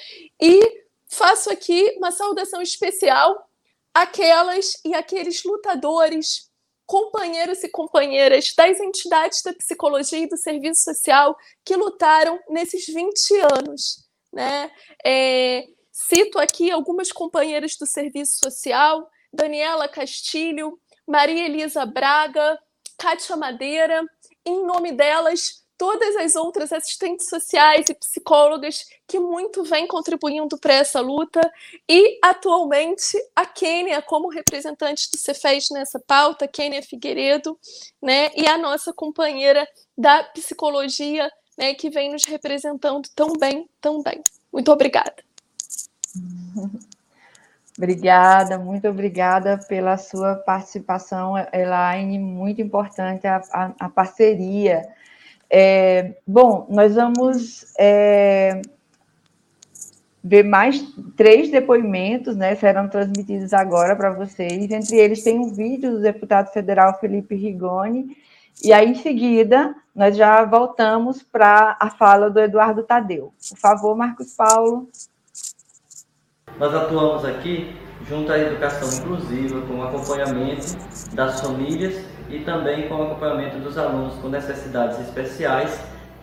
E 0.41 0.85
faço 1.09 1.51
aqui 1.51 1.95
uma 1.97 2.11
saudação 2.11 2.61
especial 2.61 3.49
àquelas 3.95 4.79
e 4.85 4.95
aqueles 4.95 5.43
lutadores 5.43 6.51
companheiros 6.87 7.65
e 7.65 7.69
companheiras 7.69 8.53
das 8.55 8.79
entidades 8.79 9.41
da 9.43 9.55
psicologia 9.55 10.19
e 10.19 10.29
do 10.29 10.37
serviço 10.37 10.83
social 10.83 11.35
que 11.65 11.77
lutaram 11.77 12.39
nesses 12.51 12.87
20 12.87 13.37
anos. 13.57 14.05
Né? 14.31 14.71
É, 15.07 15.67
cito 15.95 16.41
aqui 16.41 16.73
algumas 16.73 17.13
companheiras 17.13 17.77
do 17.77 17.87
serviço 17.87 18.41
social: 18.43 19.09
Daniela 19.33 19.89
Castilho, 19.89 20.79
Maria 21.07 21.47
Elisa 21.47 21.87
Braga, 21.87 22.59
Kátia 22.99 23.37
Madeira. 23.37 24.05
Em 24.45 24.67
nome 24.67 24.93
delas, 24.93 25.65
todas 25.79 26.17
as 26.17 26.35
outras 26.37 26.73
assistentes 26.73 27.29
sociais 27.29 27.89
e 27.89 27.95
psicólogas 27.95 28.85
que 29.07 29.19
muito 29.19 29.63
vêm 29.63 29.87
contribuindo 29.87 30.59
para 30.59 30.75
essa 30.75 31.01
luta 31.01 31.41
e 31.89 32.19
atualmente 32.23 33.17
a 33.35 33.47
Kênia 33.47 34.03
como 34.03 34.29
representante 34.29 35.11
do 35.11 35.17
Cefes 35.17 35.71
nessa 35.71 35.99
pauta, 35.99 36.49
Kênia 36.49 36.83
Figueiredo, 36.83 37.59
né, 38.03 38.31
e 38.37 38.47
a 38.47 38.59
nossa 38.59 38.93
companheira 38.93 39.67
da 39.97 40.23
psicologia, 40.25 41.31
né, 41.57 41.75
que 41.75 41.89
vem 41.89 42.13
nos 42.13 42.25
representando 42.25 43.09
tão 43.15 43.33
bem, 43.33 43.69
tão 43.81 44.03
bem. 44.03 44.23
Muito 44.53 44.71
obrigada. 44.71 45.25
Obrigada, 47.77 48.57
muito 48.57 48.87
obrigada 48.87 49.59
pela 49.67 49.97
sua 49.97 50.37
participação, 50.37 51.35
Elaine, 51.53 52.21
muito 52.21 52.63
importante 52.63 53.27
a, 53.27 53.43
a, 53.53 53.73
a 53.81 53.89
parceria 53.89 54.89
é, 55.57 56.17
bom, 56.27 56.67
nós 56.69 56.97
vamos 56.97 57.67
é, 57.79 58.61
ver 60.23 60.43
mais 60.43 60.83
três 61.17 61.49
depoimentos, 61.49 62.37
né? 62.37 62.57
Serão 62.57 62.89
transmitidos 62.89 63.53
agora 63.53 63.95
para 63.95 64.11
vocês. 64.11 64.71
Entre 64.71 64.97
eles 64.97 65.23
tem 65.23 65.39
um 65.39 65.53
vídeo 65.53 65.93
do 65.93 66.01
deputado 66.01 66.53
federal 66.53 66.99
Felipe 66.99 67.37
Rigoni. 67.37 68.17
E 68.65 68.73
aí, 68.73 68.91
em 68.91 68.95
seguida, 68.97 69.75
nós 69.95 70.17
já 70.17 70.45
voltamos 70.45 71.23
para 71.23 71.77
a 71.79 71.89
fala 71.91 72.31
do 72.31 72.41
Eduardo 72.41 72.83
Tadeu. 72.83 73.33
Por 73.51 73.59
favor, 73.59 73.97
Marcos 73.97 74.35
Paulo. 74.35 74.89
Nós 76.59 76.73
atuamos 76.73 77.25
aqui 77.25 77.75
junto 78.09 78.33
à 78.33 78.39
educação 78.39 78.89
inclusiva, 79.01 79.61
com 79.63 79.83
acompanhamento 79.83 80.67
das 81.13 81.41
famílias 81.41 82.05
e 82.31 82.41
também 82.41 82.89
com 82.89 83.03
acompanhamento 83.03 83.59
dos 83.59 83.77
alunos 83.77 84.15
com 84.17 84.29
necessidades 84.29 85.01
especiais, 85.01 85.81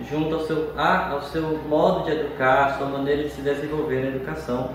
junto 0.09 0.35
ao 0.35 0.41
seu, 0.41 0.73
ao 0.77 1.21
seu 1.23 1.57
modo 1.67 2.05
de 2.05 2.11
educar, 2.11 2.65
à 2.65 2.77
sua 2.77 2.87
maneira 2.87 3.23
de 3.23 3.29
se 3.29 3.41
desenvolver 3.41 4.03
na 4.03 4.07
educação, 4.15 4.69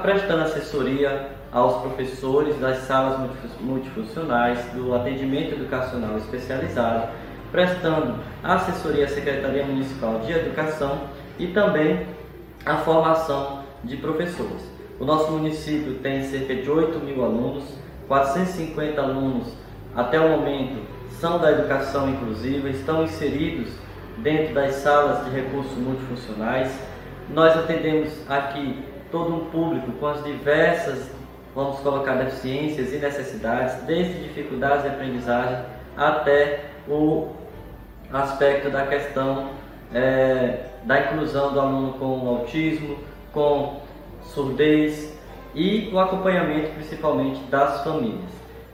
prestando 0.00 0.42
assessoria 0.44 1.28
aos 1.50 1.82
professores 1.82 2.56
das 2.60 2.78
salas 2.78 3.18
multifuncionais, 3.60 4.58
do 4.74 4.94
atendimento 4.94 5.54
educacional 5.54 6.16
especializado, 6.18 7.08
prestando 7.50 8.20
assessoria 8.44 9.06
à 9.06 9.08
Secretaria 9.08 9.64
Municipal 9.64 10.20
de 10.20 10.32
Educação 10.32 11.00
e 11.38 11.48
também 11.48 12.06
a 12.64 12.76
formação 12.76 13.64
de 13.82 13.96
professores. 13.96 14.73
O 14.98 15.04
nosso 15.04 15.32
município 15.32 15.94
tem 15.94 16.22
cerca 16.22 16.54
de 16.54 16.70
8 16.70 16.98
mil 17.00 17.24
alunos, 17.24 17.64
450 18.06 19.00
alunos 19.00 19.52
até 19.94 20.20
o 20.20 20.28
momento 20.28 20.82
são 21.20 21.38
da 21.38 21.52
educação 21.52 22.08
inclusiva, 22.10 22.68
estão 22.68 23.04
inseridos 23.04 23.72
dentro 24.18 24.54
das 24.54 24.74
salas 24.76 25.24
de 25.24 25.30
recursos 25.30 25.76
multifuncionais. 25.76 26.72
Nós 27.30 27.56
atendemos 27.56 28.10
aqui 28.28 28.84
todo 29.10 29.34
um 29.34 29.44
público 29.46 29.90
com 29.92 30.06
as 30.06 30.22
diversas, 30.22 31.10
vamos 31.54 31.78
colocar, 31.80 32.14
deficiências 32.14 32.92
e 32.92 32.98
necessidades, 32.98 33.82
desde 33.84 34.24
dificuldades 34.24 34.82
de 34.82 34.88
aprendizagem 34.88 35.58
até 35.96 36.64
o 36.88 37.28
aspecto 38.12 38.70
da 38.70 38.86
questão 38.86 39.50
é, 39.92 40.66
da 40.84 41.00
inclusão 41.00 41.52
do 41.52 41.60
aluno 41.60 41.92
com 41.94 42.28
autismo, 42.28 42.98
com 43.32 43.80
surdez 44.24 45.16
e 45.54 45.90
o 45.92 45.98
acompanhamento 45.98 46.70
principalmente 46.70 47.40
das 47.44 47.84
famílias. 47.84 48.32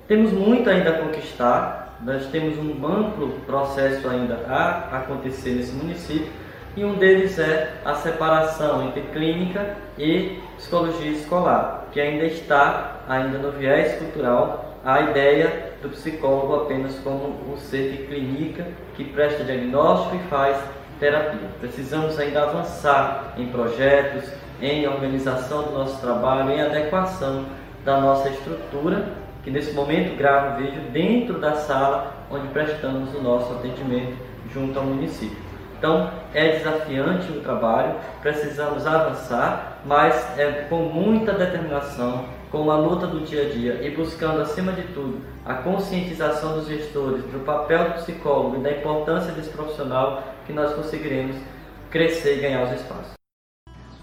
Temos 0.09 0.33
muito 0.33 0.69
ainda 0.69 0.91
a 0.91 0.99
conquistar, 0.99 1.99
nós 2.03 2.27
temos 2.27 2.59
um 2.59 2.87
amplo 2.87 3.29
processo 3.47 4.09
ainda 4.09 4.45
a 4.49 4.99
acontecer 4.99 5.51
nesse 5.51 5.73
município 5.73 6.33
e 6.77 6.85
um 6.85 6.95
deles 6.95 7.39
é 7.39 7.75
a 7.85 7.95
separação 7.95 8.87
entre 8.87 9.03
clínica 9.13 9.77
e 9.99 10.41
psicologia 10.57 11.11
escolar, 11.11 11.89
que 11.93 12.01
ainda 12.01 12.25
está 12.25 13.01
ainda 13.09 13.39
no 13.39 13.51
viés 13.51 13.99
cultural 13.99 14.79
a 14.85 15.01
ideia 15.01 15.73
do 15.83 15.91
psicólogo 15.91 16.55
apenas 16.55 16.99
como 17.01 17.53
um 17.53 17.57
ser 17.57 17.97
que 17.97 18.07
clinica, 18.07 18.67
que 18.95 19.05
presta 19.05 19.45
diagnóstico 19.45 20.17
e 20.17 20.29
faz 20.29 20.57
terapia. 20.99 21.49
Precisamos 21.61 22.19
ainda 22.19 22.45
avançar 22.45 23.35
em 23.37 23.47
projetos, 23.49 24.31
em 24.61 24.87
organização 24.87 25.65
do 25.65 25.73
nosso 25.73 26.01
trabalho, 26.01 26.51
em 26.51 26.61
adequação 26.61 27.47
da 27.85 28.01
nossa 28.01 28.29
estrutura, 28.29 29.09
que 29.43 29.51
nesse 29.51 29.73
momento 29.73 30.17
grava 30.17 30.55
o 30.55 30.63
vídeo 30.63 30.83
dentro 30.93 31.39
da 31.39 31.55
sala 31.55 32.15
onde 32.31 32.49
prestamos 32.49 33.15
o 33.15 33.23
nosso 33.23 33.53
atendimento 33.55 34.17
junto 34.53 34.79
ao 34.79 34.85
município. 34.85 35.51
Então 35.79 36.11
é 36.35 36.59
desafiante 36.59 37.33
o 37.33 37.41
trabalho, 37.41 37.95
precisamos 38.21 38.87
avançar, 38.87 39.79
mas 39.85 40.39
é 40.39 40.67
com 40.69 40.83
muita 40.83 41.33
determinação, 41.33 42.27
com 42.51 42.71
a 42.71 42.77
luta 42.77 43.07
do 43.07 43.21
dia 43.21 43.47
a 43.47 43.49
dia 43.49 43.81
e 43.83 43.91
buscando 43.91 44.43
acima 44.43 44.73
de 44.73 44.83
tudo 44.93 45.21
a 45.47 45.55
conscientização 45.55 46.55
dos 46.55 46.67
gestores 46.67 47.23
do 47.25 47.45
papel 47.45 47.85
do 47.85 47.95
psicólogo 47.95 48.57
e 48.57 48.61
da 48.61 48.73
importância 48.73 49.33
desse 49.33 49.51
profissional 49.51 50.23
que 50.47 50.53
nós 50.53 50.75
conseguiremos 50.75 51.37
crescer 51.91 52.39
e 52.39 52.41
ganhar 52.43 52.65
os 52.65 52.73
espaços. 52.73 53.20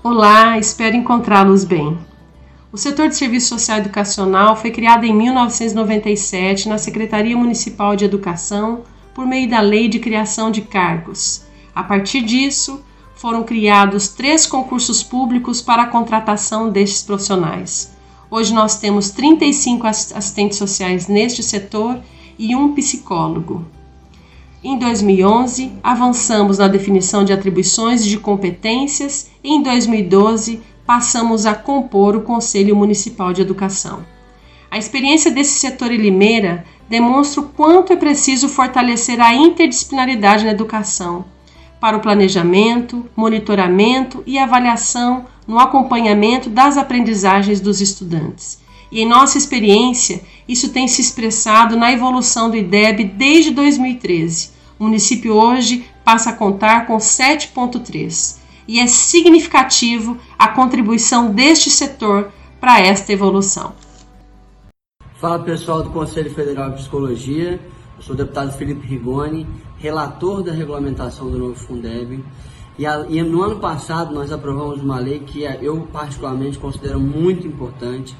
Olá, 0.09 0.57
espero 0.57 0.95
encontrá-los 0.95 1.65
bem. 1.65 1.97
O 2.71 2.77
setor 2.77 3.09
de 3.09 3.17
serviço 3.17 3.49
social 3.49 3.79
educacional 3.79 4.55
foi 4.55 4.71
criado 4.71 5.03
em 5.03 5.13
1997 5.13 6.69
na 6.69 6.77
Secretaria 6.77 7.35
Municipal 7.35 7.93
de 7.93 8.05
Educação 8.05 8.83
por 9.13 9.25
meio 9.25 9.49
da 9.49 9.59
Lei 9.59 9.89
de 9.89 9.99
Criação 9.99 10.49
de 10.49 10.61
Cargos. 10.61 11.43
A 11.75 11.83
partir 11.83 12.21
disso, 12.21 12.81
foram 13.17 13.43
criados 13.43 14.07
três 14.07 14.47
concursos 14.47 15.03
públicos 15.03 15.61
para 15.61 15.83
a 15.83 15.87
contratação 15.87 16.69
destes 16.69 17.03
profissionais. 17.03 17.91
Hoje 18.31 18.53
nós 18.53 18.79
temos 18.79 19.09
35 19.09 19.87
assistentes 19.87 20.57
sociais 20.57 21.09
neste 21.09 21.43
setor 21.43 21.99
e 22.39 22.55
um 22.55 22.73
psicólogo. 22.73 23.65
Em 24.63 24.75
2011, 24.79 25.73
avançamos 25.83 26.57
na 26.57 26.67
definição 26.67 27.23
de 27.23 27.31
atribuições 27.31 28.03
e 28.03 28.09
de 28.09 28.17
competências 28.17 29.29
e 29.43 29.53
em 29.53 29.61
2012 29.61 30.61
passamos 30.83 31.45
a 31.45 31.53
compor 31.53 32.15
o 32.15 32.21
Conselho 32.21 32.75
Municipal 32.75 33.31
de 33.31 33.41
Educação. 33.41 34.03
A 34.71 34.77
experiência 34.79 35.29
desse 35.29 35.59
setor 35.59 35.91
em 35.91 35.97
Limeira 35.97 36.65
demonstra 36.89 37.41
o 37.41 37.49
quanto 37.49 37.93
é 37.93 37.95
preciso 37.95 38.49
fortalecer 38.49 39.21
a 39.21 39.31
interdisciplinaridade 39.31 40.43
na 40.43 40.51
educação, 40.51 41.25
para 41.79 41.95
o 41.95 41.99
planejamento, 41.99 43.05
monitoramento 43.15 44.23
e 44.25 44.39
avaliação 44.39 45.25
no 45.47 45.59
acompanhamento 45.59 46.49
das 46.49 46.77
aprendizagens 46.77 47.61
dos 47.61 47.79
estudantes. 47.79 48.59
E 48.91 49.01
em 49.01 49.07
nossa 49.07 49.37
experiência, 49.37 50.21
isso 50.47 50.69
tem 50.71 50.87
se 50.87 51.01
expressado 51.01 51.75
na 51.75 51.91
evolução 51.91 52.49
do 52.49 52.57
IDEB 52.57 53.03
desde 53.03 53.51
2013. 53.51 54.51
O 54.79 54.83
município 54.83 55.33
hoje 55.33 55.85
passa 56.03 56.29
a 56.29 56.33
contar 56.33 56.85
com 56.85 56.97
7,3 56.97 58.37
e 58.67 58.79
é 58.79 58.87
significativo 58.87 60.17
a 60.37 60.47
contribuição 60.49 61.31
deste 61.31 61.69
setor 61.69 62.31
para 62.59 62.79
esta 62.79 63.11
evolução. 63.11 63.73
Fala 65.15 65.39
pessoal 65.39 65.81
do 65.81 65.89
Conselho 65.89 66.33
Federal 66.33 66.69
de 66.69 66.77
Psicologia, 66.77 67.59
eu 67.97 68.03
sou 68.03 68.13
o 68.13 68.17
deputado 68.17 68.55
Felipe 68.55 68.85
Rigoni, 68.85 69.47
relator 69.77 70.43
da 70.43 70.51
regulamentação 70.51 71.29
do 71.29 71.39
novo 71.39 71.55
Fundeb. 71.55 72.23
E, 72.77 72.85
a, 72.85 73.05
e, 73.09 73.23
no 73.23 73.41
ano 73.41 73.59
passado 73.59 74.13
nós 74.13 74.31
aprovamos 74.31 74.79
uma 74.79 74.99
lei 74.99 75.19
que 75.19 75.41
eu 75.41 75.87
particularmente 75.91 76.59
considero 76.59 76.99
muito 76.99 77.47
importante, 77.47 78.15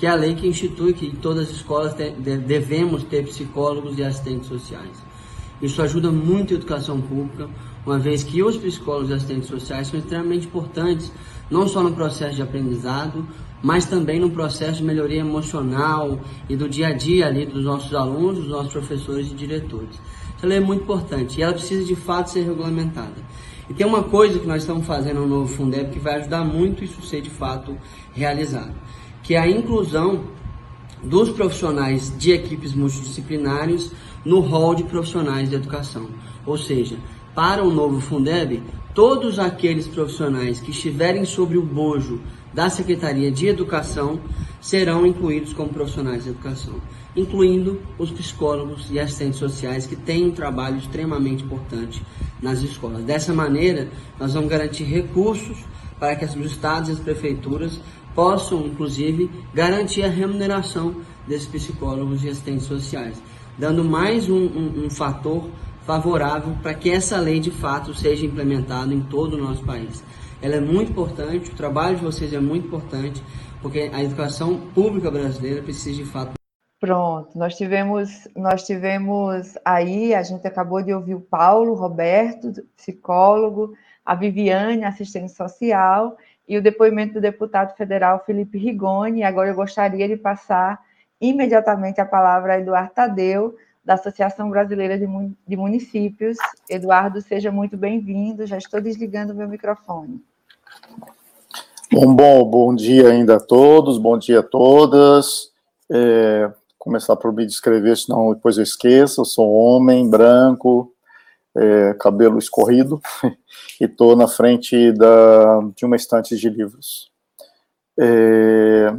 que 0.00 0.06
é 0.06 0.08
a 0.08 0.14
lei 0.14 0.34
que 0.34 0.48
institui 0.48 0.94
que 0.94 1.08
em 1.08 1.10
todas 1.10 1.50
as 1.50 1.56
escolas 1.56 1.94
devemos 1.94 3.04
ter 3.04 3.22
psicólogos 3.22 3.98
e 3.98 4.02
assistentes 4.02 4.48
sociais. 4.48 4.96
Isso 5.60 5.82
ajuda 5.82 6.10
muito 6.10 6.54
a 6.54 6.56
educação 6.56 7.02
pública, 7.02 7.50
uma 7.84 7.98
vez 7.98 8.24
que 8.24 8.42
os 8.42 8.56
psicólogos 8.56 9.10
e 9.10 9.12
assistentes 9.12 9.50
sociais 9.50 9.88
são 9.88 10.00
extremamente 10.00 10.46
importantes, 10.46 11.12
não 11.50 11.68
só 11.68 11.82
no 11.82 11.92
processo 11.92 12.34
de 12.34 12.40
aprendizado, 12.40 13.28
mas 13.62 13.84
também 13.84 14.18
no 14.18 14.30
processo 14.30 14.78
de 14.78 14.84
melhoria 14.84 15.20
emocional 15.20 16.18
e 16.48 16.56
do 16.56 16.66
dia 16.66 16.88
a 16.88 16.92
dia 16.94 17.26
ali 17.26 17.44
dos 17.44 17.62
nossos 17.62 17.94
alunos, 17.94 18.38
dos 18.38 18.48
nossos 18.48 18.72
professores 18.72 19.30
e 19.30 19.34
diretores. 19.34 20.00
Ela 20.42 20.54
é 20.54 20.60
muito 20.60 20.84
importante 20.84 21.38
e 21.38 21.42
ela 21.42 21.52
precisa 21.52 21.84
de 21.84 21.94
fato 21.94 22.30
ser 22.30 22.44
regulamentada. 22.44 23.16
E 23.68 23.74
tem 23.74 23.86
uma 23.86 24.02
coisa 24.02 24.38
que 24.38 24.46
nós 24.46 24.62
estamos 24.62 24.86
fazendo 24.86 25.20
no 25.20 25.26
novo 25.26 25.46
Fundeb 25.46 25.90
que 25.90 25.98
vai 25.98 26.14
ajudar 26.14 26.42
muito 26.42 26.82
isso 26.82 27.02
ser 27.02 27.20
de 27.20 27.28
fato 27.28 27.76
realizado, 28.14 28.74
que 29.30 29.36
é 29.36 29.38
a 29.38 29.48
inclusão 29.48 30.24
dos 31.04 31.30
profissionais 31.30 32.12
de 32.18 32.32
equipes 32.32 32.74
multidisciplinares 32.74 33.92
no 34.24 34.40
rol 34.40 34.74
de 34.74 34.82
profissionais 34.82 35.48
de 35.48 35.54
educação. 35.54 36.08
Ou 36.44 36.58
seja, 36.58 36.98
para 37.32 37.62
o 37.62 37.70
novo 37.70 38.00
Fundeb, 38.00 38.60
todos 38.92 39.38
aqueles 39.38 39.86
profissionais 39.86 40.58
que 40.58 40.72
estiverem 40.72 41.24
sobre 41.24 41.56
o 41.56 41.62
bojo 41.62 42.20
da 42.52 42.68
Secretaria 42.68 43.30
de 43.30 43.46
Educação 43.46 44.18
serão 44.60 45.06
incluídos 45.06 45.52
como 45.52 45.68
profissionais 45.72 46.24
de 46.24 46.30
educação, 46.30 46.80
incluindo 47.14 47.80
os 48.00 48.10
psicólogos 48.10 48.90
e 48.90 48.98
assistentes 48.98 49.38
sociais 49.38 49.86
que 49.86 49.94
têm 49.94 50.26
um 50.26 50.32
trabalho 50.32 50.78
extremamente 50.78 51.44
importante 51.44 52.02
nas 52.42 52.62
escolas. 52.62 53.04
Dessa 53.04 53.32
maneira, 53.32 53.90
nós 54.18 54.34
vamos 54.34 54.50
garantir 54.50 54.82
recursos 54.82 55.56
para 56.00 56.16
que 56.16 56.24
os 56.24 56.34
estados 56.34 56.88
e 56.88 56.92
as 56.92 56.98
prefeituras 56.98 57.78
possam, 58.14 58.66
inclusive, 58.66 59.30
garantir 59.54 60.02
a 60.02 60.08
remuneração 60.08 60.96
desses 61.26 61.46
psicólogos 61.46 62.24
e 62.24 62.28
assistentes 62.28 62.66
sociais, 62.66 63.22
dando 63.58 63.84
mais 63.84 64.28
um, 64.28 64.46
um, 64.46 64.84
um 64.86 64.90
fator 64.90 65.48
favorável 65.82 66.56
para 66.62 66.74
que 66.74 66.90
essa 66.90 67.18
lei 67.18 67.40
de 67.40 67.50
fato 67.50 67.94
seja 67.94 68.26
implementada 68.26 68.92
em 68.92 69.00
todo 69.00 69.34
o 69.34 69.38
nosso 69.38 69.64
país. 69.64 70.04
Ela 70.42 70.56
é 70.56 70.60
muito 70.60 70.92
importante, 70.92 71.50
o 71.50 71.54
trabalho 71.54 71.96
de 71.96 72.04
vocês 72.04 72.32
é 72.32 72.40
muito 72.40 72.66
importante, 72.66 73.22
porque 73.60 73.90
a 73.92 74.02
educação 74.02 74.58
pública 74.74 75.10
brasileira 75.10 75.62
precisa 75.62 76.02
de 76.02 76.04
fato. 76.04 76.32
Pronto, 76.80 77.38
nós 77.38 77.56
tivemos, 77.56 78.26
nós 78.34 78.64
tivemos 78.64 79.54
aí, 79.62 80.14
a 80.14 80.22
gente 80.22 80.46
acabou 80.46 80.82
de 80.82 80.94
ouvir 80.94 81.14
o 81.14 81.20
Paulo 81.20 81.74
Roberto, 81.74 82.52
psicólogo, 82.74 83.74
a 84.04 84.14
Viviane, 84.14 84.84
assistente 84.84 85.30
social, 85.30 86.16
e 86.50 86.58
o 86.58 86.62
depoimento 86.62 87.14
do 87.14 87.20
deputado 87.20 87.76
federal 87.76 88.24
Felipe 88.26 88.58
Rigoni. 88.58 89.22
Agora 89.22 89.50
eu 89.50 89.54
gostaria 89.54 90.08
de 90.08 90.16
passar 90.16 90.80
imediatamente 91.20 92.00
a 92.00 92.04
palavra 92.04 92.54
a 92.54 92.58
Eduardo 92.58 92.92
Tadeu, 92.92 93.56
da 93.84 93.94
Associação 93.94 94.50
Brasileira 94.50 94.98
de 94.98 95.56
Municípios. 95.56 96.38
Eduardo, 96.68 97.22
seja 97.22 97.52
muito 97.52 97.76
bem-vindo. 97.76 98.48
Já 98.48 98.58
estou 98.58 98.80
desligando 98.80 99.32
o 99.32 99.36
meu 99.36 99.46
microfone. 99.46 100.20
Bom, 101.92 102.16
bom, 102.16 102.44
bom 102.44 102.74
dia 102.74 103.10
ainda 103.10 103.36
a 103.36 103.40
todos, 103.40 103.96
bom 103.96 104.18
dia 104.18 104.40
a 104.40 104.42
todas. 104.42 105.52
É, 105.88 106.50
começar 106.76 107.14
por 107.14 107.32
me 107.32 107.46
descrever, 107.46 107.96
senão 107.96 108.34
depois 108.34 108.56
eu 108.56 108.64
esqueço. 108.64 109.20
Eu 109.20 109.24
sou 109.24 109.52
homem, 109.52 110.10
branco, 110.10 110.92
é, 111.56 111.94
cabelo 111.94 112.38
escorrido, 112.38 113.00
e 113.80 113.84
estou 113.84 114.14
na 114.16 114.28
frente 114.28 114.92
da, 114.92 115.60
de 115.74 115.84
uma 115.84 115.96
estante 115.96 116.36
de 116.36 116.48
livros. 116.48 117.10
É, 117.98 118.94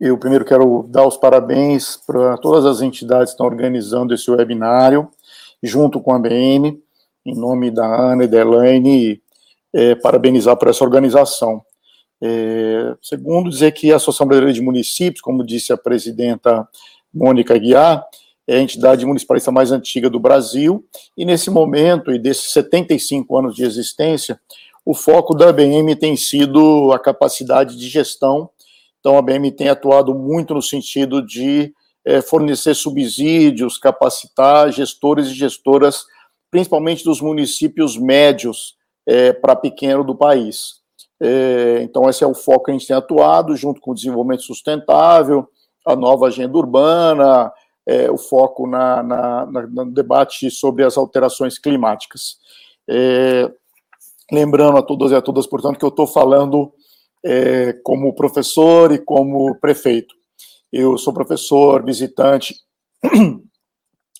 eu 0.00 0.18
primeiro 0.18 0.44
quero 0.44 0.86
dar 0.88 1.06
os 1.06 1.16
parabéns 1.16 1.96
para 1.96 2.36
todas 2.38 2.64
as 2.66 2.82
entidades 2.82 3.30
que 3.30 3.34
estão 3.34 3.46
organizando 3.46 4.14
esse 4.14 4.30
webinário, 4.30 5.08
junto 5.62 6.00
com 6.00 6.12
a 6.14 6.18
BM, 6.18 6.82
em 7.24 7.34
nome 7.34 7.70
da 7.70 7.86
Ana 7.86 8.24
e 8.24 8.28
da 8.28 8.38
Elaine, 8.38 9.22
é, 9.72 9.94
parabenizar 9.94 10.56
por 10.56 10.68
essa 10.68 10.84
organização. 10.84 11.62
É, 12.22 12.94
segundo, 13.02 13.50
dizer 13.50 13.72
que 13.72 13.92
a 13.92 13.96
Associação 13.96 14.26
Brasileira 14.26 14.54
de 14.54 14.62
Municípios, 14.62 15.20
como 15.20 15.44
disse 15.44 15.72
a 15.72 15.76
presidenta 15.76 16.68
Mônica 17.12 17.56
Guiar, 17.58 18.04
é 18.46 18.56
a 18.56 18.60
entidade 18.60 19.06
municipalista 19.06 19.50
mais 19.50 19.72
antiga 19.72 20.10
do 20.10 20.20
Brasil, 20.20 20.84
e 21.16 21.24
nesse 21.24 21.50
momento, 21.50 22.12
e 22.12 22.18
desses 22.18 22.52
75 22.52 23.38
anos 23.38 23.54
de 23.54 23.64
existência, 23.64 24.38
o 24.84 24.92
foco 24.92 25.34
da 25.34 25.48
ABM 25.48 25.96
tem 25.96 26.14
sido 26.16 26.92
a 26.92 26.98
capacidade 26.98 27.76
de 27.76 27.88
gestão. 27.88 28.50
Então, 29.00 29.16
a 29.16 29.18
ABM 29.18 29.50
tem 29.50 29.68
atuado 29.68 30.14
muito 30.14 30.52
no 30.52 30.60
sentido 30.60 31.24
de 31.24 31.72
é, 32.04 32.20
fornecer 32.20 32.74
subsídios, 32.74 33.78
capacitar 33.78 34.70
gestores 34.70 35.28
e 35.28 35.34
gestoras, 35.34 36.04
principalmente 36.50 37.02
dos 37.02 37.20
municípios 37.20 37.96
médios 37.96 38.76
é, 39.06 39.32
para 39.32 39.56
pequeno 39.56 40.04
do 40.04 40.14
país. 40.14 40.82
É, 41.18 41.80
então, 41.82 42.08
esse 42.08 42.22
é 42.22 42.26
o 42.26 42.34
foco 42.34 42.66
que 42.66 42.70
a 42.70 42.74
gente 42.74 42.86
tem 42.86 42.96
atuado, 42.96 43.56
junto 43.56 43.80
com 43.80 43.92
o 43.92 43.94
desenvolvimento 43.94 44.42
sustentável, 44.42 45.48
a 45.86 45.96
nova 45.96 46.26
agenda 46.26 46.56
urbana, 46.58 47.50
é, 47.86 48.10
o 48.10 48.16
foco 48.16 48.66
na, 48.66 49.02
na, 49.02 49.46
na, 49.46 49.66
no 49.66 49.92
debate 49.92 50.50
sobre 50.50 50.84
as 50.84 50.96
alterações 50.96 51.58
climáticas. 51.58 52.36
É, 52.88 53.50
lembrando 54.32 54.78
a 54.78 54.82
todos 54.82 55.12
e 55.12 55.14
a 55.14 55.22
todas, 55.22 55.46
portanto, 55.46 55.78
que 55.78 55.84
eu 55.84 55.90
estou 55.90 56.06
falando 56.06 56.72
é, 57.24 57.72
como 57.84 58.14
professor 58.14 58.92
e 58.92 58.98
como 58.98 59.54
prefeito. 59.60 60.14
Eu 60.72 60.98
sou 60.98 61.12
professor 61.12 61.84
visitante 61.84 62.54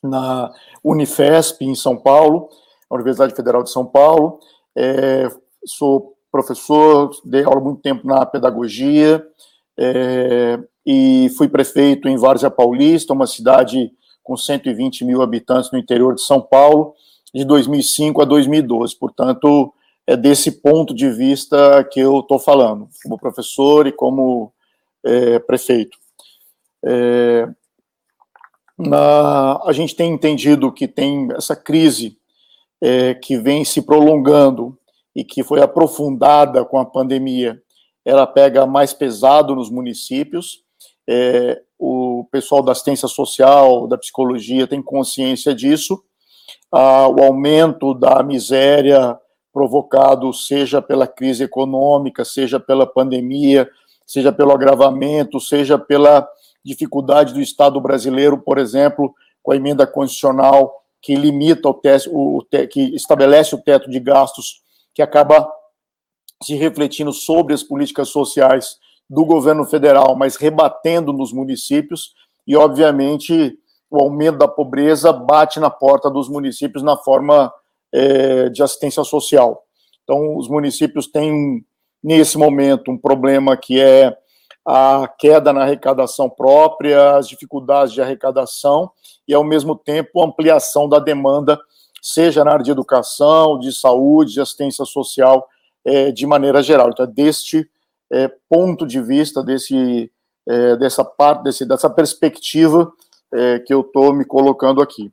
na 0.02 0.52
Unifesp, 0.82 1.64
em 1.64 1.74
São 1.74 1.96
Paulo, 1.96 2.48
Universidade 2.90 3.34
Federal 3.34 3.62
de 3.62 3.70
São 3.70 3.84
Paulo. 3.84 4.38
É, 4.76 5.28
sou 5.66 6.14
professor, 6.30 7.10
dei 7.24 7.44
aula 7.44 7.60
muito 7.60 7.80
tempo 7.80 8.06
na 8.06 8.24
pedagogia, 8.26 9.24
é, 9.78 10.58
e 10.86 11.30
fui 11.36 11.48
prefeito 11.48 12.08
em 12.08 12.16
Várzea 12.16 12.50
Paulista, 12.50 13.12
uma 13.12 13.26
cidade 13.26 13.92
com 14.22 14.36
120 14.36 15.04
mil 15.04 15.22
habitantes 15.22 15.70
no 15.70 15.78
interior 15.78 16.14
de 16.14 16.22
São 16.22 16.40
Paulo, 16.40 16.94
de 17.34 17.44
2005 17.44 18.22
a 18.22 18.24
2012. 18.24 18.96
Portanto, 18.96 19.72
é 20.06 20.16
desse 20.16 20.50
ponto 20.50 20.94
de 20.94 21.10
vista 21.10 21.82
que 21.84 22.00
eu 22.00 22.20
estou 22.20 22.38
falando, 22.38 22.88
como 23.02 23.18
professor 23.18 23.86
e 23.86 23.92
como 23.92 24.52
é, 25.04 25.38
prefeito. 25.38 25.96
É, 26.84 27.48
na, 28.76 29.60
a 29.64 29.72
gente 29.72 29.94
tem 29.94 30.12
entendido 30.12 30.72
que 30.72 30.88
tem 30.88 31.28
essa 31.32 31.54
crise 31.54 32.18
é, 32.80 33.14
que 33.14 33.38
vem 33.38 33.64
se 33.64 33.80
prolongando 33.82 34.76
e 35.14 35.24
que 35.24 35.42
foi 35.42 35.62
aprofundada 35.62 36.64
com 36.64 36.78
a 36.78 36.84
pandemia, 36.84 37.62
ela 38.04 38.26
pega 38.26 38.66
mais 38.66 38.92
pesado 38.92 39.54
nos 39.54 39.70
municípios, 39.70 40.63
é, 41.08 41.60
o 41.78 42.26
pessoal 42.30 42.62
da 42.62 42.72
assistência 42.72 43.08
social, 43.08 43.86
da 43.86 43.98
psicologia 43.98 44.66
tem 44.66 44.82
consciência 44.82 45.54
disso. 45.54 46.02
Ah, 46.72 47.08
o 47.08 47.22
aumento 47.22 47.94
da 47.94 48.22
miséria 48.22 49.18
provocado 49.52 50.32
seja 50.32 50.82
pela 50.82 51.06
crise 51.06 51.44
econômica, 51.44 52.24
seja 52.24 52.58
pela 52.58 52.86
pandemia, 52.86 53.68
seja 54.06 54.32
pelo 54.32 54.52
agravamento, 54.52 55.38
seja 55.38 55.78
pela 55.78 56.28
dificuldade 56.64 57.32
do 57.32 57.40
Estado 57.40 57.80
brasileiro, 57.80 58.38
por 58.38 58.58
exemplo, 58.58 59.14
com 59.42 59.52
a 59.52 59.56
emenda 59.56 59.86
constitucional 59.86 60.72
que 61.00 61.14
limita 61.14 61.68
o, 61.68 62.38
o 62.38 62.42
te, 62.42 62.66
que 62.66 62.94
estabelece 62.94 63.54
o 63.54 63.60
teto 63.60 63.90
de 63.90 64.00
gastos, 64.00 64.62
que 64.94 65.02
acaba 65.02 65.46
se 66.42 66.54
refletindo 66.54 67.12
sobre 67.12 67.54
as 67.54 67.62
políticas 67.62 68.08
sociais 68.08 68.78
do 69.08 69.24
governo 69.24 69.64
federal, 69.64 70.16
mas 70.16 70.36
rebatendo 70.36 71.12
nos 71.12 71.32
municípios, 71.32 72.14
e, 72.46 72.56
obviamente, 72.56 73.56
o 73.90 74.02
aumento 74.02 74.38
da 74.38 74.48
pobreza 74.48 75.12
bate 75.12 75.60
na 75.60 75.70
porta 75.70 76.10
dos 76.10 76.28
municípios 76.28 76.82
na 76.82 76.96
forma 76.96 77.52
é, 77.92 78.48
de 78.48 78.62
assistência 78.62 79.04
social. 79.04 79.62
Então, 80.02 80.36
os 80.36 80.48
municípios 80.48 81.06
têm, 81.06 81.64
nesse 82.02 82.36
momento, 82.36 82.90
um 82.90 82.98
problema 82.98 83.56
que 83.56 83.80
é 83.80 84.16
a 84.66 85.06
queda 85.18 85.52
na 85.52 85.62
arrecadação 85.62 86.28
própria, 86.28 87.16
as 87.16 87.28
dificuldades 87.28 87.92
de 87.92 88.00
arrecadação 88.00 88.90
e, 89.28 89.34
ao 89.34 89.44
mesmo 89.44 89.76
tempo, 89.76 90.20
a 90.20 90.26
ampliação 90.26 90.88
da 90.88 90.98
demanda, 90.98 91.58
seja 92.02 92.44
na 92.44 92.52
área 92.52 92.64
de 92.64 92.70
educação, 92.70 93.58
de 93.58 93.72
saúde, 93.72 94.34
de 94.34 94.40
assistência 94.40 94.84
social, 94.84 95.46
é, 95.84 96.10
de 96.10 96.26
maneira 96.26 96.62
geral. 96.62 96.88
Então, 96.90 97.04
é 97.04 97.08
deste 97.08 97.68
é, 98.12 98.30
ponto 98.48 98.86
de 98.86 99.00
vista, 99.00 99.42
desse, 99.42 100.10
é, 100.48 100.76
dessa 100.76 101.04
parte, 101.04 101.44
desse, 101.44 101.66
dessa 101.66 101.90
perspectiva 101.90 102.92
é, 103.32 103.58
que 103.58 103.74
eu 103.74 103.80
estou 103.80 104.12
me 104.12 104.24
colocando 104.24 104.80
aqui. 104.80 105.12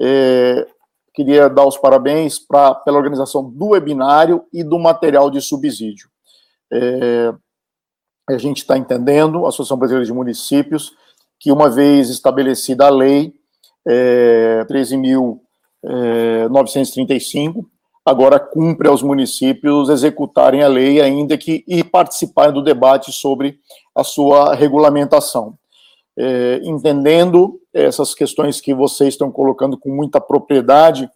É, 0.00 0.66
queria 1.14 1.48
dar 1.48 1.66
os 1.66 1.76
parabéns 1.76 2.38
pra, 2.38 2.74
pela 2.74 2.96
organização 2.96 3.50
do 3.50 3.68
webinário 3.68 4.44
e 4.52 4.64
do 4.64 4.78
material 4.78 5.30
de 5.30 5.40
subsídio. 5.40 6.08
É, 6.72 7.32
a 8.28 8.38
gente 8.38 8.58
está 8.58 8.78
entendendo, 8.78 9.44
a 9.44 9.48
Associação 9.48 9.76
Brasileira 9.76 10.06
de 10.06 10.12
Municípios, 10.12 10.94
que 11.38 11.50
uma 11.50 11.68
vez 11.68 12.10
estabelecida 12.10 12.86
a 12.86 12.90
lei 12.90 13.34
é, 13.86 14.64
13.935, 14.66 17.66
agora 18.04 18.40
cumpre 18.40 18.88
aos 18.88 19.02
municípios 19.02 19.88
executarem 19.88 20.62
a 20.62 20.68
lei, 20.68 21.00
ainda 21.00 21.36
que 21.36 21.64
e 21.66 21.84
participarem 21.84 22.52
do 22.52 22.62
debate 22.62 23.12
sobre 23.12 23.58
a 23.94 24.02
sua 24.02 24.54
regulamentação. 24.54 25.58
É, 26.16 26.60
entendendo 26.64 27.60
essas 27.72 28.14
questões 28.14 28.60
que 28.60 28.74
vocês 28.74 29.14
estão 29.14 29.30
colocando 29.30 29.78
com 29.78 29.90
muita 29.90 30.20
propriedade 30.20 31.08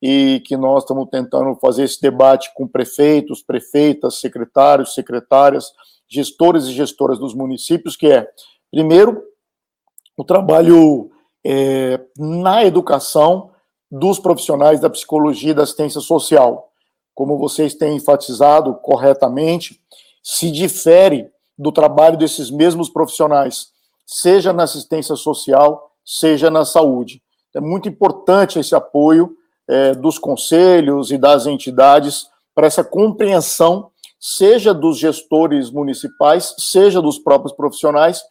e 0.00 0.42
que 0.46 0.56
nós 0.56 0.82
estamos 0.82 1.08
tentando 1.10 1.56
fazer 1.56 1.84
esse 1.84 2.00
debate 2.00 2.52
com 2.54 2.66
prefeitos, 2.66 3.42
prefeitas, 3.42 4.20
secretários, 4.20 4.94
secretárias, 4.94 5.72
gestores 6.08 6.64
e 6.66 6.72
gestoras 6.72 7.18
dos 7.18 7.34
municípios, 7.34 7.96
que 7.96 8.06
é, 8.06 8.28
primeiro, 8.70 9.22
o 10.16 10.24
trabalho 10.24 11.10
é, 11.44 12.00
na 12.16 12.64
educação 12.64 13.50
dos 13.98 14.18
profissionais 14.18 14.80
da 14.80 14.90
psicologia 14.90 15.50
e 15.52 15.54
da 15.54 15.62
assistência 15.62 16.00
social. 16.00 16.70
Como 17.14 17.38
vocês 17.38 17.74
têm 17.74 17.96
enfatizado 17.96 18.74
corretamente, 18.74 19.80
se 20.22 20.50
difere 20.50 21.30
do 21.58 21.72
trabalho 21.72 22.18
desses 22.18 22.50
mesmos 22.50 22.90
profissionais, 22.90 23.68
seja 24.06 24.52
na 24.52 24.64
assistência 24.64 25.16
social, 25.16 25.90
seja 26.04 26.50
na 26.50 26.64
saúde. 26.64 27.22
É 27.54 27.60
muito 27.60 27.88
importante 27.88 28.58
esse 28.58 28.74
apoio 28.74 29.34
é, 29.68 29.94
dos 29.94 30.18
conselhos 30.18 31.10
e 31.10 31.16
das 31.16 31.46
entidades 31.46 32.26
para 32.54 32.66
essa 32.66 32.84
compreensão, 32.84 33.90
seja 34.20 34.74
dos 34.74 34.98
gestores 34.98 35.70
municipais, 35.70 36.54
seja 36.58 37.00
dos 37.00 37.18
próprios 37.18 37.54
profissionais, 37.54 38.22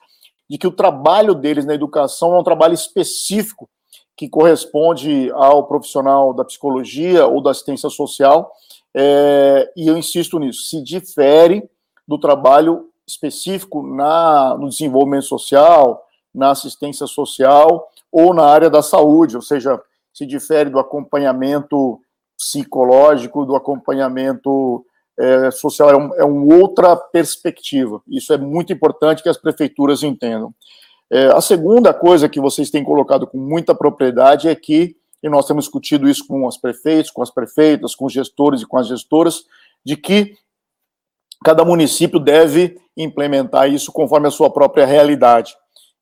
de 0.47 0.59
que 0.59 0.67
o 0.67 0.71
trabalho 0.71 1.33
deles 1.33 1.65
na 1.65 1.73
educação 1.73 2.35
é 2.35 2.39
um 2.39 2.43
trabalho 2.43 2.75
específico 2.75 3.67
que 4.15 4.29
corresponde 4.29 5.31
ao 5.33 5.67
profissional 5.67 6.33
da 6.33 6.45
psicologia 6.45 7.27
ou 7.27 7.41
da 7.41 7.51
assistência 7.51 7.89
social, 7.89 8.51
é, 8.93 9.71
e 9.75 9.87
eu 9.87 9.97
insisto 9.97 10.39
nisso, 10.39 10.69
se 10.69 10.81
difere 10.81 11.69
do 12.07 12.17
trabalho 12.17 12.89
específico 13.05 13.85
na, 13.85 14.57
no 14.57 14.69
desenvolvimento 14.69 15.25
social, 15.25 16.05
na 16.33 16.51
assistência 16.51 17.07
social 17.07 17.89
ou 18.11 18.33
na 18.33 18.45
área 18.45 18.69
da 18.69 18.81
saúde, 18.81 19.35
ou 19.35 19.41
seja, 19.41 19.81
se 20.13 20.25
difere 20.25 20.69
do 20.69 20.79
acompanhamento 20.79 21.99
psicológico, 22.37 23.45
do 23.45 23.55
acompanhamento 23.55 24.85
é, 25.17 25.51
social, 25.51 25.89
é, 25.89 25.97
um, 25.97 26.15
é 26.15 26.23
uma 26.23 26.55
outra 26.55 26.95
perspectiva. 26.95 28.01
Isso 28.07 28.33
é 28.33 28.37
muito 28.37 28.71
importante 28.71 29.23
que 29.23 29.29
as 29.29 29.37
prefeituras 29.37 30.03
entendam. 30.03 30.53
É, 31.11 31.27
a 31.27 31.41
segunda 31.41 31.93
coisa 31.93 32.27
que 32.27 32.39
vocês 32.39 32.69
têm 32.69 32.83
colocado 32.83 33.27
com 33.27 33.37
muita 33.37 33.75
propriedade 33.75 34.47
é 34.47 34.55
que, 34.55 34.95
e 35.21 35.29
nós 35.29 35.45
temos 35.45 35.65
discutido 35.65 36.09
isso 36.09 36.25
com 36.27 36.45
os 36.45 36.57
prefeitos, 36.57 37.11
com 37.11 37.21
as 37.21 37.29
prefeitas, 37.29 37.93
com 37.93 38.05
os 38.05 38.13
gestores 38.13 38.61
e 38.61 38.65
com 38.65 38.77
as 38.77 38.87
gestoras, 38.87 39.45
de 39.83 39.95
que 39.95 40.35
cada 41.43 41.63
município 41.63 42.19
deve 42.19 42.79
implementar 42.97 43.69
isso 43.69 43.91
conforme 43.91 44.27
a 44.27 44.31
sua 44.31 44.49
própria 44.49 44.85
realidade. 44.85 45.55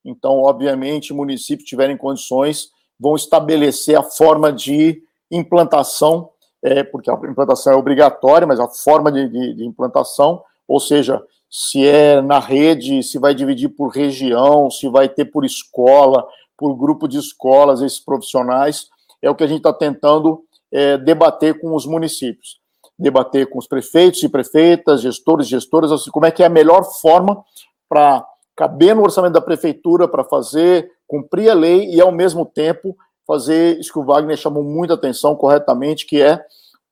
Então, 0.06 0.42
obviamente, 0.42 1.14
municípios 1.14 1.68
tiverem 1.68 1.98
condições, 1.98 2.70
vão 3.00 3.16
estabelecer 3.16 3.98
a 3.98 4.04
forma 4.04 4.52
de 4.52 5.02
implantação, 5.30 6.30
é, 6.62 6.84
porque 6.84 7.10
a 7.10 7.14
implantação 7.14 7.74
é 7.74 7.76
obrigatória, 7.76 8.48
mas 8.48 8.60
a 8.60 8.70
forma 8.70 9.12
de, 9.12 9.28
de, 9.28 9.54
de 9.56 9.66
implantação, 9.66 10.42
ou 10.68 10.80
seja, 10.80 11.22
se 11.56 11.86
é 11.86 12.20
na 12.20 12.40
rede, 12.40 13.04
se 13.04 13.20
vai 13.20 13.36
dividir 13.36 13.70
por 13.70 13.90
região, 13.90 14.72
se 14.72 14.90
vai 14.90 15.08
ter 15.08 15.26
por 15.26 15.46
escola, 15.46 16.28
por 16.58 16.76
grupo 16.76 17.08
de 17.08 17.20
escolas, 17.20 17.80
esses 17.80 18.00
profissionais, 18.00 18.88
é 19.22 19.30
o 19.30 19.36
que 19.36 19.44
a 19.44 19.48
gente 19.48 19.60
está 19.60 19.72
tentando 19.72 20.44
é, 20.72 20.98
debater 20.98 21.62
com 21.62 21.76
os 21.76 21.86
municípios, 21.86 22.60
debater 22.98 23.52
com 23.52 23.60
os 23.60 23.68
prefeitos 23.68 24.24
e 24.24 24.30
prefeitas, 24.30 25.02
gestores 25.02 25.46
e 25.46 25.52
gestoras, 25.52 25.92
assim, 25.92 26.10
como 26.10 26.26
é 26.26 26.32
que 26.32 26.42
é 26.42 26.48
a 26.48 26.50
melhor 26.50 26.86
forma 26.86 27.46
para 27.88 28.26
caber 28.56 28.96
no 28.96 29.04
orçamento 29.04 29.34
da 29.34 29.42
prefeitura, 29.42 30.08
para 30.08 30.24
fazer, 30.24 30.90
cumprir 31.06 31.52
a 31.52 31.54
lei 31.54 31.88
e, 31.88 32.02
ao 32.02 32.12
mesmo 32.12 32.48
tempo, 32.48 32.98
fazer 33.28 33.80
isso 33.80 33.94
que 33.94 34.00
o 34.00 34.06
Wagner 34.06 34.38
chamou 34.38 34.64
muita 34.64 34.96
atenção 34.96 35.36
corretamente, 35.36 36.08
que 36.08 36.20
é, 36.20 36.44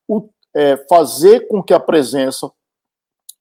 o, 0.06 0.28
é 0.54 0.76
fazer 0.88 1.48
com 1.48 1.60
que 1.60 1.74
a 1.74 1.80
presença 1.80 2.48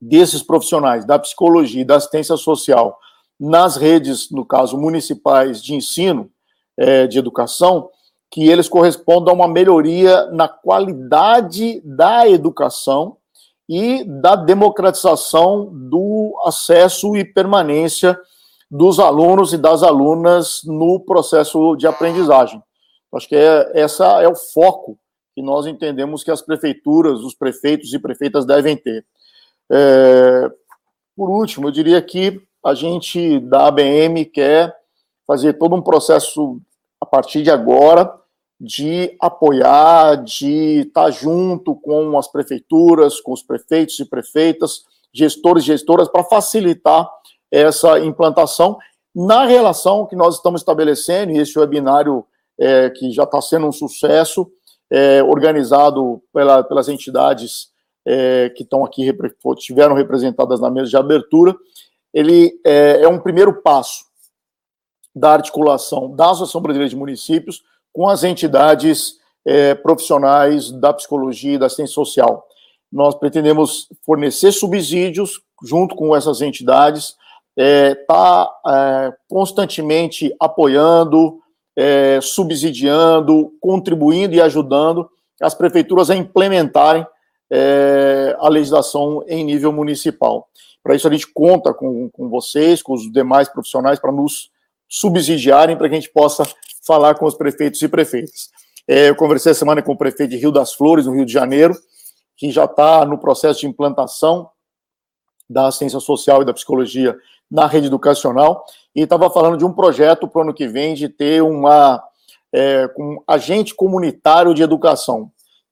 desses 0.01 0.41
profissionais 0.41 1.05
da 1.05 1.19
psicologia 1.19 1.81
e 1.81 1.85
da 1.85 1.97
assistência 1.97 2.35
social 2.35 2.97
nas 3.39 3.75
redes, 3.75 4.29
no 4.31 4.45
caso, 4.45 4.77
municipais 4.77 5.61
de 5.63 5.73
ensino, 5.73 6.29
é, 6.77 7.07
de 7.07 7.17
educação, 7.17 7.89
que 8.29 8.47
eles 8.47 8.69
correspondam 8.69 9.33
a 9.33 9.35
uma 9.35 9.47
melhoria 9.47 10.27
na 10.27 10.47
qualidade 10.47 11.81
da 11.83 12.27
educação 12.27 13.17
e 13.67 14.03
da 14.03 14.35
democratização 14.35 15.69
do 15.71 16.33
acesso 16.45 17.15
e 17.15 17.25
permanência 17.25 18.17
dos 18.69 18.99
alunos 18.99 19.53
e 19.53 19.57
das 19.57 19.83
alunas 19.83 20.61
no 20.63 20.99
processo 20.99 21.75
de 21.75 21.87
aprendizagem. 21.87 22.61
Acho 23.13 23.27
que 23.27 23.35
é, 23.35 23.71
essa 23.73 24.21
é 24.21 24.27
o 24.27 24.35
foco 24.35 24.97
que 25.35 25.41
nós 25.41 25.65
entendemos 25.65 26.23
que 26.23 26.31
as 26.31 26.41
prefeituras, 26.41 27.19
os 27.19 27.33
prefeitos 27.33 27.93
e 27.93 27.99
prefeitas 27.99 28.45
devem 28.45 28.77
ter. 28.77 29.05
É, 29.71 30.51
por 31.15 31.29
último, 31.29 31.67
eu 31.67 31.71
diria 31.71 32.01
que 32.01 32.41
a 32.63 32.73
gente 32.73 33.39
da 33.39 33.67
ABM 33.67 34.25
quer 34.25 34.75
fazer 35.25 35.53
todo 35.53 35.75
um 35.75 35.81
processo 35.81 36.59
a 36.99 37.05
partir 37.05 37.41
de 37.41 37.49
agora 37.49 38.21
de 38.63 39.17
apoiar, 39.19 40.23
de 40.23 40.81
estar 40.81 41.09
junto 41.09 41.73
com 41.73 42.15
as 42.19 42.27
prefeituras, 42.27 43.19
com 43.19 43.33
os 43.33 43.41
prefeitos 43.41 43.97
e 43.99 44.05
prefeitas, 44.05 44.83
gestores 45.11 45.63
e 45.63 45.67
gestoras, 45.67 46.07
para 46.07 46.23
facilitar 46.23 47.09
essa 47.51 47.99
implantação 47.99 48.77
na 49.15 49.45
relação 49.45 50.05
que 50.05 50.15
nós 50.15 50.35
estamos 50.35 50.61
estabelecendo, 50.61 51.31
e 51.31 51.39
esse 51.39 51.57
webinário 51.57 52.23
é, 52.59 52.91
que 52.91 53.11
já 53.11 53.23
está 53.23 53.41
sendo 53.41 53.65
um 53.65 53.71
sucesso, 53.71 54.47
é, 54.91 55.23
organizado 55.23 56.21
pela, 56.31 56.63
pelas 56.63 56.87
entidades 56.87 57.70
é, 58.05 58.49
que 58.49 58.63
estão 58.63 58.83
aqui, 58.83 59.11
estiveram 59.57 59.95
representadas 59.95 60.59
na 60.59 60.69
mesa 60.69 60.89
de 60.89 60.97
abertura, 60.97 61.55
ele 62.13 62.59
é, 62.65 63.03
é 63.03 63.07
um 63.07 63.19
primeiro 63.19 63.61
passo 63.61 64.05
da 65.15 65.33
articulação 65.33 66.15
da 66.15 66.31
Associação 66.31 66.61
Brasileira 66.61 66.89
de 66.89 66.95
Municípios 66.95 67.63
com 67.93 68.07
as 68.07 68.23
entidades 68.23 69.19
é, 69.45 69.75
profissionais 69.75 70.71
da 70.71 70.93
psicologia 70.93 71.55
e 71.55 71.57
da 71.57 71.69
ciência 71.69 71.93
social. 71.93 72.45
Nós 72.91 73.15
pretendemos 73.15 73.87
fornecer 74.05 74.51
subsídios 74.51 75.41
junto 75.63 75.95
com 75.95 76.15
essas 76.15 76.41
entidades, 76.41 77.15
está 77.55 77.63
é, 77.63 77.95
tá, 77.95 78.51
é, 78.67 79.13
constantemente 79.29 80.33
apoiando, 80.39 81.39
é, 81.75 82.19
subsidiando, 82.21 83.53
contribuindo 83.61 84.35
e 84.35 84.41
ajudando 84.41 85.09
as 85.41 85.53
prefeituras 85.53 86.09
a 86.09 86.15
implementarem 86.15 87.05
é, 87.51 88.35
a 88.39 88.47
legislação 88.47 89.23
em 89.27 89.43
nível 89.43 89.73
municipal. 89.73 90.47
Para 90.81 90.95
isso, 90.95 91.07
a 91.07 91.11
gente 91.11 91.27
conta 91.27 91.73
com, 91.73 92.09
com 92.09 92.29
vocês, 92.29 92.81
com 92.81 92.93
os 92.93 93.11
demais 93.11 93.49
profissionais, 93.49 93.99
para 93.99 94.11
nos 94.11 94.49
subsidiarem, 94.87 95.77
para 95.77 95.89
que 95.89 95.95
a 95.95 95.99
gente 95.99 96.11
possa 96.11 96.43
falar 96.85 97.15
com 97.15 97.25
os 97.25 97.35
prefeitos 97.35 97.81
e 97.81 97.87
prefeitas. 97.87 98.49
É, 98.87 99.09
eu 99.09 99.15
conversei 99.15 99.51
essa 99.51 99.59
semana 99.59 99.81
com 99.81 99.91
o 99.91 99.97
prefeito 99.97 100.31
de 100.31 100.37
Rio 100.37 100.51
das 100.51 100.73
Flores, 100.73 101.05
no 101.05 101.13
Rio 101.13 101.25
de 101.25 101.31
Janeiro, 101.31 101.75
que 102.35 102.49
já 102.49 102.65
está 102.65 103.05
no 103.05 103.17
processo 103.17 103.59
de 103.59 103.67
implantação 103.67 104.49
da 105.49 105.67
assistência 105.67 105.99
social 105.99 106.41
e 106.41 106.45
da 106.45 106.53
psicologia 106.53 107.15
na 107.49 107.67
rede 107.67 107.87
educacional, 107.87 108.65
e 108.95 109.01
estava 109.01 109.29
falando 109.29 109.57
de 109.57 109.65
um 109.65 109.73
projeto 109.73 110.27
para 110.27 110.39
o 110.39 110.43
ano 110.43 110.53
que 110.53 110.67
vem 110.67 110.93
de 110.93 111.09
ter 111.09 111.43
uma, 111.43 112.01
é, 112.53 112.89
um 112.97 113.21
agente 113.27 113.75
comunitário 113.75 114.53
de 114.53 114.63
educação. 114.63 115.29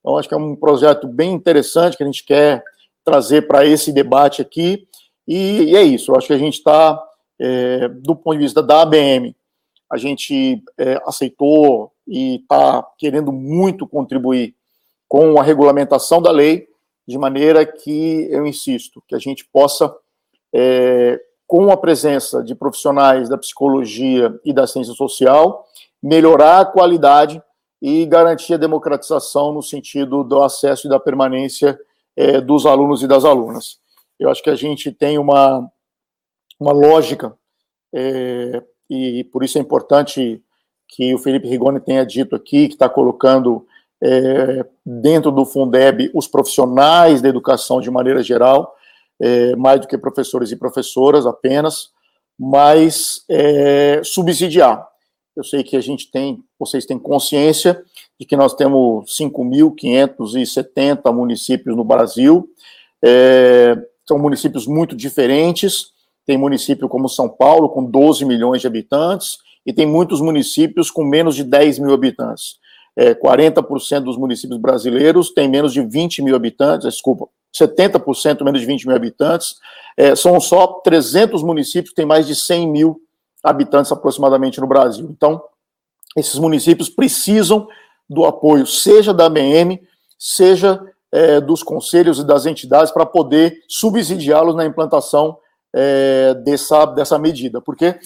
Então, 0.10 0.18
acho 0.18 0.28
que 0.28 0.34
é 0.34 0.38
um 0.38 0.55
projeto 0.55 1.07
bem 1.07 1.32
interessante 1.34 1.95
que 1.95 2.01
a 2.01 2.05
gente 2.07 2.26
quer 2.26 2.64
trazer 3.05 3.47
para 3.47 3.64
esse 3.64 3.93
debate 3.93 4.41
aqui, 4.41 4.88
e, 5.28 5.66
e, 5.66 5.76
é 5.76 5.84
isso, 5.84 6.16
acho 6.16 6.26
que 6.26 6.34
a 6.34 6.38
gente 6.38 6.55
está, 6.55 6.99
é, 7.39 7.88
do 7.88 8.16
ponto 8.16 8.36
de 8.36 8.43
vista 8.43 8.64
da 8.64 8.82
ABM, 8.82 9.36
a 9.88 9.97
gente 9.97 10.64
é, 10.80 10.99
aceitou 11.05 11.91
e 12.07 12.38
está 12.38 12.84
querendo 12.97 13.32
muito 13.32 13.88
contribuir 13.88 14.55
com 15.07 15.39
a 15.39 15.43
regulamentação 15.43 16.20
da 16.20 16.32
lei, 16.32 16.68
de 17.07 17.20
maneira 17.20 17.64
que, 17.64 18.28
eu 18.32 18.47
insisto, 18.47 19.03
que 19.07 19.14
a 19.14 19.20
gente 19.20 19.47
possa, 19.53 19.95
é, 20.51 21.20
com 21.45 21.70
a 21.70 21.78
presença 21.78 22.43
de 22.43 22.55
profissionais 22.55 23.30
da 23.30 23.38
psicologia 23.38 24.34
e 24.43 24.51
da 24.51 24.66
ciência 24.66 24.95
social, 24.95 25.68
melhorar 26.01 26.62
a 26.62 26.66
qualidade 26.66 27.39
e 27.82 28.06
garantir 28.06 28.56
a 28.56 28.58
democratização 28.58 29.54
no 29.54 29.62
sentido 29.62 30.24
do 30.24 30.42
acesso 30.44 30.88
e 30.88 30.90
da 30.90 31.00
permanência 31.00 31.80
é, 32.16 32.42
dos 32.42 32.66
alunos 32.66 33.02
e 33.02 33.08
das 33.08 33.24
alunas. 33.24 33.80
Eu 34.20 34.30
acho 34.30 34.44
que 34.44 34.50
a 34.50 34.56
gente 34.56 34.92
tem 34.92 35.18
uma, 35.18 35.70
uma 36.60 36.74
lógica 36.74 37.34
é, 37.94 38.62
e 38.90 39.24
por 39.26 39.44
isso 39.44 39.58
é 39.58 39.62
importante 39.62 40.44
que 40.88 41.14
o 41.14 41.20
Felipe 41.20 41.48
Rigoni 41.48 41.80
tenha 41.80 42.06
dito 42.06 42.36
aqui 42.36 42.68
que 42.68 42.74
está 42.74 42.90
colocando 42.90 43.66
é, 44.02 44.66
dentro 44.86 45.32
do 45.32 45.46
Fundeb 45.46 46.10
os 46.14 46.28
profissionais 46.28 47.22
da 47.22 47.30
educação 47.30 47.80
de 47.80 47.92
maneira 47.92 48.24
geral, 48.24 48.76
é, 49.20 49.56
mais 49.56 49.82
do 49.82 49.88
que 49.88 49.98
professores 49.98 50.52
e 50.52 50.56
professoras 50.56 51.26
apenas, 51.26 51.90
mas 52.38 53.24
é, 53.30 54.02
subsidiar. 54.04 54.88
Eu 55.36 55.44
sei 55.44 55.64
que 55.64 55.78
a 55.78 55.82
gente 55.82 56.12
tem, 56.12 56.44
vocês 56.60 56.86
têm 56.86 57.00
consciência 57.00 57.82
de 58.20 58.26
que 58.26 58.36
nós 58.36 58.54
temos 58.54 59.06
5.570 59.18 61.14
municípios 61.14 61.76
no 61.76 61.84
Brasil, 61.84 62.50
é, 63.04 63.78
são 64.08 64.18
municípios 64.20 64.68
muito 64.68 64.96
diferentes, 64.96 65.92
tem 66.26 66.38
município 66.38 66.90
como 66.90 67.08
São 67.08 67.30
Paulo, 67.30 67.70
com 67.70 67.84
12 67.84 68.26
milhões 68.26 68.62
de 68.62 68.68
habitantes, 68.68 69.38
e 69.66 69.74
tem 69.74 69.86
muitos 69.86 70.20
municípios 70.22 70.92
com 70.92 71.04
menos 71.04 71.36
de 71.36 71.44
10 71.44 71.80
mil 71.80 71.94
habitantes. 71.94 72.58
É, 72.96 73.14
40% 73.14 74.02
dos 74.02 74.18
municípios 74.18 74.60
brasileiros 74.60 75.32
têm 75.32 75.48
menos 75.48 75.72
de 75.72 75.82
20 75.82 76.22
mil 76.22 76.36
habitantes, 76.36 76.88
desculpa, 76.88 77.28
70% 77.56 78.44
menos 78.44 78.62
de 78.62 78.68
20 78.68 78.88
mil 78.88 78.96
habitantes. 78.96 79.56
É, 79.98 80.16
são 80.16 80.40
só 80.40 80.68
300 80.84 81.44
municípios 81.44 81.90
que 81.90 81.96
têm 81.96 82.06
mais 82.06 82.28
de 82.28 82.36
100 82.36 82.68
mil 82.68 83.02
habitantes 83.44 83.92
aproximadamente 83.92 84.60
no 84.60 84.68
Brasil. 84.68 85.08
Então, 85.10 85.42
esses 86.18 86.36
municípios 86.36 86.90
precisam 86.90 87.68
do 88.10 88.26
apoio, 88.26 88.66
seja 88.66 89.14
da 89.14 89.26
ABM, 89.26 89.80
seja 90.18 90.82
é, 91.12 91.40
dos 91.40 91.64
conselhos 91.64 92.20
e 92.20 92.26
das 92.26 92.46
entidades, 92.46 92.92
para 92.92 93.06
poder 93.06 93.64
subsidiá-los 93.68 94.56
na 94.56 94.66
implantação 94.66 95.38
é, 95.74 96.34
dessa, 96.36 96.86
dessa 96.86 97.18
medida, 97.20 97.62
porque 97.62 97.98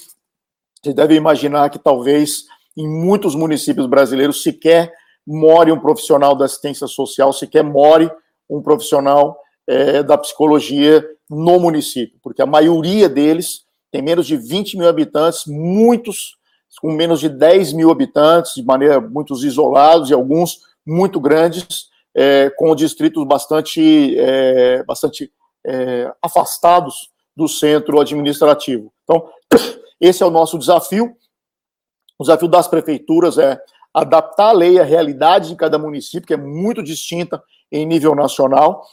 você 0.84 0.94
deve 0.94 1.16
imaginar 1.16 1.70
que 1.70 1.80
talvez 1.80 2.44
em 2.76 2.88
muitos 2.88 3.36
municípios 3.36 3.88
brasileiros 3.88 4.44
sequer 4.44 4.92
more 5.26 5.72
um 5.72 5.80
profissional 5.80 6.36
da 6.36 6.46
assistência 6.46 6.88
social, 6.88 7.32
sequer 7.32 7.64
more 7.64 8.12
um 8.50 8.62
profissional 8.62 9.40
é, 9.66 10.04
da 10.04 10.18
psicologia 10.18 11.06
no 11.30 11.60
município, 11.60 12.20
porque 12.22 12.42
a 12.42 12.46
maioria 12.46 13.08
deles 13.08 13.64
tem 13.94 14.02
menos 14.02 14.26
de 14.26 14.36
20 14.36 14.76
mil 14.76 14.90
habitantes, 14.90 15.46
muitos 15.46 16.36
com 16.82 16.92
menos 16.92 17.20
de 17.20 17.30
10 17.30 17.74
mil 17.74 17.92
habitantes, 17.92 18.56
de 18.56 18.64
maneira 18.64 19.00
muitos 19.00 19.44
isolados 19.44 20.10
e 20.10 20.14
alguns 20.16 20.62
muito 20.84 21.20
grandes, 21.20 21.90
é, 22.16 22.50
com 22.58 22.76
distritos 22.76 23.24
bastante, 23.28 24.18
é, 24.18 24.84
bastante 24.84 25.32
é, 25.64 26.12
afastados 26.24 27.12
do 27.38 27.48
centro 27.48 28.02
administrativo. 28.02 28.92
Então, 29.04 29.30
esse 30.02 30.24
é 30.24 30.26
o 30.26 30.32
nosso 30.32 30.58
desafio. 30.58 31.16
O 32.18 32.24
desafio 32.24 32.48
das 32.48 32.68
prefeituras 32.68 33.38
é 33.38 33.62
adaptar 33.94 34.50
a 34.50 34.54
lei 34.54 34.80
à 34.80 34.84
realidade 34.84 35.50
de 35.50 35.56
cada 35.56 35.78
município, 35.78 36.26
que 36.26 36.34
é 36.34 36.38
muito 36.38 36.82
distinta 36.82 37.44
em 37.72 37.86
nível 37.86 38.16
nacional, 38.16 38.88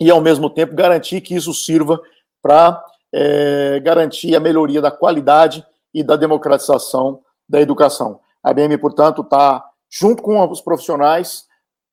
e, 0.00 0.08
ao 0.08 0.20
mesmo 0.20 0.48
tempo, 0.48 0.76
garantir 0.76 1.20
que 1.20 1.34
isso 1.34 1.52
sirva 1.52 2.00
para 2.40 2.80
é, 3.16 3.78
garantir 3.78 4.34
a 4.34 4.40
melhoria 4.40 4.82
da 4.82 4.90
qualidade 4.90 5.64
e 5.94 6.02
da 6.02 6.16
democratização 6.16 7.20
da 7.48 7.60
educação. 7.60 8.18
A 8.42 8.52
BM, 8.52 8.76
portanto, 8.76 9.22
está 9.22 9.64
junto 9.88 10.20
com 10.20 10.44
os 10.50 10.60
profissionais, 10.60 11.44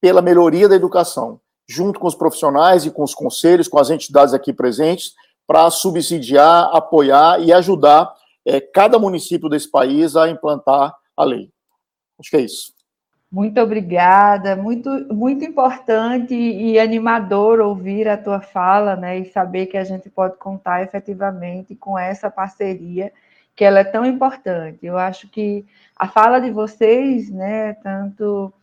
pela 0.02 0.20
melhoria 0.20 0.68
da 0.68 0.76
educação, 0.76 1.40
junto 1.70 2.00
com 2.00 2.08
os 2.08 2.16
profissionais 2.16 2.86
e 2.86 2.92
com 2.92 3.04
os 3.04 3.14
conselhos, 3.14 3.68
com 3.68 3.78
as 3.78 3.92
entidades 3.92 4.34
aqui 4.34 4.52
presentes, 4.52 5.14
para 5.46 5.70
subsidiar, 5.70 6.76
apoiar 6.76 7.40
e 7.40 7.54
ajudar 7.54 8.12
é, 8.44 8.60
cada 8.60 8.98
município 8.98 9.48
desse 9.48 9.70
país 9.70 10.16
a 10.16 10.28
implantar 10.28 10.96
a 11.16 11.24
lei. 11.24 11.52
Acho 12.20 12.32
que 12.32 12.38
é 12.38 12.42
isso. 12.42 12.74
Muito 13.32 13.62
obrigada, 13.62 14.58
muito, 14.58 14.90
muito 15.14 15.46
importante 15.46 16.36
e 16.36 16.78
animador 16.78 17.62
ouvir 17.62 18.06
a 18.10 18.18
tua 18.18 18.42
fala, 18.42 18.98
né, 18.98 19.20
e 19.20 19.26
saber 19.32 19.68
que 19.68 19.78
a 19.78 19.86
gente 19.86 20.10
pode 20.10 20.36
contar 20.36 20.84
efetivamente 20.84 21.74
com 21.74 21.98
essa 21.98 22.30
parceria, 22.30 23.10
que 23.56 23.64
ela 23.64 23.80
é 23.80 23.84
tão 23.86 24.06
importante. 24.06 24.86
Eu 24.86 24.98
acho 24.98 25.30
que 25.30 25.66
a 25.96 26.10
fala 26.10 26.42
de 26.42 26.52
vocês, 26.52 27.30
né, 27.30 27.74
tanto 27.76 28.54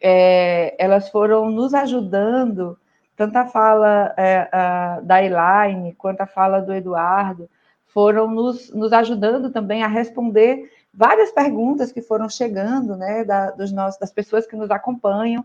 é, 0.00 0.74
elas 0.82 1.08
foram 1.10 1.48
nos 1.48 1.72
ajudando, 1.72 2.76
tanto 3.16 3.36
a 3.36 3.46
fala 3.46 4.14
é, 4.16 4.48
a, 4.50 5.00
da 5.00 5.22
Elaine 5.22 5.94
quanto 5.94 6.22
a 6.22 6.26
fala 6.26 6.60
do 6.60 6.74
Eduardo, 6.74 7.48
foram 7.86 8.28
nos, 8.28 8.72
nos 8.74 8.92
ajudando 8.92 9.50
também 9.50 9.84
a 9.84 9.88
responder 9.88 10.68
várias 10.92 11.30
perguntas 11.30 11.92
que 11.92 12.02
foram 12.02 12.28
chegando, 12.28 12.96
né, 12.96 13.24
da, 13.24 13.50
dos 13.50 13.72
nossos, 13.72 13.98
das 14.00 14.12
pessoas 14.12 14.46
que 14.46 14.56
nos 14.56 14.70
acompanham, 14.70 15.44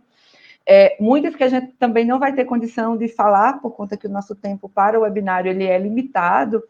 é, 0.65 0.95
muitas 0.99 1.35
que 1.35 1.43
a 1.43 1.49
gente 1.49 1.73
também 1.73 2.05
não 2.05 2.19
vai 2.19 2.33
ter 2.33 2.45
condição 2.45 2.95
de 2.95 3.07
falar, 3.07 3.59
por 3.61 3.71
conta 3.71 3.97
que 3.97 4.07
o 4.07 4.09
nosso 4.09 4.33
tempo 4.33 4.69
para 4.69 4.97
o 4.97 5.03
webinário 5.03 5.51
ele 5.51 5.65
é 5.65 5.77
limitado, 5.77 6.63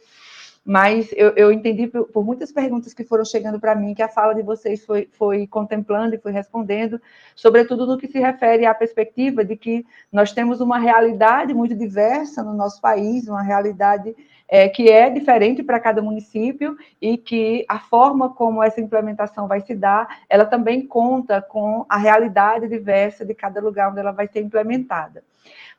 mas 0.66 1.09
eu, 1.14 1.30
eu 1.36 1.51
entendi 1.51 1.88
por, 1.88 2.05
por, 2.05 2.24
muitas 2.24 2.51
perguntas 2.51 2.93
que 2.93 3.03
foram 3.03 3.26
chegando 3.26 3.59
para 3.59 3.76
mim 3.76 3.93
que 3.93 4.01
a 4.01 4.07
fala 4.07 4.34
de 4.34 4.41
vocês 4.41 4.86
foi, 4.86 5.09
foi 5.11 5.45
contemplando 5.45 6.16
e 6.16 6.18
foi 6.18 6.32
respondendo, 6.32 7.01
sobretudo 7.36 7.86
no 7.86 7.97
que 7.97 8.07
se 8.07 8.20
refere 8.20 8.66
à 8.66 8.74
perspectiva 8.74 9.43
de 9.43 9.57
que 9.57 9.86
nós 10.11 10.32
temos 10.32 10.61
uma 10.61 10.80
realidade 10.80 11.53
muito 11.53 11.76
diversa 11.76 12.41
no 12.41 12.53
nosso 12.53 12.80
país, 12.80 13.28
uma 13.28 13.41
realidade 13.41 14.16
é, 14.47 14.70
que 14.70 14.89
é 14.89 15.09
diferente 15.09 15.64
para 15.64 15.80
cada 15.80 16.01
município 16.01 16.78
e 17.01 17.18
que 17.18 17.66
a 17.68 17.80
forma 17.80 18.30
como 18.30 18.64
essa 18.64 18.80
implementação 18.80 19.47
vai 19.47 19.59
se 19.61 19.76
dar, 19.76 20.20
ela 20.30 20.45
também 20.45 20.86
conta 20.86 21.41
com 21.41 21.86
a 21.89 21.97
realidade 21.97 22.68
diversa 22.68 23.26
de 23.26 23.34
cada 23.34 23.59
lugar 23.59 23.89
onde 23.89 23.99
ela 23.99 24.11
vai 24.11 24.28
ser 24.28 24.41
implementada. 24.41 25.24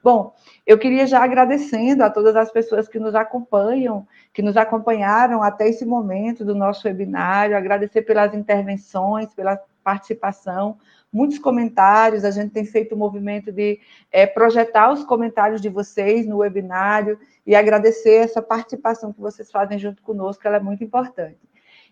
Bom, 0.04 0.34
eu 0.66 0.76
queria 0.76 1.06
já 1.06 1.24
agradecendo 1.24 2.04
a 2.04 2.10
todas 2.10 2.36
as 2.36 2.52
pessoas 2.52 2.86
que 2.86 2.98
nos 2.98 3.14
acompanham, 3.14 4.06
que 4.34 4.42
nos 4.42 4.54
acompanharam 4.54 5.42
até 5.42 5.66
esse 5.66 5.86
momento 5.86 6.44
do 6.44 6.54
nosso 6.54 6.86
webinário, 6.86 7.56
agradecer 7.56 8.02
pelas 8.02 8.34
intervenções, 8.34 9.32
pela 9.32 9.58
participação, 9.82 10.76
muitos 11.10 11.38
comentários, 11.38 12.22
a 12.22 12.30
gente 12.30 12.52
tem 12.52 12.66
feito 12.66 12.94
o 12.94 12.98
movimento 12.98 13.50
de 13.50 13.80
é, 14.12 14.26
projetar 14.26 14.92
os 14.92 15.02
comentários 15.04 15.62
de 15.62 15.70
vocês 15.70 16.26
no 16.26 16.36
webinário 16.36 17.18
e 17.46 17.54
agradecer 17.54 18.16
essa 18.16 18.42
participação 18.42 19.10
que 19.10 19.22
vocês 19.22 19.50
fazem 19.50 19.78
junto 19.78 20.02
conosco, 20.02 20.46
ela 20.46 20.58
é 20.58 20.60
muito 20.60 20.84
importante. 20.84 21.38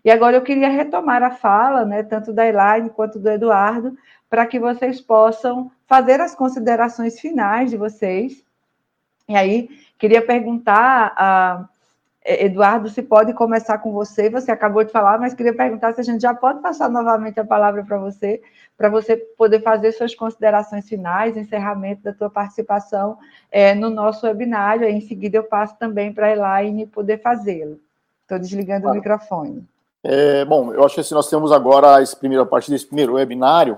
E 0.05 0.11
agora 0.11 0.37
eu 0.37 0.43
queria 0.43 0.69
retomar 0.69 1.23
a 1.23 1.31
fala, 1.31 1.85
né, 1.85 2.03
tanto 2.03 2.33
da 2.33 2.47
Elaine 2.47 2.91
quanto 2.91 3.19
do 3.19 3.31
Eduardo, 3.31 3.97
para 4.33 4.47
que 4.47 4.59
vocês 4.59 4.99
possam 4.99 5.70
fazer 5.87 6.18
as 6.18 6.35
considerações 6.35 7.20
finais 7.20 7.70
de 7.70 7.76
vocês. 7.76 8.43
E 9.28 9.37
aí, 9.37 9.68
queria 9.99 10.24
perguntar 10.24 11.12
a 11.14 11.68
é, 12.24 12.47
Eduardo, 12.47 12.89
se 12.89 13.03
pode 13.03 13.35
começar 13.35 13.76
com 13.76 13.93
você, 13.93 14.30
você 14.30 14.51
acabou 14.51 14.83
de 14.85 14.91
falar, 14.91 15.18
mas 15.18 15.35
queria 15.35 15.55
perguntar 15.55 15.93
se 15.93 16.01
a 16.01 16.05
gente 16.05 16.22
já 16.22 16.33
pode 16.33 16.62
passar 16.62 16.89
novamente 16.89 17.39
a 17.41 17.45
palavra 17.45 17.85
para 17.85 17.99
você, 17.99 18.41
para 18.74 18.89
você 18.89 19.18
poder 19.18 19.61
fazer 19.61 19.93
suas 19.93 20.14
considerações 20.14 20.89
finais, 20.89 21.37
encerramento 21.37 22.03
da 22.03 22.14
tua 22.14 22.30
participação 22.30 23.18
é, 23.51 23.74
no 23.74 23.91
nosso 23.91 24.24
webinário, 24.24 24.87
aí 24.87 24.95
em 24.95 25.01
seguida 25.03 25.37
eu 25.37 25.45
passo 25.45 25.76
também 25.78 26.11
para 26.11 26.28
a 26.28 26.33
Elaine 26.33 26.87
poder 26.87 27.20
fazê-lo. 27.20 27.78
Estou 28.22 28.39
desligando 28.39 28.89
o 28.89 28.95
microfone. 28.95 29.62
É, 30.03 30.43
bom, 30.47 30.72
eu 30.72 30.83
acho 30.87 30.95
que 30.95 31.03
assim, 31.03 31.14
nós 31.14 31.28
temos 31.28 31.53
agora, 31.53 32.01
essa 32.01 32.16
primeira 32.16 32.47
parte 32.47 32.70
desse 32.70 32.87
primeiro 32.87 33.12
webinário, 33.12 33.76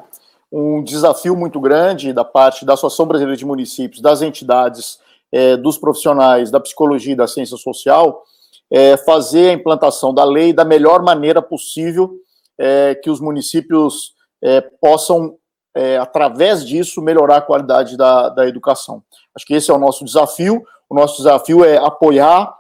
um 0.56 0.84
desafio 0.84 1.34
muito 1.36 1.58
grande 1.58 2.12
da 2.12 2.24
parte 2.24 2.64
da 2.64 2.74
Associação 2.74 3.06
Brasileira 3.06 3.36
de 3.36 3.44
Municípios, 3.44 4.00
das 4.00 4.22
entidades, 4.22 5.00
é, 5.32 5.56
dos 5.56 5.76
profissionais 5.76 6.48
da 6.48 6.60
psicologia 6.60 7.12
e 7.12 7.16
da 7.16 7.26
ciência 7.26 7.56
social, 7.56 8.22
é, 8.70 8.96
fazer 8.96 9.50
a 9.50 9.52
implantação 9.52 10.14
da 10.14 10.24
lei 10.24 10.52
da 10.52 10.64
melhor 10.64 11.02
maneira 11.02 11.42
possível, 11.42 12.14
é, 12.56 12.94
que 12.94 13.10
os 13.10 13.20
municípios 13.20 14.14
é, 14.40 14.60
possam, 14.60 15.36
é, 15.74 15.98
através 15.98 16.64
disso, 16.64 17.02
melhorar 17.02 17.38
a 17.38 17.42
qualidade 17.42 17.96
da, 17.96 18.28
da 18.28 18.46
educação. 18.46 19.02
Acho 19.34 19.44
que 19.44 19.54
esse 19.54 19.72
é 19.72 19.74
o 19.74 19.78
nosso 19.78 20.04
desafio. 20.04 20.64
O 20.88 20.94
nosso 20.94 21.16
desafio 21.16 21.64
é 21.64 21.78
apoiar, 21.78 22.56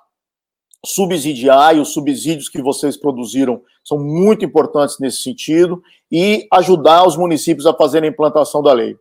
subsidiar, 0.84 1.76
e 1.76 1.80
os 1.80 1.92
subsídios 1.92 2.48
que 2.48 2.60
vocês 2.60 2.96
produziram 2.96 3.62
são 3.84 3.98
muito 3.98 4.44
importantes 4.44 4.98
nesse 4.98 5.18
sentido, 5.18 5.82
e 6.10 6.46
ajudar 6.52 7.06
os 7.06 7.16
municípios 7.16 7.66
a 7.66 7.74
fazerem 7.74 8.08
a 8.08 8.12
implantação 8.12 8.62
da 8.62 8.72
lei. 8.72 8.96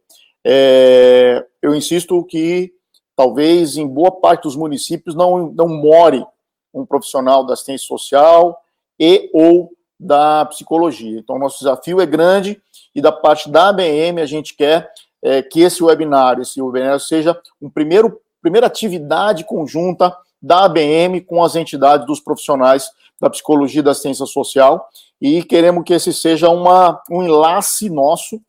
É, 0.45 1.45
eu 1.61 1.73
insisto 1.73 2.21
que 2.25 2.73
talvez 3.15 3.77
em 3.77 3.88
boa 3.88 4.11
parte 4.11 4.43
dos 4.43 4.55
municípios 4.55 5.15
não, 5.15 5.47
não 5.51 5.67
more 5.67 6.25
um 6.73 6.86
profissional 6.86 7.45
da 7.45 7.53
assistência 7.53 7.88
social 7.88 8.59
e 8.99 9.29
ou 9.34 9.71
da 9.99 10.45
psicologia. 10.45 11.19
Então, 11.19 11.39
nosso 11.39 11.59
desafio 11.59 12.01
é 12.01 12.05
grande 12.05 12.61
e 12.93 13.01
da 13.01 13.11
parte 13.11 13.49
da 13.49 13.69
ABM 13.69 14.19
a 14.21 14.25
gente 14.25 14.55
quer 14.55 14.91
é, 15.21 15.41
que 15.41 15.61
esse 15.61 15.84
webinário, 15.84 16.41
esse 16.41 16.61
webinário 16.61 16.99
seja 16.99 17.39
um 17.61 17.69
primeiro, 17.69 18.19
primeira 18.41 18.67
atividade 18.67 19.45
conjunta 19.45 20.15
da 20.41 20.65
ABM 20.65 21.21
com 21.21 21.41
as 21.41 21.55
entidades 21.55 22.05
dos 22.05 22.19
profissionais 22.19 22.89
da 23.24 23.30
psicologia 23.30 23.80
e 23.80 23.84
da 23.84 23.93
ciência 23.93 24.26
social 24.26 24.89
e 25.21 25.41
queremos 25.43 25.86
que 25.86 25.93
esse 25.93 26.11
seja 26.11 26.49
uma, 26.49 27.01
um 27.09 27.24
enlace 27.24 27.89
nosso, 27.89 28.41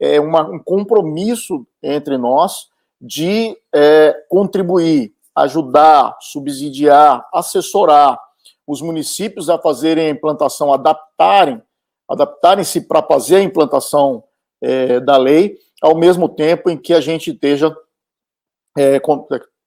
é, 0.00 0.18
uma, 0.18 0.48
um 0.48 0.58
compromisso 0.58 1.66
entre 1.82 2.16
nós 2.16 2.68
de 2.98 3.54
é, 3.74 4.16
contribuir 4.30 5.12
ajudar, 5.36 6.16
subsidiar, 6.20 7.28
assessorar 7.34 8.18
os 8.66 8.80
municípios 8.80 9.50
a 9.50 9.58
fazerem 9.58 10.06
a 10.06 10.10
implantação, 10.10 10.72
adaptarem, 10.72 11.60
adaptarem-se 12.08 12.82
para 12.82 13.02
fazer 13.02 13.36
a 13.36 13.42
implantação 13.42 14.24
é, 14.62 15.00
da 15.00 15.18
lei, 15.18 15.58
ao 15.82 15.94
mesmo 15.94 16.30
tempo 16.30 16.70
em 16.70 16.78
que 16.78 16.94
a 16.94 17.00
gente 17.00 17.30
esteja 17.30 17.76
é, 18.78 18.98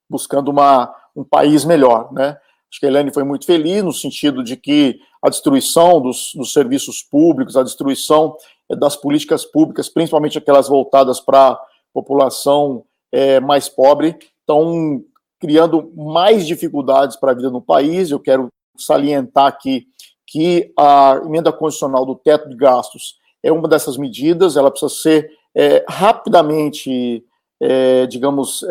buscando 0.10 0.50
uma, 0.50 0.96
um 1.16 1.24
país 1.24 1.64
melhor, 1.64 2.12
né? 2.12 2.40
Acho 2.70 2.80
que 2.82 2.86
a 2.86 2.90
Helene 2.90 3.14
foi 3.14 3.24
muito 3.24 3.46
feliz 3.46 3.84
no 3.84 3.94
sentido 3.94 4.44
de 4.44 4.58
que 4.58 5.00
a 5.24 5.30
destruição 5.30 6.02
dos, 6.02 6.32
dos 6.36 6.52
serviços 6.52 7.02
públicos, 7.02 7.56
a 7.56 7.64
destruição 7.64 8.36
é, 8.70 8.76
das 8.76 8.96
políticas 8.96 9.46
públicas, 9.46 9.90
principalmente 9.90 10.38
aquelas 10.38 10.68
voltadas 10.68 11.20
para 11.20 11.52
a 11.52 11.60
população 11.94 12.84
é, 13.12 13.40
mais 13.40 13.70
pobre, 13.70 14.18
estão 14.40 15.02
criando 15.40 15.92
mais 15.96 16.46
dificuldades 16.46 17.16
para 17.16 17.32
a 17.32 17.36
vida 17.36 17.50
no 17.50 17.62
país. 17.62 18.12
Eu 18.12 18.20
quero 18.20 18.50
salientar 18.78 19.46
aqui 19.46 19.88
que 20.26 20.74
a 20.78 21.22
emenda 21.24 21.54
constitucional 21.54 22.06
do 22.06 22.16
teto 22.16 22.50
de 22.50 22.56
gastos 22.56 23.16
é 23.42 23.52
uma 23.52 23.68
dessas 23.68 23.98
medidas, 23.98 24.58
ela 24.58 24.70
precisa 24.70 24.94
ser 24.94 25.32
é, 25.56 25.86
rapidamente, 25.88 27.24
é, 27.62 28.06
digamos, 28.08 28.62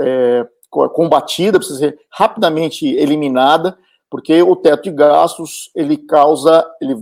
combatida, 0.71 1.59
precisa 1.59 1.79
ser 1.79 1.99
rapidamente 2.11 2.87
eliminada, 2.87 3.79
porque 4.11 4.43
o 4.43 4.57
teto 4.57 4.85
de 4.85 4.91
gastos 4.91 5.71
ele 5.75 5.97
causa, 5.97 6.67
ele 6.81 6.97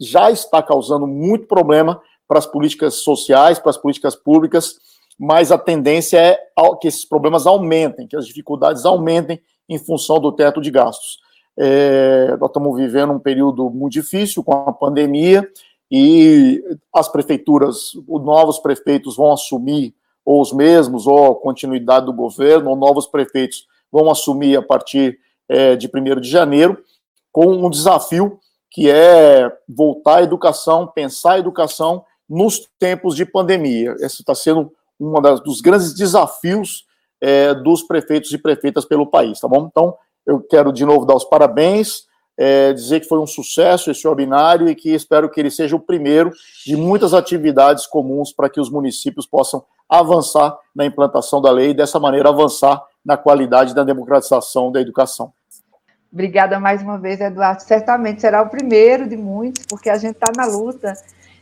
já 0.00 0.30
está 0.30 0.62
causando 0.62 1.06
muito 1.06 1.46
problema 1.46 2.00
para 2.26 2.38
as 2.38 2.46
políticas 2.46 3.02
sociais, 3.02 3.58
para 3.58 3.70
as 3.70 3.78
políticas 3.78 4.14
públicas, 4.14 4.76
mas 5.18 5.50
a 5.50 5.58
tendência 5.58 6.18
é 6.18 6.38
que 6.80 6.86
esses 6.86 7.04
problemas 7.04 7.46
aumentem, 7.46 8.06
que 8.06 8.16
as 8.16 8.26
dificuldades 8.26 8.84
aumentem 8.84 9.40
em 9.68 9.78
função 9.78 10.20
do 10.20 10.30
teto 10.32 10.60
de 10.60 10.70
gastos. 10.70 11.18
É, 11.58 12.36
nós 12.38 12.50
estamos 12.50 12.76
vivendo 12.76 13.12
um 13.12 13.18
período 13.18 13.68
muito 13.68 13.94
difícil 13.94 14.44
com 14.44 14.52
a 14.52 14.72
pandemia 14.72 15.48
e 15.90 16.62
as 16.94 17.08
prefeituras, 17.08 17.94
os 18.06 18.22
novos 18.22 18.58
prefeitos 18.58 19.16
vão 19.16 19.32
assumir, 19.32 19.94
ou 20.24 20.40
os 20.40 20.52
mesmos, 20.52 21.06
ou 21.06 21.34
continuidade 21.36 22.06
do 22.06 22.12
governo, 22.12 22.70
ou 22.70 22.76
novos 22.76 23.06
prefeitos 23.06 23.66
vão 23.90 24.10
assumir 24.10 24.56
a 24.56 24.62
partir 24.62 25.18
é, 25.48 25.76
de 25.76 25.88
1 25.92 26.20
de 26.20 26.28
janeiro, 26.28 26.78
com 27.32 27.46
um 27.46 27.70
desafio 27.70 28.38
que 28.70 28.90
é 28.90 29.50
voltar 29.68 30.18
à 30.18 30.22
educação, 30.22 30.86
pensar 30.86 31.32
a 31.32 31.38
educação 31.38 32.04
nos 32.28 32.68
tempos 32.78 33.16
de 33.16 33.24
pandemia. 33.24 33.94
Esse 34.00 34.22
está 34.22 34.34
sendo 34.34 34.72
um 35.00 35.12
dos 35.44 35.60
grandes 35.60 35.94
desafios 35.94 36.84
é, 37.20 37.54
dos 37.54 37.82
prefeitos 37.82 38.32
e 38.32 38.38
prefeitas 38.38 38.84
pelo 38.84 39.06
país, 39.06 39.40
tá 39.40 39.48
bom? 39.48 39.68
Então, 39.70 39.96
eu 40.26 40.40
quero 40.40 40.72
de 40.72 40.84
novo 40.84 41.06
dar 41.06 41.16
os 41.16 41.24
parabéns 41.24 42.08
é, 42.38 42.72
dizer 42.72 43.00
que 43.00 43.08
foi 43.08 43.18
um 43.18 43.26
sucesso 43.26 43.90
esse 43.90 44.06
webinário 44.06 44.68
e 44.68 44.74
que 44.74 44.94
espero 44.94 45.28
que 45.28 45.40
ele 45.40 45.50
seja 45.50 45.74
o 45.74 45.80
primeiro 45.80 46.30
de 46.64 46.76
muitas 46.76 47.12
atividades 47.12 47.84
comuns 47.84 48.32
para 48.32 48.48
que 48.48 48.60
os 48.60 48.70
municípios 48.70 49.26
possam 49.26 49.64
avançar 49.88 50.56
na 50.74 50.86
implantação 50.86 51.42
da 51.42 51.50
lei 51.50 51.70
e, 51.70 51.74
dessa 51.74 51.98
maneira, 51.98 52.28
avançar 52.28 52.80
na 53.04 53.16
qualidade 53.16 53.74
da 53.74 53.82
democratização 53.82 54.70
da 54.70 54.80
educação. 54.80 55.32
Obrigada 56.12 56.58
mais 56.58 56.82
uma 56.82 56.98
vez, 56.98 57.20
Eduardo. 57.20 57.62
Certamente 57.62 58.20
será 58.20 58.42
o 58.42 58.48
primeiro 58.48 59.08
de 59.08 59.16
muitos, 59.16 59.66
porque 59.66 59.90
a 59.90 59.98
gente 59.98 60.14
está 60.14 60.32
na 60.36 60.46
luta. 60.46 60.94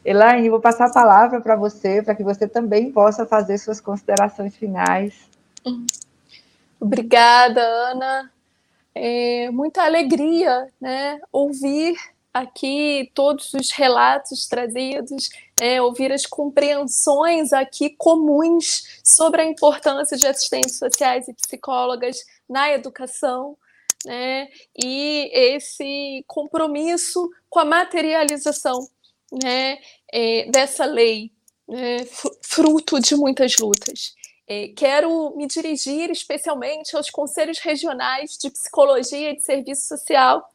Elaine, 0.04 0.50
vou 0.50 0.60
passar 0.60 0.86
a 0.86 0.92
palavra 0.92 1.40
para 1.40 1.56
você, 1.56 2.02
para 2.02 2.14
que 2.14 2.22
você 2.22 2.46
também 2.48 2.92
possa 2.92 3.24
fazer 3.26 3.58
suas 3.58 3.80
considerações 3.80 4.56
finais. 4.56 5.14
Obrigada, 6.80 7.60
Ana 7.60 8.30
é, 8.96 9.50
muita 9.50 9.82
alegria 9.82 10.72
né, 10.80 11.20
ouvir 11.30 11.94
aqui 12.32 13.10
todos 13.14 13.52
os 13.52 13.70
relatos 13.70 14.46
trazidos, 14.46 15.28
é, 15.60 15.80
ouvir 15.82 16.10
as 16.10 16.24
compreensões 16.24 17.52
aqui 17.52 17.90
comuns 17.90 19.00
sobre 19.04 19.42
a 19.42 19.44
importância 19.44 20.16
de 20.16 20.26
assistentes 20.26 20.78
sociais 20.78 21.28
e 21.28 21.34
psicólogas 21.34 22.24
na 22.48 22.72
educação, 22.72 23.54
né, 24.06 24.48
e 24.80 25.28
esse 25.32 26.24
compromisso 26.28 27.28
com 27.50 27.58
a 27.58 27.64
materialização 27.64 28.88
né, 29.42 29.78
é, 30.12 30.48
dessa 30.48 30.84
lei, 30.84 31.32
né, 31.68 31.96
fruto 32.40 33.00
de 33.00 33.16
muitas 33.16 33.56
lutas. 33.58 34.14
É, 34.46 34.68
quero 34.68 35.34
me 35.36 35.48
dirigir 35.48 36.08
especialmente 36.08 36.94
aos 36.96 37.10
conselhos 37.10 37.58
regionais 37.58 38.38
de 38.40 38.48
psicologia 38.48 39.32
e 39.32 39.36
de 39.36 39.42
serviço 39.42 39.88
social, 39.88 40.48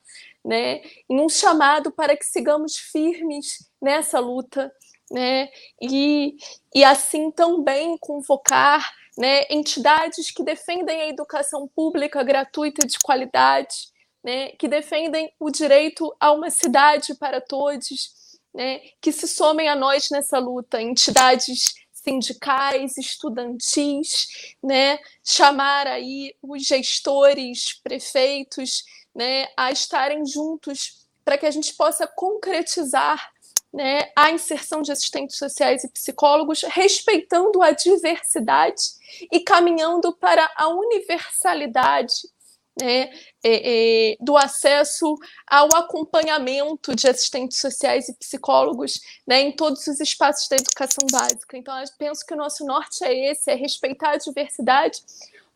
né, 0.46 0.82
em 1.10 1.20
um 1.20 1.28
chamado 1.28 1.92
para 1.92 2.16
que 2.16 2.26
sigamos 2.26 2.78
firmes 2.78 3.70
nessa 3.82 4.18
luta, 4.18 4.74
né, 5.12 5.50
e, 5.82 6.38
e 6.74 6.86
assim 6.86 7.30
também 7.32 7.98
convocar 7.98 8.96
né, 9.18 9.44
entidades 9.50 10.32
que 10.32 10.44
defendem 10.44 11.02
a 11.02 11.08
educação 11.08 11.68
pública 11.68 12.24
gratuita 12.24 12.86
de 12.86 12.98
qualidade, 13.00 13.92
né, 14.24 14.50
que 14.52 14.68
defendem 14.68 15.34
o 15.40 15.50
direito 15.50 16.16
a 16.20 16.32
uma 16.32 16.50
cidade 16.50 17.16
para 17.16 17.42
todos, 17.42 18.40
né, 18.54 18.80
que 19.02 19.12
se 19.12 19.28
somem 19.28 19.68
a 19.68 19.76
nós 19.76 20.10
nessa 20.10 20.40
luta, 20.40 20.82
entidades 20.82 21.74
sindicais, 21.92 22.98
estudantis, 22.98 24.56
né, 24.64 25.00
chamar 25.24 25.88
aí 25.88 26.36
os 26.42 26.66
gestores, 26.66 27.80
prefeitos, 27.84 28.84
né, 29.14 29.48
a 29.56 29.72
estarem 29.72 30.26
juntos 30.26 31.08
para 31.24 31.38
que 31.38 31.46
a 31.46 31.52
gente 31.52 31.74
possa 31.76 32.08
concretizar 32.08 33.32
né, 33.74 34.12
a 34.16 34.32
inserção 34.32 34.82
de 34.82 34.92
assistentes 34.92 35.38
sociais 35.38 35.84
e 35.84 35.90
psicólogos, 35.90 36.64
respeitando 36.64 37.62
a 37.62 37.72
diversidade 37.72 38.82
e 39.32 39.40
caminhando 39.40 40.14
para 40.14 40.52
a 40.56 40.68
universalidade 40.68 42.14
né, 42.80 43.10
é, 43.44 44.12
é, 44.14 44.18
do 44.20 44.38
acesso 44.38 45.16
ao 45.48 45.68
acompanhamento 45.76 46.96
de 46.96 47.08
assistentes 47.08 47.60
sociais 47.60 48.08
e 48.08 48.14
psicólogos 48.18 49.00
né, 49.28 49.42
em 49.42 49.52
todos 49.52 49.86
os 49.88 50.00
espaços 50.00 50.48
da 50.48 50.56
educação 50.56 51.06
básica. 51.12 51.58
Então, 51.58 51.78
eu 51.78 51.86
penso 51.98 52.26
que 52.26 52.34
o 52.34 52.38
nosso 52.38 52.66
norte 52.66 53.04
é 53.04 53.32
esse: 53.32 53.52
é 53.52 53.56
respeitar 53.56 54.12
a 54.12 54.18
diversidade, 54.18 55.02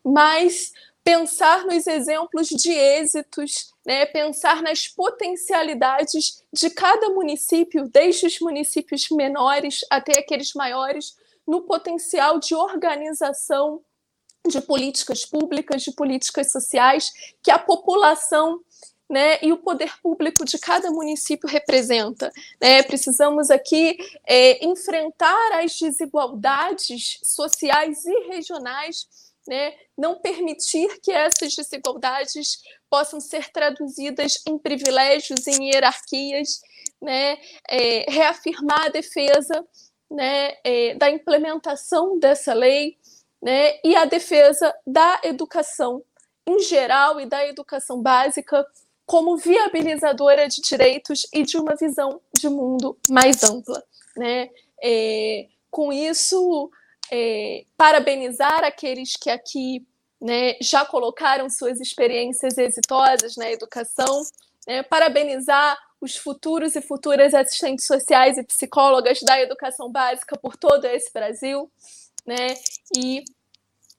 mas 0.04 0.72
pensar 1.06 1.64
nos 1.64 1.86
exemplos 1.86 2.48
de 2.48 2.72
êxitos, 2.72 3.72
né, 3.86 4.06
pensar 4.06 4.60
nas 4.60 4.88
potencialidades 4.88 6.42
de 6.52 6.68
cada 6.68 7.10
município, 7.10 7.88
desde 7.88 8.26
os 8.26 8.40
municípios 8.40 9.08
menores 9.12 9.86
até 9.88 10.18
aqueles 10.18 10.52
maiores, 10.52 11.16
no 11.46 11.62
potencial 11.62 12.40
de 12.40 12.56
organização 12.56 13.80
de 14.48 14.60
políticas 14.60 15.24
públicas, 15.24 15.84
de 15.84 15.92
políticas 15.92 16.50
sociais 16.50 17.12
que 17.40 17.52
a 17.52 17.58
população 17.58 18.60
né, 19.08 19.38
e 19.40 19.52
o 19.52 19.58
poder 19.58 19.92
público 20.02 20.44
de 20.44 20.58
cada 20.58 20.90
município 20.90 21.48
representa. 21.48 22.32
Né? 22.60 22.82
Precisamos 22.82 23.48
aqui 23.48 23.96
é, 24.26 24.66
enfrentar 24.66 25.60
as 25.62 25.78
desigualdades 25.78 27.20
sociais 27.22 28.04
e 28.04 28.26
regionais, 28.26 29.06
né? 29.46 29.74
não 29.96 30.18
permitir 30.20 31.00
que 31.00 31.10
essas 31.10 31.54
desigualdades 31.54 32.60
possam 32.90 33.20
ser 33.20 33.50
traduzidas 33.50 34.42
em 34.46 34.58
privilégios, 34.58 35.46
em 35.46 35.70
hierarquias, 35.70 36.60
né? 37.00 37.38
É, 37.68 38.10
reafirmar 38.10 38.86
a 38.86 38.88
defesa 38.88 39.64
né, 40.10 40.54
é, 40.64 40.94
da 40.94 41.10
implementação 41.10 42.18
dessa 42.18 42.54
lei, 42.54 42.96
né, 43.42 43.78
e 43.84 43.94
a 43.94 44.04
defesa 44.04 44.74
da 44.86 45.20
educação 45.24 46.02
em 46.46 46.60
geral 46.60 47.20
e 47.20 47.26
da 47.26 47.46
educação 47.46 48.00
básica 48.00 48.66
como 49.04 49.36
viabilizadora 49.36 50.48
de 50.48 50.60
direitos 50.60 51.26
e 51.32 51.42
de 51.42 51.56
uma 51.56 51.74
visão 51.76 52.20
de 52.34 52.48
mundo 52.48 52.96
mais 53.08 53.42
ampla. 53.44 53.82
Né? 54.16 54.50
É, 54.82 55.46
com 55.70 55.92
isso, 55.92 56.70
é, 57.10 57.64
parabenizar 57.76 58.64
aqueles 58.64 59.16
que 59.16 59.30
aqui 59.30 59.86
né, 60.20 60.54
já 60.60 60.84
colocaram 60.84 61.48
suas 61.48 61.80
experiências 61.80 62.56
exitosas 62.56 63.36
na 63.36 63.50
educação, 63.50 64.22
né, 64.66 64.82
parabenizar 64.82 65.78
os 66.00 66.16
futuros 66.16 66.76
e 66.76 66.82
futuras 66.82 67.34
assistentes 67.34 67.86
sociais 67.86 68.38
e 68.38 68.42
psicólogas 68.42 69.20
da 69.22 69.40
educação 69.40 69.90
básica 69.90 70.36
por 70.38 70.56
todo 70.56 70.84
esse 70.86 71.12
Brasil, 71.12 71.70
né, 72.26 72.54
e 72.96 73.24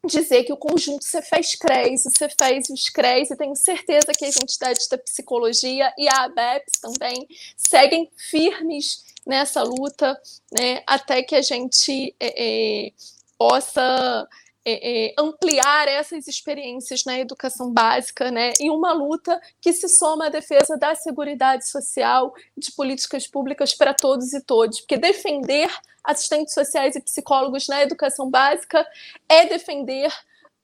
dizer 0.06 0.44
que 0.44 0.54
o 0.54 0.58
conjunto 0.58 1.04
Cefés 1.04 1.56
CRES, 1.56 2.06
o 2.06 2.12
Cefés 2.12 2.70
e 2.70 2.74
os 2.74 2.90
CRES, 2.90 3.32
e 3.32 3.36
tenho 3.36 3.56
certeza 3.56 4.12
que 4.18 4.26
as 4.26 4.36
entidades 4.38 4.88
da 4.88 4.98
psicologia 4.98 5.92
e 5.98 6.08
a 6.08 6.24
ABEPS 6.26 6.80
também 6.80 7.28
seguem 7.56 8.10
firmes 8.16 9.04
nessa 9.26 9.62
luta, 9.64 10.20
né, 10.52 10.82
até 10.88 11.22
que 11.22 11.36
a 11.36 11.42
gente 11.42 12.16
é, 12.20 12.88
é, 12.88 12.92
possa 13.38 14.28
é, 14.66 15.14
ampliar 15.18 15.88
essas 15.88 16.28
experiências 16.28 17.04
na 17.06 17.20
educação 17.20 17.72
básica, 17.72 18.30
né, 18.32 18.54
em 18.60 18.70
uma 18.70 18.94
luta 18.94 19.40
que 19.62 19.72
se 19.72 19.88
soma 19.88 20.28
à 20.28 20.30
defesa 20.30 20.78
da 20.78 20.96
segurança 20.96 21.62
social, 21.62 22.34
de 22.58 22.72
políticas 22.72 23.28
públicas 23.28 23.74
para 23.74 23.94
todos 23.94 24.34
e 24.34 24.42
todos, 24.42 24.80
porque 24.82 24.98
defender 24.98 25.70
assistentes 26.08 26.54
sociais 26.54 26.96
e 26.96 27.02
psicólogos 27.02 27.68
na 27.68 27.84
educação 27.84 28.30
básica 28.30 28.88
é 29.30 29.46
defender 29.46 30.12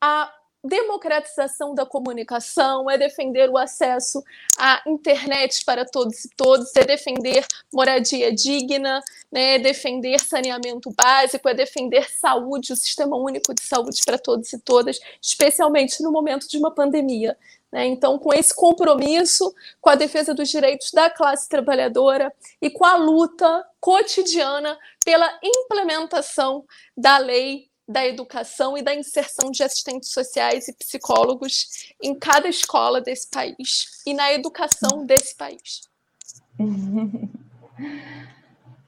a 0.02 0.34
democratização 0.64 1.76
da 1.76 1.86
comunicação, 1.86 2.90
é 2.90 2.98
defender 2.98 3.50
o 3.50 3.58
acesso 3.58 4.24
à 4.58 4.82
internet 4.88 5.66
para 5.66 5.84
todos 5.84 6.24
e 6.24 6.30
todos, 6.38 6.74
é 6.78 6.86
defender 6.86 7.46
moradia 7.72 8.34
digna, 8.34 9.02
né, 9.30 9.56
é 9.56 9.60
defender 9.60 10.20
saneamento 10.20 10.90
básico, 10.96 11.50
é 11.50 11.54
defender 11.54 12.10
saúde, 12.10 12.72
o 12.72 12.78
sistema 12.78 13.18
único 13.18 13.54
de 13.54 13.62
saúde 13.62 14.02
para 14.06 14.18
todos 14.18 14.54
e 14.54 14.60
todas, 14.60 15.00
especialmente 15.22 16.02
no 16.02 16.12
momento 16.12 16.48
de 16.48 16.58
uma 16.58 16.72
pandemia. 16.72 17.38
Né? 17.74 17.88
Então, 17.88 18.20
com 18.20 18.32
esse 18.32 18.56
compromisso 18.56 19.52
com 19.82 19.90
a 19.90 19.96
defesa 19.96 20.32
dos 20.32 20.48
direitos 20.48 20.92
da 20.92 21.10
classe 21.10 21.50
trabalhadora 21.50 22.32
e 22.62 22.70
com 22.70 22.86
a 22.86 22.96
luta 22.96 23.66
cotidiana 23.82 24.78
pela 25.04 25.28
implementação 25.44 26.66
da 26.96 27.18
lei 27.18 27.68
da 27.88 28.06
educação 28.06 28.78
e 28.78 28.84
da 28.84 28.94
inserção 28.94 29.50
de 29.50 29.64
assistentes 29.64 30.12
sociais 30.12 30.68
e 30.68 30.74
psicólogos 30.74 31.94
em 32.02 32.14
cada 32.14 32.48
escola 32.48 33.02
desse 33.02 33.28
país 33.28 34.04
e 34.06 34.14
na 34.14 34.32
educação 34.32 35.04
desse 35.04 35.36
país. 35.36 35.82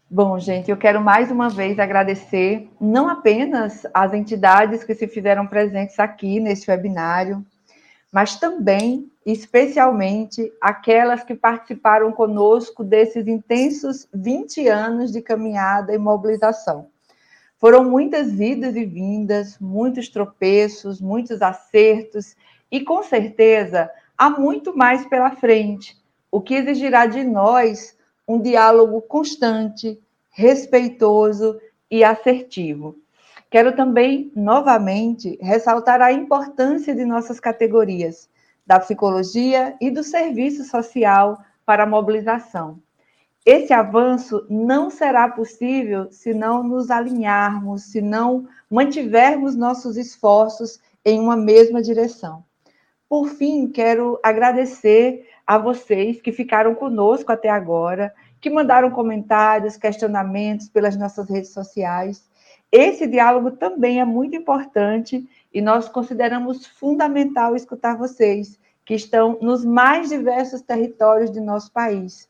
Bom, 0.07 0.37
gente, 0.39 0.69
eu 0.69 0.77
quero 0.77 1.01
mais 1.01 1.31
uma 1.31 1.49
vez 1.49 1.79
agradecer 1.79 2.69
não 2.79 3.09
apenas 3.09 3.87
as 3.91 4.13
entidades 4.13 4.83
que 4.83 4.93
se 4.93 5.07
fizeram 5.07 5.47
presentes 5.47 5.99
aqui 5.99 6.39
nesse 6.39 6.69
webinário, 6.69 7.43
mas 8.15 8.37
também, 8.37 9.11
especialmente, 9.25 10.49
aquelas 10.61 11.21
que 11.21 11.35
participaram 11.35 12.13
conosco 12.13 12.81
desses 12.81 13.27
intensos 13.27 14.07
20 14.13 14.69
anos 14.69 15.11
de 15.11 15.21
caminhada 15.21 15.93
e 15.93 15.97
mobilização. 15.97 16.87
Foram 17.57 17.83
muitas 17.83 18.31
vidas 18.31 18.73
e 18.77 18.85
vindas, 18.85 19.59
muitos 19.59 20.07
tropeços, 20.07 21.01
muitos 21.01 21.41
acertos, 21.41 22.37
e 22.71 22.79
com 22.79 23.03
certeza 23.03 23.91
há 24.17 24.29
muito 24.29 24.73
mais 24.73 25.05
pela 25.07 25.31
frente, 25.31 26.01
o 26.31 26.39
que 26.39 26.53
exigirá 26.53 27.07
de 27.07 27.21
nós 27.21 27.97
um 28.25 28.39
diálogo 28.39 29.01
constante, 29.01 29.99
respeitoso 30.31 31.59
e 31.91 32.01
assertivo. 32.01 32.95
Quero 33.55 33.73
também, 33.73 34.33
novamente, 34.35 35.39
ressaltar 35.41 36.01
a 36.01 36.11
importância 36.11 36.93
de 36.93 37.05
nossas 37.05 37.39
categorias, 37.39 38.29
da 38.67 38.77
psicologia 38.81 39.77
e 39.79 39.89
do 39.89 40.03
serviço 40.03 40.65
social 40.65 41.41
para 41.65 41.83
a 41.83 41.87
mobilização. 41.87 42.81
Esse 43.45 43.71
avanço 43.71 44.45
não 44.49 44.89
será 44.89 45.29
possível 45.29 46.11
se 46.11 46.33
não 46.33 46.63
nos 46.63 46.91
alinharmos, 46.91 47.83
se 47.83 48.01
não 48.01 48.45
mantivermos 48.69 49.55
nossos 49.55 49.95
esforços 49.95 50.81
em 51.05 51.17
uma 51.17 51.37
mesma 51.37 51.81
direção. 51.81 52.43
Por 53.07 53.29
fim, 53.29 53.69
quero 53.69 54.19
agradecer 54.21 55.29
a 55.47 55.57
vocês 55.57 56.19
que 56.19 56.33
ficaram 56.33 56.75
conosco 56.75 57.31
até 57.31 57.47
agora, 57.47 58.13
que 58.41 58.49
mandaram 58.49 58.91
comentários, 58.91 59.77
questionamentos 59.77 60.67
pelas 60.67 60.97
nossas 60.97 61.29
redes 61.29 61.53
sociais. 61.53 62.34
Esse 62.77 63.07
diálogo 63.07 63.51
também 63.51 64.01
é 64.01 64.05
muito 64.05 64.35
importante 64.35 65.25
e 65.53 65.61
nós 65.61 65.87
consideramos 65.87 66.65
fundamental 66.65 67.55
escutar 67.55 67.97
vocês, 67.97 68.59
que 68.83 68.93
estão 68.93 69.37
nos 69.41 69.63
mais 69.63 70.09
diversos 70.09 70.61
territórios 70.61 71.31
de 71.31 71.39
nosso 71.39 71.71
país 71.71 72.27